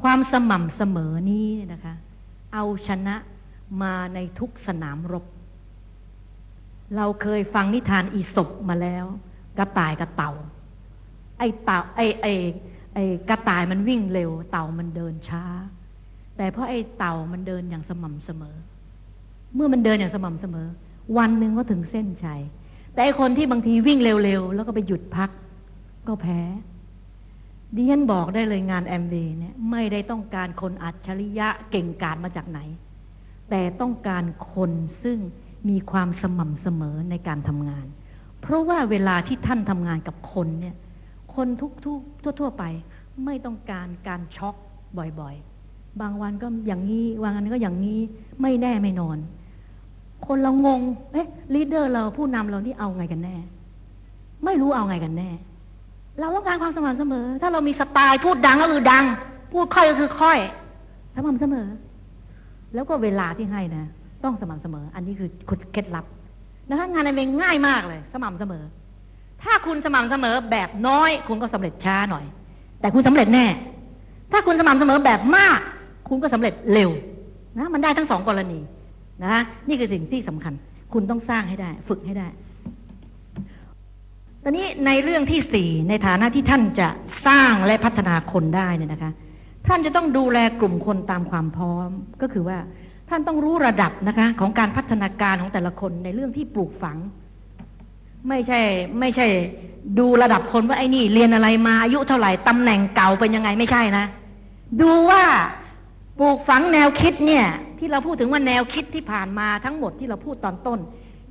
[0.02, 1.94] ความสม่ำเสมอนี้นะคะ
[2.54, 3.16] เอาชนะ
[3.82, 5.24] มาในทุกสนามรบ
[6.96, 9.04] เราเคยฟังนิทานอีศบมาแล้ว
[9.58, 10.32] กระต่ายกับเต่า
[11.38, 12.32] ไอ้เต่าไอ้ไอ้
[12.94, 15.44] ไอ้กระต่ายมันวิ่งเร็ว เต่ามันเดินช้า
[16.36, 18.56] แต่เพราะไอ้เต่ามันเดินอย่างสม่ำเสมอ
[19.54, 20.68] เมื่อมันเดินอย่างสม่ำเสมอ
[21.18, 22.42] วันหนึ่งก็ถึงเส้นชัย
[22.92, 25.30] แต่ไอ้คนที่บางทีวิ่งเร็วๆแล้วก็ไปหยุดพัก
[26.08, 26.40] ก็แพ้
[27.74, 32.60] ดิฉันบอกได้เลยงานแอมเวย์เนี่ยไม่ได้ต้องการคนอัจฉริยะเก่งกาจมาจากไหน
[33.50, 34.72] แต่ต้องการคน
[35.02, 35.18] ซึ่ง
[35.68, 37.86] มีความสม่ำเสมอในการทำงาน
[38.40, 40.76] เพราะว่าเวลาที่ท่านทำงานกับคนเนี่ย
[41.34, 42.00] คนทุกทุก
[42.40, 42.64] ทั่ว ๆ ไป
[43.24, 44.54] ไม่ต้องการการช็อก
[45.20, 48.00] บ่อยๆ บางวันก็อย่างนี้บางวันก็อย่างนี้
[48.42, 49.18] ไม่แน่ไม่นอน
[50.26, 50.80] คนเรางง
[51.12, 53.36] เอ๊ะลีดเดอร์เราผู้นำเรานี่เอาไงกันแน่
[54.44, 55.30] ไม่รู้เอาไงกันแน่
[56.20, 59.04] เราต้องการความสม่ำเสมอ ถ้าเรามีสไตล์พูดดังก็คือดัง
[59.52, 60.38] พูดค่อยก็คือค่อย
[61.14, 61.68] สม่ำเสมอ
[62.74, 63.86] แล้วก็เวลาที่ให้นะ
[64.24, 65.28] ต้องสม่ำเสมอ อันนี้คือ
[65.72, 66.06] เคล็ดลับ
[66.68, 68.64] นะคะงานในเองง่ายมากเลย สม่ำเสมอ
[69.42, 72.24] ถ้าคุณสม่ำเสมอแบบน้อย คุณก็สำเร็จช้าหน่อย
[72.80, 73.46] แต่คุณสำเร็จแน่
[74.32, 75.60] ถ้าคุณสม่ำเสมอแบบมาก
[76.08, 76.90] คุณก็สำเร็จเร็ว
[77.58, 78.60] นะมันได้ทั้งสองกรณี
[79.22, 80.52] นะคะนี่คือสิ่งที่สำคัญ
[80.92, 82.28] คุณต้องสร้างให้ได้ ฝึกให้ได้
[84.42, 86.88] ตอนนี้ในเรื่องที่สี่ในฐานะที่ท่านจะ
[87.26, 89.12] สร้างและพัฒนาคนได้เนี่ยนะคะ
[89.66, 91.88] ท่านจะต้องดูแลกลุ่มคนตามความพร้อม
[92.22, 92.58] ก็คือว่า
[93.14, 96.96] ท่านต้องรู้ระดับนะคะของการพัฒนาการของแต่ละคนในเรื่องที่ปลูกฝัง
[98.28, 98.60] ไม่ใช่
[99.00, 99.26] ไม่ใช่
[99.98, 104.04] ดูระดับคนว่าไอ้นี่ เรียนอะไรมาอายุเท่าไหร่ตำแหน่งเก่าเป็นยังไงไม่ใช่นะ
[104.80, 105.24] ดูว่า
[106.20, 107.46] ปลูกฝังแนวคิดเนี่ย
[107.78, 110.78] ที่เราพูดถึงว่าแนวคิดที่ผ่านมาทั้งหมดที่เราพูดตอนต้น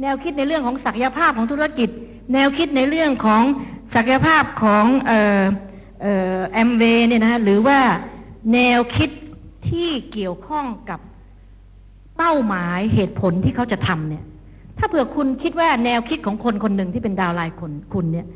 [0.02, 1.90] แนวคิดในเรื่องของศักยภาพของธุรกิจ
[2.34, 3.44] แนวคิดในเรื่องของ
[3.96, 5.44] ศักยภาพของเอ่อ
[6.02, 7.80] เอ่อแอมเวเนี่ยนะฮะหรือว่า
[8.54, 9.10] แนวคิด
[9.70, 11.00] ที่เกี่ยวข้องกับ
[12.24, 14.24] เป้าหมายเหตุผลที่เขาจะทำเนี่ย
[14.78, 18.28] ถ้าเผื่อคุณคิดว่าแนวคิดของคนคนหนึ่งที่เป็นดาวไลน์คนคุณเนี่ย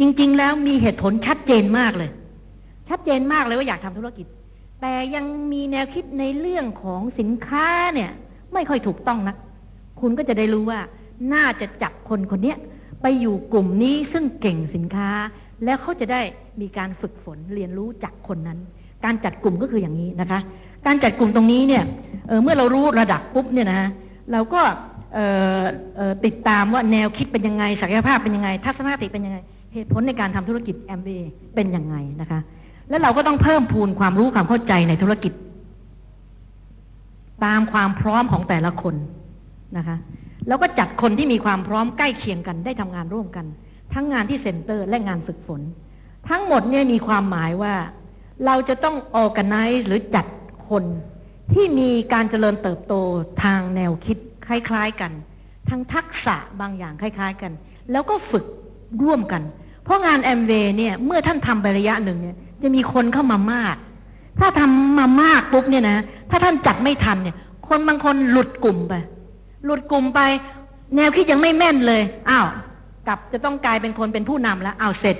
[0.00, 2.10] จริง ๆ แล้วมีเหตุผลชัดเจนมากเลย
[2.88, 4.26] ชัดเจนมากเลยว่าอยากทำธุรกิจ
[4.80, 8.10] แต่ยังมีแนวคิดในเรื่องของสินค้าเนี่ย
[8.52, 9.36] ไม่ค่อยถูกต้องนะ
[10.00, 10.80] คุณก็จะได้รู้ว่า
[11.34, 12.58] น่าจะจับคนคนเนี้ย
[13.02, 15.10] ไปอยู่กลุ่มนี้ซึ่งเก่งสินค้า
[15.64, 16.20] แล้วเขาจะได้
[16.60, 18.58] มีการฝึกฝนเรียนรู้จากคนนั้น
[19.04, 20.40] การจัดกลุ่มก็คืออย่างนี้นะคะ
[20.86, 21.84] การจัดกลุ่มตรงนี้เนี่ย
[22.28, 23.90] เเมื่อเรารู้ระดับปุ๊บเนี่ยนะ
[24.32, 24.60] เราก็
[26.24, 29.38] ติดตามว่าแนวคิดเป็นยังไงศักยภาพเป็นยังไง ทัศนคติเป็นยังไง
[29.74, 31.08] เหตุผลในการทำธุรกิจแอมเบ
[31.54, 32.40] เป็นยังไงนะคะ
[32.88, 35.32] แล้วเราก็ต้องเพิ่มพูนความรู้ความเข้าใจในธุรกิจ
[37.44, 38.94] ตามความพร้อมของแต่ละคน
[39.76, 39.96] นะคะ
[40.48, 43.46] แล้วก็จัดคนที่มีความพร้อมใกล้เคียงกันได้ทำงานร่วมกัน
[43.94, 45.60] ทั้งงานที่เซ็นเตอร์และงานฝึกฝน
[46.28, 47.74] ทั้งหมดเนี่ยมีความหมายว่า
[48.46, 50.26] เราจะต้อง organize หรือจัด
[50.70, 50.84] คน
[51.52, 52.94] ที่มีการเจริญเติบโต
[53.42, 55.12] ทางแนวคิดคล้าย ๆกัน
[55.68, 57.52] ทั้งทักษะบางอย่างคล้าย ๆ กัน
[57.92, 58.44] แล้วก็ฝึก
[59.04, 59.42] ร่วมกัน
[59.84, 63.76] เพราะงานแอมเวย์เนี่ยเมื่อท่านทำไประยะหนึ่งเนี่ยจะมีคนเข้ามามาก
[64.40, 65.98] ถ้าทำมามากปุ๊บเนี่ยนะ
[66.30, 67.36] ถ้าท่านจัดไม่ทันเนี่ย
[67.68, 68.94] คนบางคนหลุดกลุ่มไป
[69.64, 70.20] หลุดกลุ่มไป
[70.96, 72.46] แนวคิดยังไม่แม่นเลยอ้าว
[73.06, 75.16] กลับจะต้องกลายเป็นคนเป็นผู้นำแล้วอ้าวเสร็จ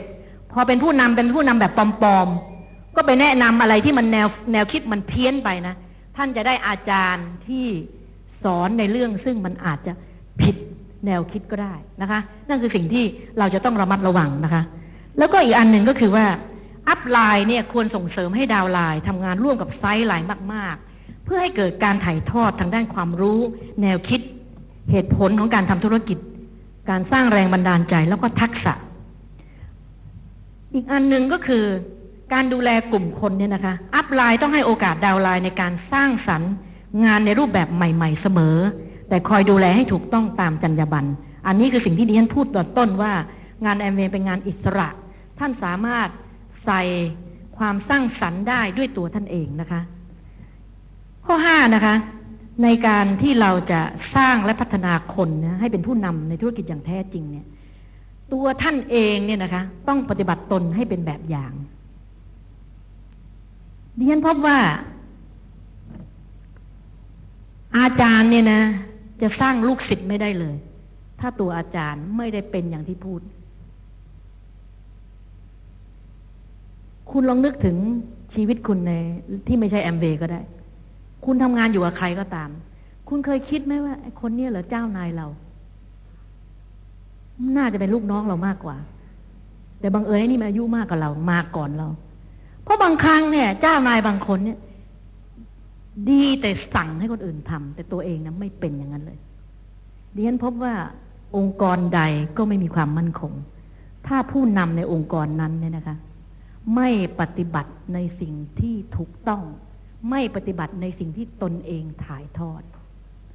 [0.52, 2.51] พอเป็นผู้นำเป็นผู้นำแบบปลอมๆ
[2.96, 5.74] ก็ไปแนะนำอะไรที่มันแนวแนวคิดมันเพี้ยนไปนะ
[6.16, 7.66] ท่านจะได้อาจารย์ที่
[8.42, 9.92] สอนในเรื่องซึ่งมันอาจจะ
[10.40, 10.56] ผิด
[11.06, 13.04] แนวคิดก็ได้นะคะ นั่นคือสิ่งที่
[13.38, 14.62] เราจะต้องระมัดระวังนะคะ
[15.18, 16.26] แล้วก็อีกอันหนึ่งก็คือว่า
[16.88, 23.40] upline เนี่ยควรส่งเสริมให้ downline ทำงานร่วมกับ sideline มาก ๆ เพื่อให้เกิดการถ่ายทอดทางด้านความรู้
[23.82, 24.20] แนวคิด
[24.90, 26.18] เหตุผลของการทำธุรกิจ
[26.90, 28.74] การสร้างแรงบันดาลใจแล้วก็ทักษะ
[30.74, 31.64] อีกอันหนึ่งก็คือ
[32.32, 36.52] การดูแลกลุ่มคนเนี่ยนะคะ อัพไลน์ต้องให้โอกาสดาวไลน์ในการสร้างสรรค์
[37.04, 38.56] งานในรูปแบบใหม่ ๆ เสมอ
[39.08, 41.08] แต่คอยดูแลให้ถูกต้องตามจรรยาบรรณ
[41.46, 43.12] อันนี้คือสิ่งที่ดิฉันพูดตอนต้นว่า
[43.64, 44.88] งานแอมเวย์เป็นงานอิสระ
[45.38, 46.08] ท่านสามารถ
[46.64, 46.82] ใส่
[47.58, 49.80] ความสร้างสรรค์ได้ด้วยตัวท่านเองนะคะ
[51.26, 51.94] ข้อห้านะคะ
[52.62, 53.80] ในการที่เราจะ
[54.16, 57.46] สร้างและพัฒนาคนนะให้เป็นผู้นำในธุรกิจอย่างแท้จริงเนี่ย
[58.32, 61.52] ตัวท่านเองเนี่ยนะคะ ต้องปฏิบัติตนให้เป็นแบบอย่าง
[63.96, 64.58] ดิฉันพบว่า
[67.78, 68.62] อาจารย์เนี่ยนะ
[69.22, 70.56] จะสร้างลูกศิษย์ไม่ได้เลย
[71.20, 73.20] ถ้าตัวอาจารย์ไม่ได้เป็นอย่างที่พูด
[77.10, 77.76] คุณลองนึกถึง
[78.34, 78.92] ชีวิตคุณใน
[79.46, 80.40] ที่ไม่ใช่แอมเบก็ได้
[81.24, 82.50] คุณทำงานอยู่กับใครก็ตาม
[83.08, 85.26] คุณเคยคิดไหมว่าไอ้คนเนี้ยเหรอเจ้านายเรา
[87.56, 88.76] น่าจะเป็นลูกน้องเรามากกว่า
[89.80, 91.88] แต่บางเอิญนี่มาอายุมากกว่าเรา มาก่อนเรา
[92.64, 94.58] เพราะบางครั้งเนี่ย เจ้านายบางคนเนี่ย
[96.10, 99.18] ดีแต่สั่งให้คนอื่นทำแต่ตัวเองนะไม่เป็นอย่างนั้นเลย
[100.14, 100.74] ดิฉันพบว่า
[101.36, 102.02] องค์กรใด
[102.36, 103.32] ก็ไม่มีความมั่นคง
[104.06, 105.96] ถ้าผู้นำในองค์กรนั้นเนี่ยนะคะ
[106.76, 106.88] ไม่
[107.20, 109.42] ปฏิบัติในสิ่งที่ถูกต้อง
[110.10, 112.62] ไม่ปฏิบัติในสิ่งที่ตนเองถ่ายทอด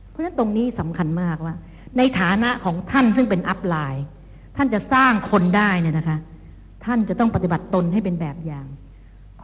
[0.10, 1.54] เพราะฉะนั้นตรงนี้สำคัญมากว่า
[1.98, 4.06] ในฐานะของท่านซึ่งเป็นอัพไลน์
[4.58, 6.18] ท่านจะสร้างคนได้เนี่ยนะคะ
[6.86, 8.66] ท่านจะต้องปฏิบัติตนให้เป็นแบบอย่าง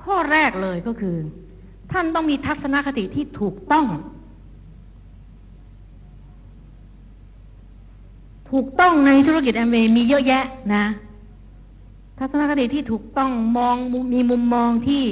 [0.05, 1.15] ข้อแรกเลยก็คือ
[1.91, 3.85] ท่านต้องมีทัศนคติที่ถูกต้อง
[8.51, 10.43] ถูกต้องในธุรกิจแอมเวย์มีเยอะแยะ
[10.75, 10.85] นะ
[12.19, 13.75] ทัศนคติที่ถูกต้องมอง
[14.13, 15.03] มีมุมมองที่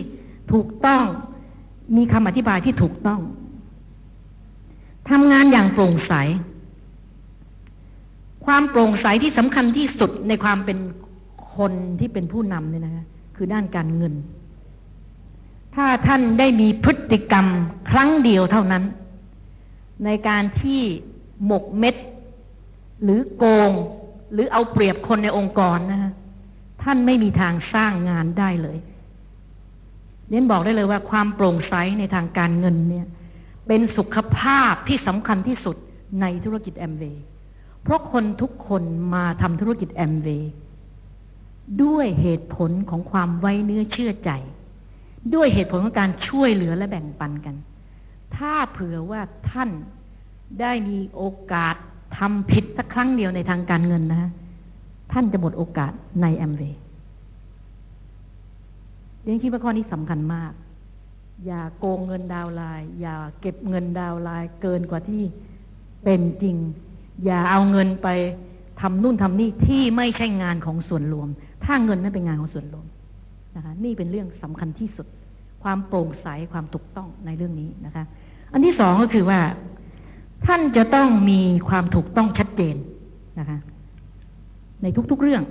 [0.54, 1.04] ถูกต้อง
[1.98, 3.20] มีคำอธิบายที่ถูกต้อง
[5.10, 6.14] ทำงานอย่างโปร่งใส
[8.46, 10.78] ความโปร่งใสที่สำคัญที่สุดในความเป็น
[11.58, 14.14] คนที่เป็นผู้นำเนี่ยนะคะคือด้านการเงิน
[15.76, 17.46] ถ้าท่านได้มีพฤติกรรม
[17.90, 18.84] ครั้งเดียวเท่านั้น
[20.06, 20.82] ในการที่
[21.46, 21.96] หมกเม็ด
[23.04, 23.72] หรือโกง
[24.34, 26.12] หรือเอาเปรียบคนในองค์กรนะฮะ
[26.84, 28.78] ท่านไม่มีทางสร้างงานได้เลย
[30.30, 33.08] เน้นบอกได้เลยว่าความโปร่งใสในทางการเงินเนี่ย
[33.68, 35.76] เป็นสุขภาพที่สำคัญที่สุด
[36.22, 37.24] ในธุรกิจแอมเวย์
[37.84, 40.52] เพราะคนทุกคนมาทำธุรกิจแอมเวย์
[41.84, 44.32] ด้วยเหตุผลของความไว้เนื้อเชื่อใจ
[45.36, 47.56] ด้วยเหตุผลของการช่วยเหลือและแบ่งปันกัน
[48.36, 49.70] ถ้าเผื่อว่าท่าน
[50.62, 51.76] ได้มีโอกาส
[52.18, 54.32] ทำผิดสักครั้งเดียวในทางการเงินนะ
[55.12, 55.92] ท่านจะหมดโอกาส
[56.22, 56.82] ในแอมเวย์
[59.24, 60.52] เรียนคิดว่าข้อนี้สำคัญมาก
[61.46, 65.24] อย่าโกงเงินดาวลน์อย่าเก็บเงินดาวลน์เกินกว่าที่
[66.04, 66.56] เป็นจริง
[67.26, 68.08] อย่าเอาเงินไป
[68.82, 71.28] ทำนู่นทำนี่ที่ไม่ใช่งานของส่วนรวม
[71.64, 72.86] ถ้าเงินนั้นเป็นงานของส่วนรวม
[73.56, 75.08] นะคะนี่เป็นเรื่องสำคัญที่สุด
[75.64, 78.04] ความโปร่งใสความถูกต้องในเรื่องนี้นะคะ
[78.54, 79.40] อันที่สองก็คือว่า
[80.48, 82.76] ท่านจะต้องมีความถูกต้องชัดเจน
[83.40, 83.58] นะคะ
[84.84, 85.44] ในทุกๆเรื่อง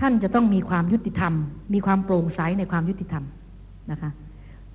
[0.00, 1.32] ท่านจะต้องมีความยุติธรรม
[1.74, 3.24] มีความโปร่งใสในความยุติธรรม
[3.90, 4.10] นะคะ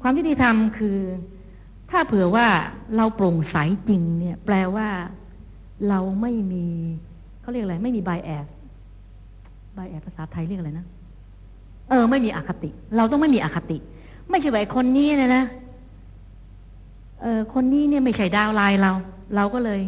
[0.01, 0.97] ความยุติธรรมคือ
[1.91, 2.47] ถ้าเผื่อว่า
[2.95, 3.55] เราโปร่งใส
[3.89, 4.89] จริงเนี่ย แปลว่า
[5.89, 6.65] เราไม่มี
[7.41, 8.47] เขาเรียกอะไร ไม่มี bias
[9.77, 10.85] bias ภาษาไทยเรียกอะไรนะ
[11.89, 13.77] เออ ไม่มีอคติ เราต้องไม่มีอคติ
[14.29, 15.43] ไม่ใช่ว่าไอ้คนนี้เนี่ยนะ
[17.21, 18.91] เออคนนี้เนี่ยไม่ใช่ดาวไลน์เรา
[19.35, 19.81] เราก็เลย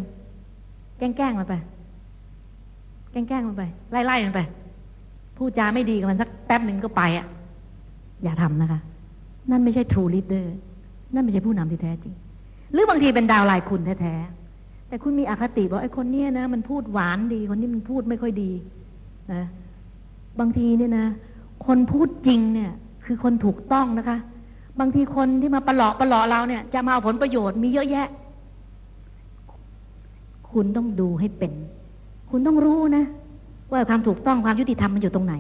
[0.98, 1.56] แกล้งๆมันไป
[3.12, 4.42] แกล้งๆมันไป ไล่ๆมันไป
[5.38, 7.26] พูดจาไม่ดีกับมันสักแป๊บหนึ่งก็ไปอะ
[8.24, 8.80] อย่าทำนะคะ
[9.52, 10.46] นั่นไม่ใช่ true leader
[11.14, 12.14] นั่นไม่ใช่ผู้นำที่แท้จริง
[12.74, 18.52] หรือบางทีเป็นดาวไลน์คุณแท้ๆแต่คุณมีอคติบอกไอ้คนเนี้ยนะมันพูดหวานดีคนนี้มันพูดไม่ค่อยดี
[19.34, 19.44] นะ
[20.40, 21.06] บางทีเนี่ยนะ
[21.66, 22.72] คนพูดจริงเนี่ย
[23.06, 24.18] คือคนถูกต้องนะคะ
[24.80, 28.08] บางทีคนที่มาประหลอกประหลอกเราเนี่ย จะมาเอาผลประโยชน์มีเยอะแยะ
[30.52, 31.52] คุณต้องดูให้เป็น
[32.30, 33.06] คุณต้องรู้นะ
[33.72, 35.36] ว่าความถูกต้องความยุติธรรมมันอยู่ตรงไหน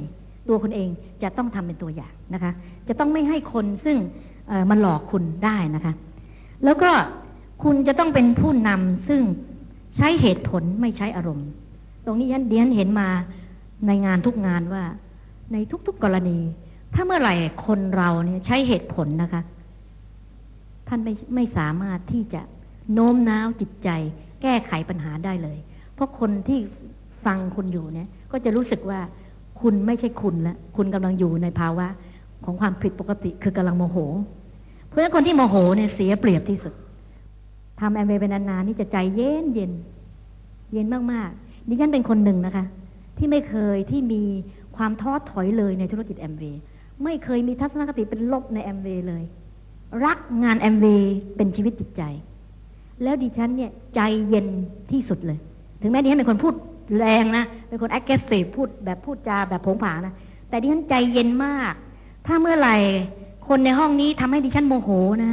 [0.48, 0.88] ตัวคุณเอง
[1.24, 2.52] จะต้องทำเป็นตัวอย่างนะคะ
[2.88, 3.98] จะต้องไม่ให้คนซึ่ง
[4.70, 5.94] มันหลอกคุณได้นะคะ
[6.66, 6.92] แล้วก็
[7.64, 9.22] คุณจะต้องเป็นผู้นำซึ่ง
[9.96, 11.48] ใช้เหตุผลไม่ใช้อารมณ์
[12.06, 13.10] ตรงนี้ยันเดียนเห็นมา
[13.88, 14.84] ในงานทุกงานว่า
[15.52, 16.40] ในทุก ๆกรณี
[16.94, 17.36] ถ้าเมื่อไหร่
[17.66, 19.42] คนเราเนี่ยใช้เหตุผลนะคะ
[20.88, 22.42] ท่านไม่ไม่สามารถที่จะ
[22.94, 23.90] โน้มน้าวจิตใจ
[24.42, 25.58] แก้ไขปัญหาได้เลย
[25.94, 26.60] เพราะคนที่
[27.26, 29.00] ฟังคุณอยู่เนี่ย ก็จะรู้สึกว่า
[29.62, 31.88] คุณไม่ใช่คุณแล้วคุณกำลังอยู่ในภาวะ
[32.46, 33.98] ของความผิดปกติคือกำลังโมโห
[34.88, 36.74] เพราะฉะนั้นคนที่โมโหเนี่ยเสียเปรียบที่สุด
[37.80, 39.72] ทำแอมเวย์เป็นนานๆนี่จะใจเย็นเย็น
[40.74, 42.66] เย็นมากๆดิฉันเป็นคนหนึ่งนะคะ
[43.18, 44.24] ที่ไม่เคยที่มี
[44.82, 46.62] ความท้อถอยเลยในธุรกิจแอมเวย์
[47.04, 49.24] ไม่เคยมีทัศนคติเป็นลบในแอมเวย์เลย
[50.06, 52.04] รักงานแอมเวย์เป็นชีวิตจิตใจ
[53.04, 54.48] แล้วดิฉันเนี่ยใจเย็น
[54.92, 55.40] ที่สุดเลย
[55.82, 56.54] ถึงแม้ดิฉันเป็นคนพูด
[56.98, 60.14] แรงนะ เป็นคน aggressive พูดแบบพูดจาแบบผงผางนะ
[60.50, 61.74] แต่ดิฉันใจเย็นมาก
[62.28, 62.76] ถ้าเมื่อไหร่
[63.48, 64.90] คนในห้องนี้ทำให้ดิฉันโมโห
[65.24, 65.32] นะ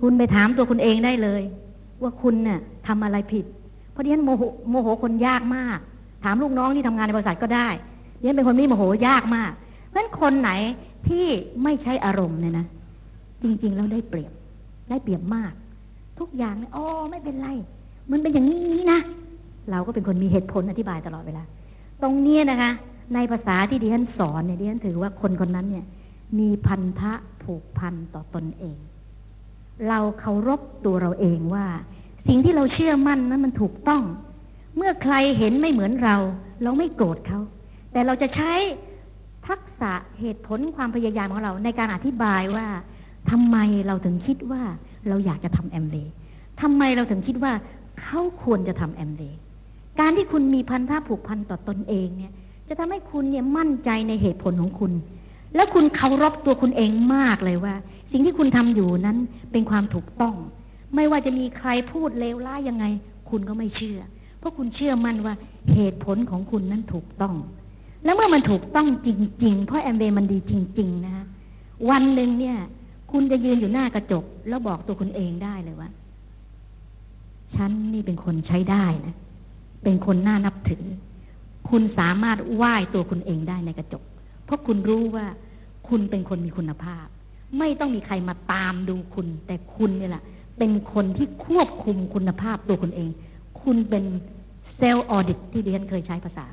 [0.00, 1.42] คุณไปถามตัวคุณเองได้เลย
[2.02, 3.44] ว่าคุณน่ะทำอะไรผิด
[3.92, 5.78] เพราะดิฉันโมโหโมโหคนยากมาก
[6.24, 7.68] ถามลูกน้องที่ทำงานในบริษัทก็ได้
[8.18, 9.52] ดิฉันเป็นคนม่โมโหยากมาก
[9.88, 10.50] เพราะฉะนั้นคนไหน
[11.08, 11.26] ที่
[11.62, 12.66] ไม่ใช้อารมณ์เนี่ยนะ
[13.42, 14.32] จริงๆแล้วได้เปรียบ
[14.90, 15.52] ได้เปรียบมาก
[16.18, 17.48] ทุกอย่างเนี่ยโอ๋อไม่เป็นไร
[18.10, 19.00] มันเป็นอย่างนี้นี้นะ
[19.70, 21.42] เราก็เป็นคนมีเหตุผลอธิบายตลอดเวลา
[22.02, 22.70] ตรงนี้นะคะ
[23.14, 25.84] ในภาษาที่ดิฉันสอนเนี่ยดิฉันถือว่าคนคนนั้นเนี่ย
[26.38, 27.12] มีพันธะ
[27.42, 28.76] ผูกพันต่อตนเอง
[29.88, 31.66] เราเคารพตัวเราเองว่า
[32.28, 34.02] สิ่งที่เราเชื่อมั่นนั้นมันถูกต้อง
[34.76, 36.16] เมื่อใครเห็นไม่เหมือนเรา
[36.62, 37.40] เราไม่โกรธเขา
[37.92, 38.52] แต่เราจะใช้
[39.48, 42.66] ทักษะเหตุผลความพยายามของเรา ในการอธิบายว่า
[43.30, 43.56] ทำไม
[43.86, 44.62] เราถึงคิดว่า
[45.08, 46.12] เราอยากจะทำแอมเวย์
[46.62, 47.52] ทำไมเราถึงคิดว่า
[48.02, 49.38] เขาควรจะทำแอมเวย์
[50.00, 52.32] การที่คุณมีพันธะผูกพันต่อตนเองเนี่ย
[52.68, 54.92] จะทำให้คุณเนี่ยมั่นใจในเหตุผลของคุณ
[55.54, 57.74] แล้วคุณเคารพตัวคุณเองมากเลยว่า
[58.12, 59.18] สิ่งที่คุณทำอยู่นั้น
[59.52, 60.34] เป็นความถูกต้อง
[60.94, 62.84] ไม่ว่าจะมีใครพูดเลวร้ายยังไง
[63.30, 64.00] คุณก็ไม่เชื่อ
[64.38, 65.34] เพราะคุณเชื่อมั่นว่า
[65.74, 67.34] เหตุผลของคุณนั้นถูกต้อง
[68.04, 69.08] แล้วเมื่อมันถูกต้องจ
[69.44, 71.24] ริง ๆ เพราะแอมเบย์มันดีจริง ๆ นะคะ
[71.90, 72.56] วันหนึ่งเนี่ย
[73.12, 75.90] คุณจะยืนอยู่หน้ากระจก แล้วบอกตัวคุณเองได้เลยว่า
[77.54, 79.14] ฉันนี่เป็นคนใช้ได้นะ
[79.82, 80.84] เป็นคนน่านับถือ
[81.68, 84.02] คุณสามารถไหว้ตัวคุณเองได้ในกระจก
[84.44, 85.26] เพราะคุณรู้ว่า
[85.88, 87.06] คุณเป็นคนมีคุณภาพ
[87.58, 90.24] ไม่ต้องมีใครมาตามดูคุณ แต่คุณเนี่ยแหละ
[90.58, 93.08] เป็นคนที่ควบคุมคุณภาพตัวคุณเอง
[93.62, 94.04] คุณเป็น
[94.76, 96.46] เซลล์ออดิตที่ดิฉันเคยใช้ภาษา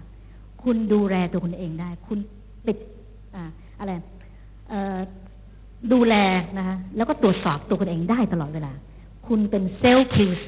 [0.66, 2.20] คุณดูแลตัวคุณเองได้ คุณ
[2.66, 2.78] ปิด
[3.36, 3.38] อ
[3.80, 3.92] อะไร
[5.94, 6.16] ดูแล
[6.58, 8.72] นะคะแล้วก็ตรวจสอบตัวคุณเองได้ตลอดเวลา
[9.28, 10.48] คุณเป็นเซลล์ QC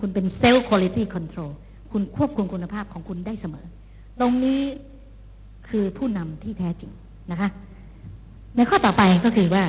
[0.00, 1.50] คุณเป็นเซลล์ Quality Control
[1.92, 3.66] คุณควบคุมคุณภาพของคุณได้เสมอ
[4.20, 4.60] ตรงนี้
[5.68, 6.92] คือผู้นำที่แท้จริง
[7.30, 7.48] นะคะ
[8.56, 9.64] ในข้อต่อไปก็คือว่า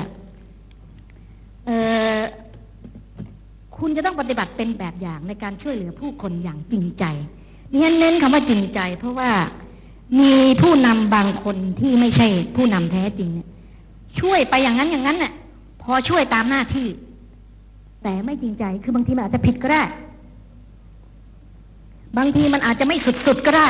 [3.78, 7.04] คุณจะต้องปฏิบัติเป็นแบบอย่างในการช่วยเหลือผู้คนอย่างจริงใจ
[7.70, 9.30] ดิฉันเน้นคำว่าจริงใจ เพราะว่า
[10.18, 10.32] มี
[10.62, 13.48] ผู้นำบางคนที่ไม่ใช่ผู้นำแท้จริงเนี่ย
[14.20, 15.32] ช่วยไปอย่างนั้นอย่างนั้นน่ะ
[15.82, 16.88] พอช่วยตามหน้าที่
[18.02, 19.82] แต่ไม่จริงใจคือบางทีมันอาจจะผิดก็ได้
[22.18, 22.96] บางทีมันอาจจะไม่
[23.26, 23.68] สุดๆก็ได้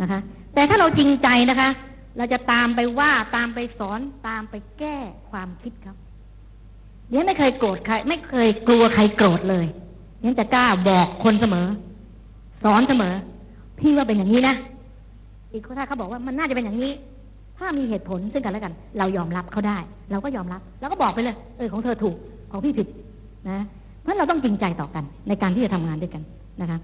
[0.00, 0.20] นะคะ
[0.54, 1.70] แต่ถ้าเราจริงใจนะคะ
[2.16, 4.96] เราจะตามไปว่าตามไปสอนตามไปแก้
[5.30, 5.96] ความคิดเขา
[7.10, 9.66] เนี่ยไม่เคยโกรธใคร ไม่เคยกลัวใครโกรธเลย
[10.20, 11.66] เนี่ยจะกล้าบอกคนเสมอ
[12.64, 13.14] สอนเสมอ
[13.78, 14.56] พี่ว่าเป็นอย่างนี้นะ
[15.52, 16.92] อีกถ้าเขาบอกว่ามันน่าจะเป็นอย่างนี้
[17.58, 19.78] ถ้ามีเหตุผลซึ่งกันและกัน เรายอมรับเขาได้
[20.10, 22.16] เราก็ยอมรับแล้วก็บอกไปเลย เออของเธอถูก
[22.50, 22.86] ของพี่ผิด
[23.48, 23.58] นะ
[24.02, 26.22] เพราะเราต้องจริงใจต่อกัน ในการที่จะทำงานด้วยกัน
[26.60, 26.78] นะคะ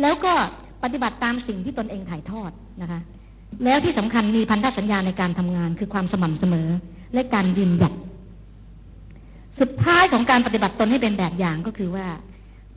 [0.00, 0.32] แล้วก็
[0.82, 2.50] ปฏิบัติตามสิ่งที่ตนเองถ่ายทอด
[2.82, 3.00] นะคะ
[3.64, 6.68] แล้วที่สำคัญมีพันธสัญญาในการทำงาน คือความสม่ำเสมอ
[7.14, 7.92] และการยืนหยัด
[9.60, 12.06] สุดท้ายของการปฏิบัติตนให้เป็นแบบอย่างก็คือว่า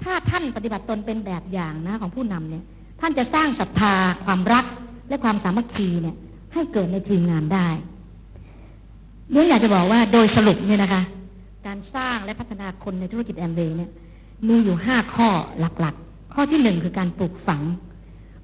[0.04, 2.64] ถ้าท่านปฏิบัติตนเป็นแบบอย่างนะของผู้นำเนี่ย
[3.02, 3.94] ท่านจะสร้างศรัทธา
[4.26, 4.66] ความรัก
[5.10, 6.16] และความสามัคคีเนี่ย
[6.54, 7.68] ให้เกิดในทีมงานได้
[9.32, 11.02] เรื่องอยากจะบอกว่าโดยสรุปเนี่ยนะคะ
[11.68, 13.92] การสร้างและพัฒนาคนในธุรกิจแอมเบย์เนี่ย
[14.48, 15.30] มีอยู่ห้าข้อ
[15.60, 17.62] หลักๆ ข้อที่หนึ่งคือการปลูกฝัง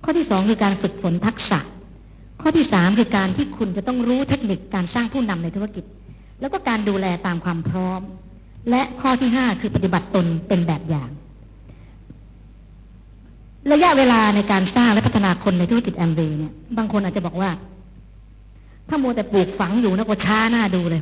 [0.04, 1.60] ข้อที่สองคือการฝึกฝนทักษะ
[2.42, 5.86] ข้อที่สามคือการที่คุณจะต้องรู้เทคนิคการสร้างผู้นำในธุรกิจ
[6.40, 8.02] แล้วก็การดูแลตามความพร้อม
[8.70, 11.10] และข้อที่ห้าคือปฏิบัติตนเป็นแบบอย่าง
[13.70, 17.50] ระยะเวลาในการสร้างและพัฒนาคนในธุรกิจแอมเบย์เนี่ย บางคนอาจจะบอกว่า
[18.90, 21.02] ถ้ามัวแต่ปลูกฝังอยู่นะก็ช้าหน้าดูเลย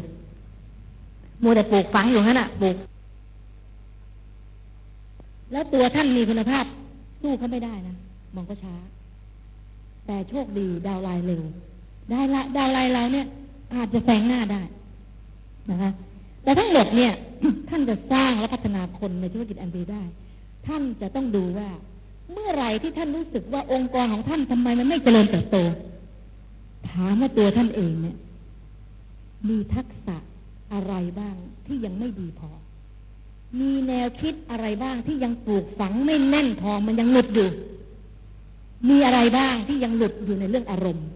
[1.43, 2.75] มัวแต่ปลูกฝังอยู่นั่นน่ะปลูก
[5.51, 6.65] แล้วตัวท่านมีคุณภาพ
[7.21, 7.95] สู้เขาไม่ได้นะ
[8.35, 8.75] มองก็ช้า
[10.05, 11.43] แต่โชคดีดาวไลน์เร็ว
[12.09, 13.27] ได้ละดาวไลน์เราเนี่ย
[13.73, 14.61] อาจจะแซงหน้าได้
[15.69, 15.91] นะคะ
[16.43, 17.11] แต่ทั้งหมดเนี่ย
[17.69, 20.03] ท่านจะสร้างและพัฒนาคนในธุรกิจแอมเบย์ได้
[20.67, 21.69] ท่านจะต้องดูว่า
[22.31, 25.57] เมื่อไหร่ที่ท่านรู้สึกว่าองค์กรของท่านทำไมมันไม่เจริญเติบโต
[26.89, 28.17] ถามว่าตัวท่านเองเนี่ย
[29.47, 30.17] มีทักษะ
[30.73, 31.35] อะไรบ้าง
[31.65, 32.49] ที่ยังไม่ดีพอ
[33.59, 37.49] มีแนวคิดอะไรบ้างที่ยังปลูกฝังไม่แน่นพอมันยังหลุดอยู่
[38.89, 41.07] มีอะไรบ้างที่ยังหลุดอยู่ในเรื่องอารมณ์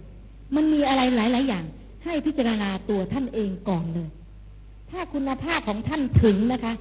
[0.55, 1.65] มันมีอะไรหลาย ๆ อย่าง
[2.03, 4.09] ให้พิจารณาตัวท่านเองก่อนเลย
[4.91, 6.73] ถ้าคุณภาพของท่านถึงนะคะ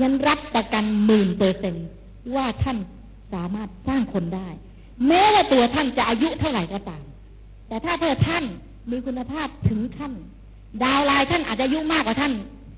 [0.00, 1.74] ยันรับประกันหมื่นเปอร์เซน
[2.34, 2.78] ว่าท่าน
[3.34, 4.48] สามารถสร้างคนได้
[5.06, 7.02] แม้ว่าตัวท่านจะอายุเท่าไหร่ก็ตาม
[7.68, 8.44] แต่ถ้าเพื่อท่าน
[8.90, 10.12] มีคุณภาพถึงขั้น
[10.82, 12.32] ดาวไลน์ท่านอาจจะอายุมากกว่าท่าน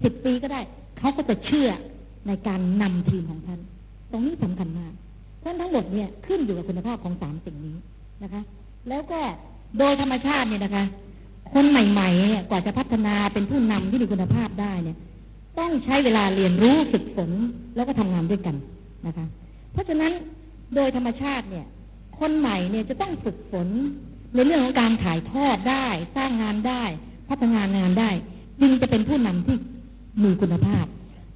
[0.04, 0.60] สิบปีก็ได้
[0.98, 1.68] เขาก็จะเชื่อ
[2.26, 3.60] ในการนำทีมของท่าน
[4.10, 4.92] ตรงนี้สำคัญมาก
[5.40, 7.76] เพราะทั้งหมดเนี่ยขึ้นอยู่กับคุณภาพของสามสิ่งนี้
[8.22, 8.42] นะคะ
[8.88, 9.20] แล้วก็
[9.78, 10.84] โดยธรรมชาติเนี่ยนะคะ
[11.54, 14.96] คนใหม่ๆเนี่ยกว่าจะพัฒนาเป็นผู้นำที่มีคุณภาพได้เนี่ย
[15.58, 17.30] ต้องใช้เวลาเรียนรู้ฝึกฝน
[17.76, 18.56] แล้วก็ทำงานด้วยกัน
[19.06, 19.26] นะคะ
[19.72, 20.12] เพราะฉะนั้น
[20.74, 21.66] โดยธรรมชาติเนี่ย
[22.18, 23.68] คนใหม่เนี่ยจะต้องฝึกฝน
[24.34, 25.86] ในเรื่องของการถ่ายทอดได้
[26.16, 26.82] สร้างงานได้
[27.28, 28.10] พัฒนางานได้
[28.60, 29.56] จึงจะเป็นผู้นำที่
[30.22, 30.84] มีคุณภาพ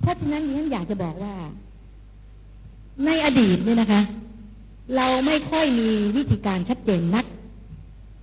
[0.00, 1.34] เพราะฉะนั้นฉันอยากจะบอกว่า
[3.04, 4.02] ในอดีตเนี่ยนะคะ
[4.96, 7.24] เราไม่ค่อยมีวิธีการชัดเจนนัก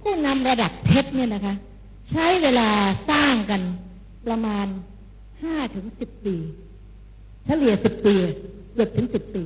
[0.01, 1.53] ผู้นำระดับเพชรเนี่ยนะคะ
[2.11, 2.69] ใช้เวลา
[3.09, 3.61] สร้างกัน
[4.27, 4.65] ประมาณ
[5.43, 6.35] ห้าถึงสิบปี
[7.45, 8.15] เฉลี่ยสิบปี
[8.73, 9.43] เกือบถึงสิบปี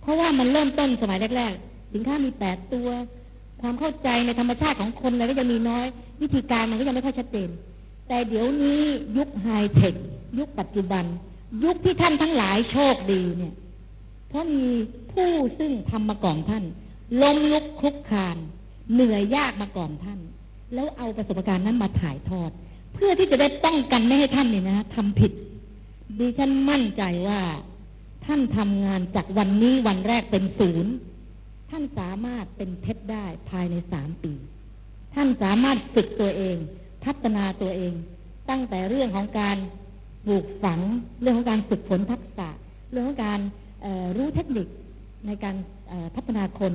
[0.00, 2.88] เพราะว่ามันเริ่มต้นสมัยแรกๆสินค้ามีแปดตัว
[3.60, 5.86] ความเข้าใจในธรรมชาติของคนอะไรก็จะมีน้อย
[6.22, 7.48] วิธีการมันก็ยังไม่ค่อยชัดเจน
[8.08, 8.82] แต่เดี๋ยวนี้
[9.16, 9.94] ยุคไฮเทค
[10.38, 11.04] ยุคปัจจุบัน
[11.64, 13.54] ยุคที่ท่านทั้งหลายโชคดีเนี่ย
[14.28, 14.68] เพราะมี
[15.12, 16.64] ผู้ซึ่งทำมาก่อนท่าน
[17.22, 18.36] ล้มลุกคลุกคาน
[18.92, 20.18] เหนื่อยยากมาก่อนท่าน
[20.74, 22.50] แล้วเอาประสบการณ์นั้นมาถ่ายทอด
[22.94, 25.32] เพื่อที่จะได้ป้องกันไม่ให้ท่านเนี่ยนะทำผิด
[26.18, 27.40] ดิฉันมั่นใจว่า
[28.26, 30.92] ท่านทำงานจากวันนี้วันแรกเป็นศูนย์
[31.70, 34.32] ท่านสามารถเป็นเพชรได้ภายในสามปี
[35.14, 36.56] ท่านสามารถฝึกตัวเอง
[37.04, 37.92] พัฒนาตัวเอง
[38.50, 39.56] ตั้งแต่เรื่องของการ
[40.26, 40.80] ปลูกฝัง
[41.22, 42.48] เรื่องของการฝึกฝนทักษะ
[42.90, 43.40] เรื่องของการ
[44.16, 44.66] รู้เทคนิค
[45.26, 45.56] ในการ
[46.14, 46.72] พัฒนาคน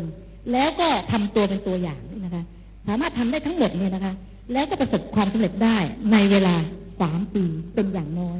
[0.52, 2.44] แล้วก็ทำตัวเป็นตัวอย่างนะคะ
[2.88, 4.14] สามารถทำได้ทั้งหมดเนี่ยนะคะ
[4.54, 5.78] แล้วก็ประสบความสำเร็จได้
[6.12, 6.56] ในเวลา
[7.02, 7.44] สามปี
[7.76, 8.40] เป็นอย่างน้อย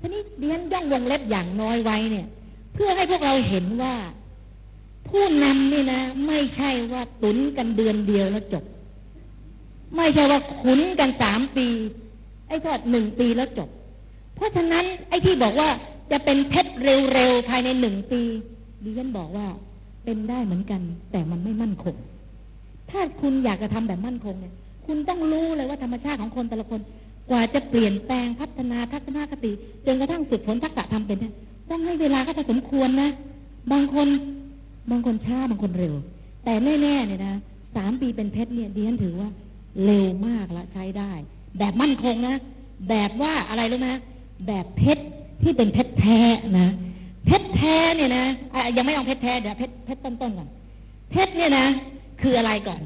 [0.00, 2.26] ทีนี้เรียนย่องวงเล็บอย่างน้อยไว้เนี่ย
[2.72, 3.94] เพื่อให้พวกเราเห็นว่า
[5.08, 8.64] ผู้นำนี่นะ ไม่ใช่ว่าตุนกันเดือนเดียวแล้วจบ
[9.96, 11.66] ไม่ใช่ว่าขุนกันสามปี
[12.48, 13.68] ไอ้ทอดหนึ่งปีแล้วจบ
[14.34, 15.68] เพราะฉะนั้นไอ้ที่บอกว่า
[16.12, 18.22] จะเป็นเพชรเร็วๆภายในหนึ่งปี
[18.84, 19.46] ดิฉันบอกว่า
[20.04, 20.80] เป็นได้เหมือนกัน
[21.12, 21.94] แต่มันไม่มั่นคง
[22.90, 24.54] ถ้าคุณอยากจะทำแบบมั่นคงเนี่ย
[24.86, 26.80] คุณต้องรู้เลยว่าธรรมชาติของคนแต่ละคน
[27.30, 29.52] กว่าจะเปลี่ยนแปลงพัฒนาทัศนคติ
[29.86, 31.34] จนกระทั่งฝึกฝนทักษะทำเป็นเนี่ย
[31.70, 33.10] ต้องให้เวลาก็จะสมควรนะ
[33.72, 34.08] บางคน
[34.90, 35.94] บางคนช้าบางคนเร็ว
[36.44, 37.34] แต่แน่ๆเนี่ยนะ
[37.76, 39.28] สามปีเป็นเพชรเนี่ยดิฉันถือว่า
[39.84, 41.12] เร็วมากละใช้ได้
[41.58, 42.36] แบบมั่นคงนะ
[42.88, 43.90] แบบว่าอะไรรู้ไหม
[44.46, 45.04] แบบเพชร
[45.42, 46.20] ที่เป็นเพชรแท้
[46.60, 46.68] นะ
[47.26, 48.24] เพชรแท้เนี่ยนะ
[48.76, 50.48] ยังไม่เอาเพชรแท้เดี๋ยวเพชรเพชรต้นๆก่อน
[51.10, 51.66] เพชรเนี่ยนะ
[52.22, 52.80] คืออะไรก่อน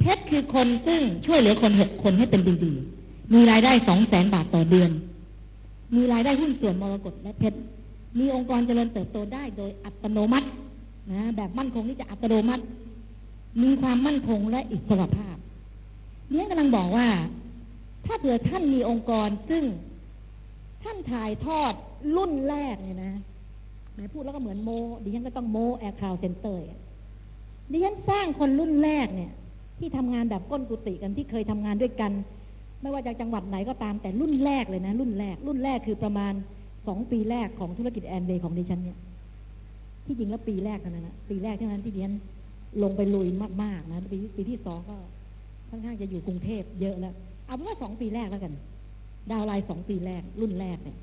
[0.00, 4.90] เพชรคือคนซึ่งช่วยเหลือคนหกคนให้เป็นดีๆมีรายได้สองแสนบาทต่อเดือน
[5.96, 7.58] มีรายได้หุ้นส่วนมรกตและเพชร
[8.18, 10.48] มีองค์กรเจริญเติบโตได้โดยอัตโนมัติ
[11.12, 12.62] นะแบบมั่นคงนี่จะอัตโนมัติ
[13.62, 15.36] มีความมั่นคงและอิสรภาพ
[16.30, 17.08] เนี่ยกำลังบอกว่า
[18.06, 19.64] ถ้าเผื่อท่านมีองค์กรซึ่ง
[20.82, 21.74] ท่านถ่ายทอด
[22.16, 23.14] รุ่นแรกเนี่ยนะ
[23.92, 24.70] แหมพูดแล้วก็เหมือนโม
[25.04, 26.64] ดิฉันก็ต้องโม Air Call Center
[27.72, 29.32] ดิฉันสร้างคนรุ่นแรกเนี่ย
[29.78, 32.12] ที่ทำงานแบบก้นกุฏิกันที่เคยทำงานด้วยกัน
[32.80, 36.32] ไม่ว่าจากจังหวัดไหนก็ตามแต่รุ่นแรกเลยนะ รุ่นแรก รุ่นแรกคือประมาณ
[36.86, 38.98] สองปีแรกของธุรกิจแอมเบย์ของดิฉันเนี่ย
[40.04, 42.16] ที่จริงแล้วปีแรกเท่านั้นนะปีแรกเท่านั้นที่ดิฉัน
[42.82, 43.28] ลงไปลุย
[43.62, 44.96] มากๆนะปีปีที่สองก็
[45.68, 47.14] ค่อนข้างจะอยู่กรุงเทพเยอะแล้ว
[47.46, 48.54] เอาเป็นว่าสองปีแรกแล้วกัน
[49.30, 50.98] ดาวไลน์สองปีแรก รุ่นแรกเนี่ย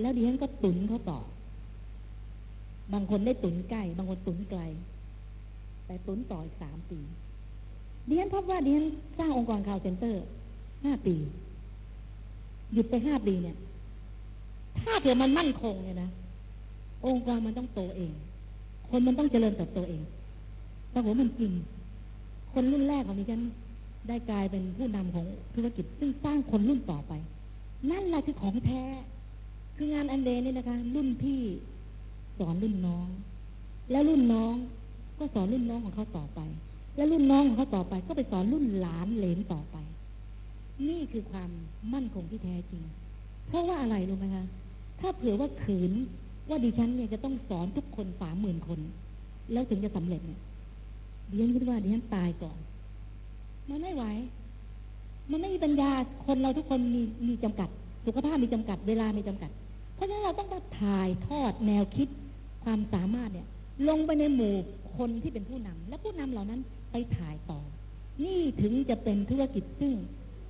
[0.00, 1.20] แล้วดิฉันก็ตุนเขาต่อ
[2.92, 4.60] บางคนได้ตุนใกล้ บางคนตุนไกล
[5.86, 7.00] แต่ตุนต่ออีกสามปี
[8.08, 8.86] ดิฉันพบว่าดิฉัน
[9.18, 10.24] สร้างองค์กรคาวเซ็นเตอร์
[10.84, 11.16] ห้าปี
[12.72, 13.56] หยุดไปห้าปีเนี่ย
[14.80, 16.10] ถ้าเผื่อมันมั่นคงเนี่ยนะ
[17.06, 18.12] องค์กรมันต้องโตเอง
[18.90, 20.02] คนมันต้องเจริญเติบโตเอง
[20.92, 21.52] ปรากฏว่ามันจริง
[22.52, 23.42] คนรุ่นแรกของดิฉัน
[24.08, 27.12] ได้กลายเป็นผู้นำของธุรกิจซึ่งสร้างคนรุ่นต่อไป
[27.90, 28.82] นั่นแหละคือของแท้
[29.76, 31.40] คืองานอันเดย์นี่นะคะ รุ่นพี่
[32.38, 33.08] สอนรุ่นน้อง
[33.90, 34.54] แล้วรุ่นน้อง
[35.18, 36.40] ก็สอนรุ่นน้องของเขาต่อไป
[36.96, 39.76] แล้วรุ่นน้องของเขาต่อไป ก็ไปสอนรุ่นหลานเหลนต่อไป
[40.88, 41.50] นี่คือความ
[41.94, 42.82] มั่นคงที่แท้จริง
[43.48, 44.46] เพราะว่าอะไรรู้ไหมคะ
[45.00, 45.92] ถ้าเผื่อว่าขืน
[46.48, 48.80] ว่าดิฉันเนี่ยจะต้องสอนทุกคนสามหมื่นคน
[49.52, 50.40] แล้วถึงจะสำเร็จเนี่ย
[51.28, 52.58] ดิฉันคิดว่าดิฉันตายก่อน
[53.68, 54.04] มันไม่ไหว
[55.30, 55.90] มันไม่มีปัญญา
[56.26, 57.68] คนเราทุกคนมีมีจำกัด
[58.06, 59.50] สุขภาพมีจำกัด เวลามีจำกัด
[59.94, 62.08] เพราะฉะนั้นเราต้องมาถ่ายทอดแนวคิด
[62.64, 63.46] ความสามารถเนี่ย
[63.88, 64.54] ลงไปในหมู่
[64.96, 67.60] คนที่เป็นผู้นำและผู้นำเหล่านั้นไปถ่ายต่อ
[68.24, 69.94] นี่ถึงจะเป็นธุรกิจซึ่ง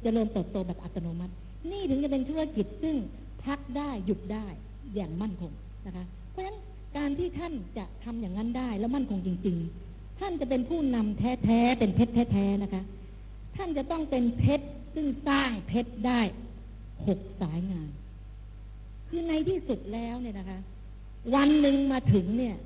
[0.02, 1.34] เจริญเติบโตแบบอัตโนมัติ
[1.70, 2.96] นี่ถึงจะเป็นธุรกิจซึ่ง
[3.44, 4.46] พักได้หยุดได้
[4.94, 5.52] อย่างมั่นคง
[5.86, 6.56] นะคะ เพราะฉะนั้น
[6.96, 9.56] การที่ท่านจะทำอย่างนั้นได้แล้วมั่นคงจริง
[9.88, 12.82] ๆ ท่านจะเป็นผู้นำแท้ๆเป็นเพชรแท้ๆนะคะ
[13.56, 16.20] ท่านจะต้องเป็นเพชรซึ่งสร้างเพชรได้
[17.06, 17.88] หกสายงาน
[19.08, 20.58] คือในที่สุดแล้วเนี่ยนะคะ
[21.34, 22.56] วันหนึ่งมาถึงเนี่ย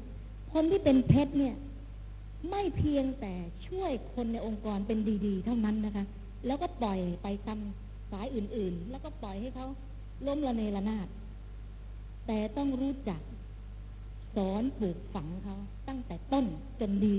[0.52, 1.55] คนที่เป็นเพชรเนี่ย
[2.51, 3.35] ไม่เพียงแต่
[3.66, 6.05] ช่วยคนในองค์กรเป็นดี ๆ เท่านั้นนะคะ
[6.46, 9.66] แล้วก็ปล่อยไปทำสายอื่นๆ แล้วก็ปล่อยให้เขา
[10.26, 11.08] ล้มละเนระนาด
[12.26, 13.20] แต่ต้องรู้จัก
[14.36, 15.56] สอนปลูกฝังเขา
[15.88, 16.46] ตั้งแต่ต้น
[16.80, 17.18] จนดี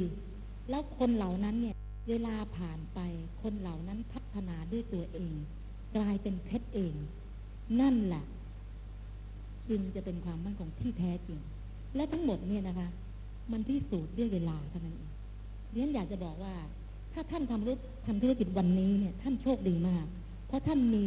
[0.70, 1.76] แล้วคนเหล่านั้นเนี่ย
[2.10, 3.00] เวลาผ่านไป
[3.42, 5.34] คนเหล่านั้นพัฒนาด้วยตัวเอง
[5.96, 6.96] กลายเป็นเพชรเอง
[7.82, 8.26] นั่นแหละ
[9.70, 11.40] จึงจะเป็นความมั่นคงที่แท้จริง
[11.96, 12.90] และทั้งหมดเนี่ยนะคะ
[13.52, 15.12] มันพิสูจน์ด้วยเวลาเท่านั้นเอง
[15.72, 16.54] เรียนอยากจะบอกว่า
[17.16, 17.74] ถ้าท่านทำรุ
[18.08, 20.06] ทำธุรกิจวันนี้เนี่ย ท่านโชคดีมาก
[20.48, 21.06] เพราะท่านมี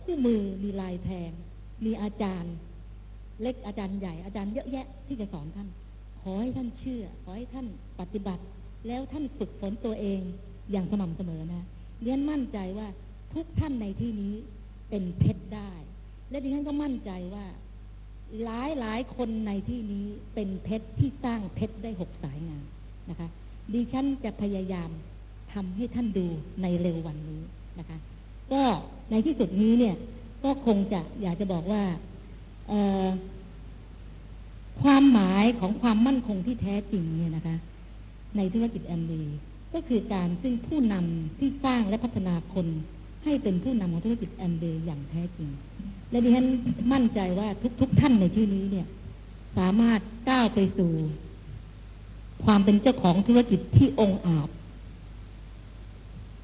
[0.00, 1.30] คู่มือมีลายแทง
[1.84, 2.54] มีอาจารย์
[3.42, 5.68] เล็กอาจารย์ใหญ่อาจารย์เยอะแยะที่จะสอนท่าน
[6.20, 7.66] ขอให้ท่านเชื่อ ขอให้ท่าน
[8.00, 8.42] ปฏิบัติ
[8.86, 10.20] แล้วท่านฝึกฝนตัวเอง
[10.70, 11.66] อย่างสม่ำเสมอนะ
[12.02, 12.88] เรียนมั่นใจว่า
[13.34, 14.34] ทุกท่านในที่นี้
[14.90, 15.72] เป็นเพชรได้
[16.30, 17.46] และดิฉันก็มั่นใจว่า
[18.44, 22.64] หลายหลายคนในที่นี้เป็นเพชรที่สร้างเพชรได้หกสายงาน
[23.10, 23.28] นะคะ
[23.72, 24.90] ดิฉันจะพยายาม
[25.54, 26.26] ทำให้ท่านดู
[26.62, 27.42] ในเร็ววันนี้
[27.78, 27.98] นะคะ
[28.52, 28.62] ก็
[29.10, 29.94] ในที่สุดนี้เนี่ย
[30.44, 31.82] ก็คงจะอยากจะบอกว่า
[34.82, 37.56] ความหมายของความมั่นคงที่แท้จริงเนี่ยนะคะ
[38.36, 39.22] ในธุรกิจแอมบี
[39.74, 42.66] ก็คือการซึ่งผู้นำที่สร้างและพัฒนาคน
[43.24, 45.48] ให้เป็นผู้นำของธุรกิจแอมเบย์อย่างแท้จริง
[46.10, 46.46] และดิฉัน
[46.92, 47.48] มั่นใจว่า
[47.80, 48.86] ทุกๆทท่านในที่นี้เนี่ย
[49.58, 50.92] สามารถก้าวไปสู่
[52.44, 54.48] ความเป็นเจ้าของธุรกิจที่องอาจ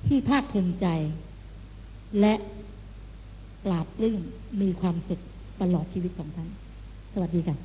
[0.07, 0.87] ที่ภาคภูมิใจ
[2.21, 2.35] และ
[3.65, 4.21] ปราบปลื้ม
[4.61, 5.21] มีความสุข
[5.61, 6.49] ตลอดชีวิตของท่าน
[7.13, 7.57] สวัสดีค่ะ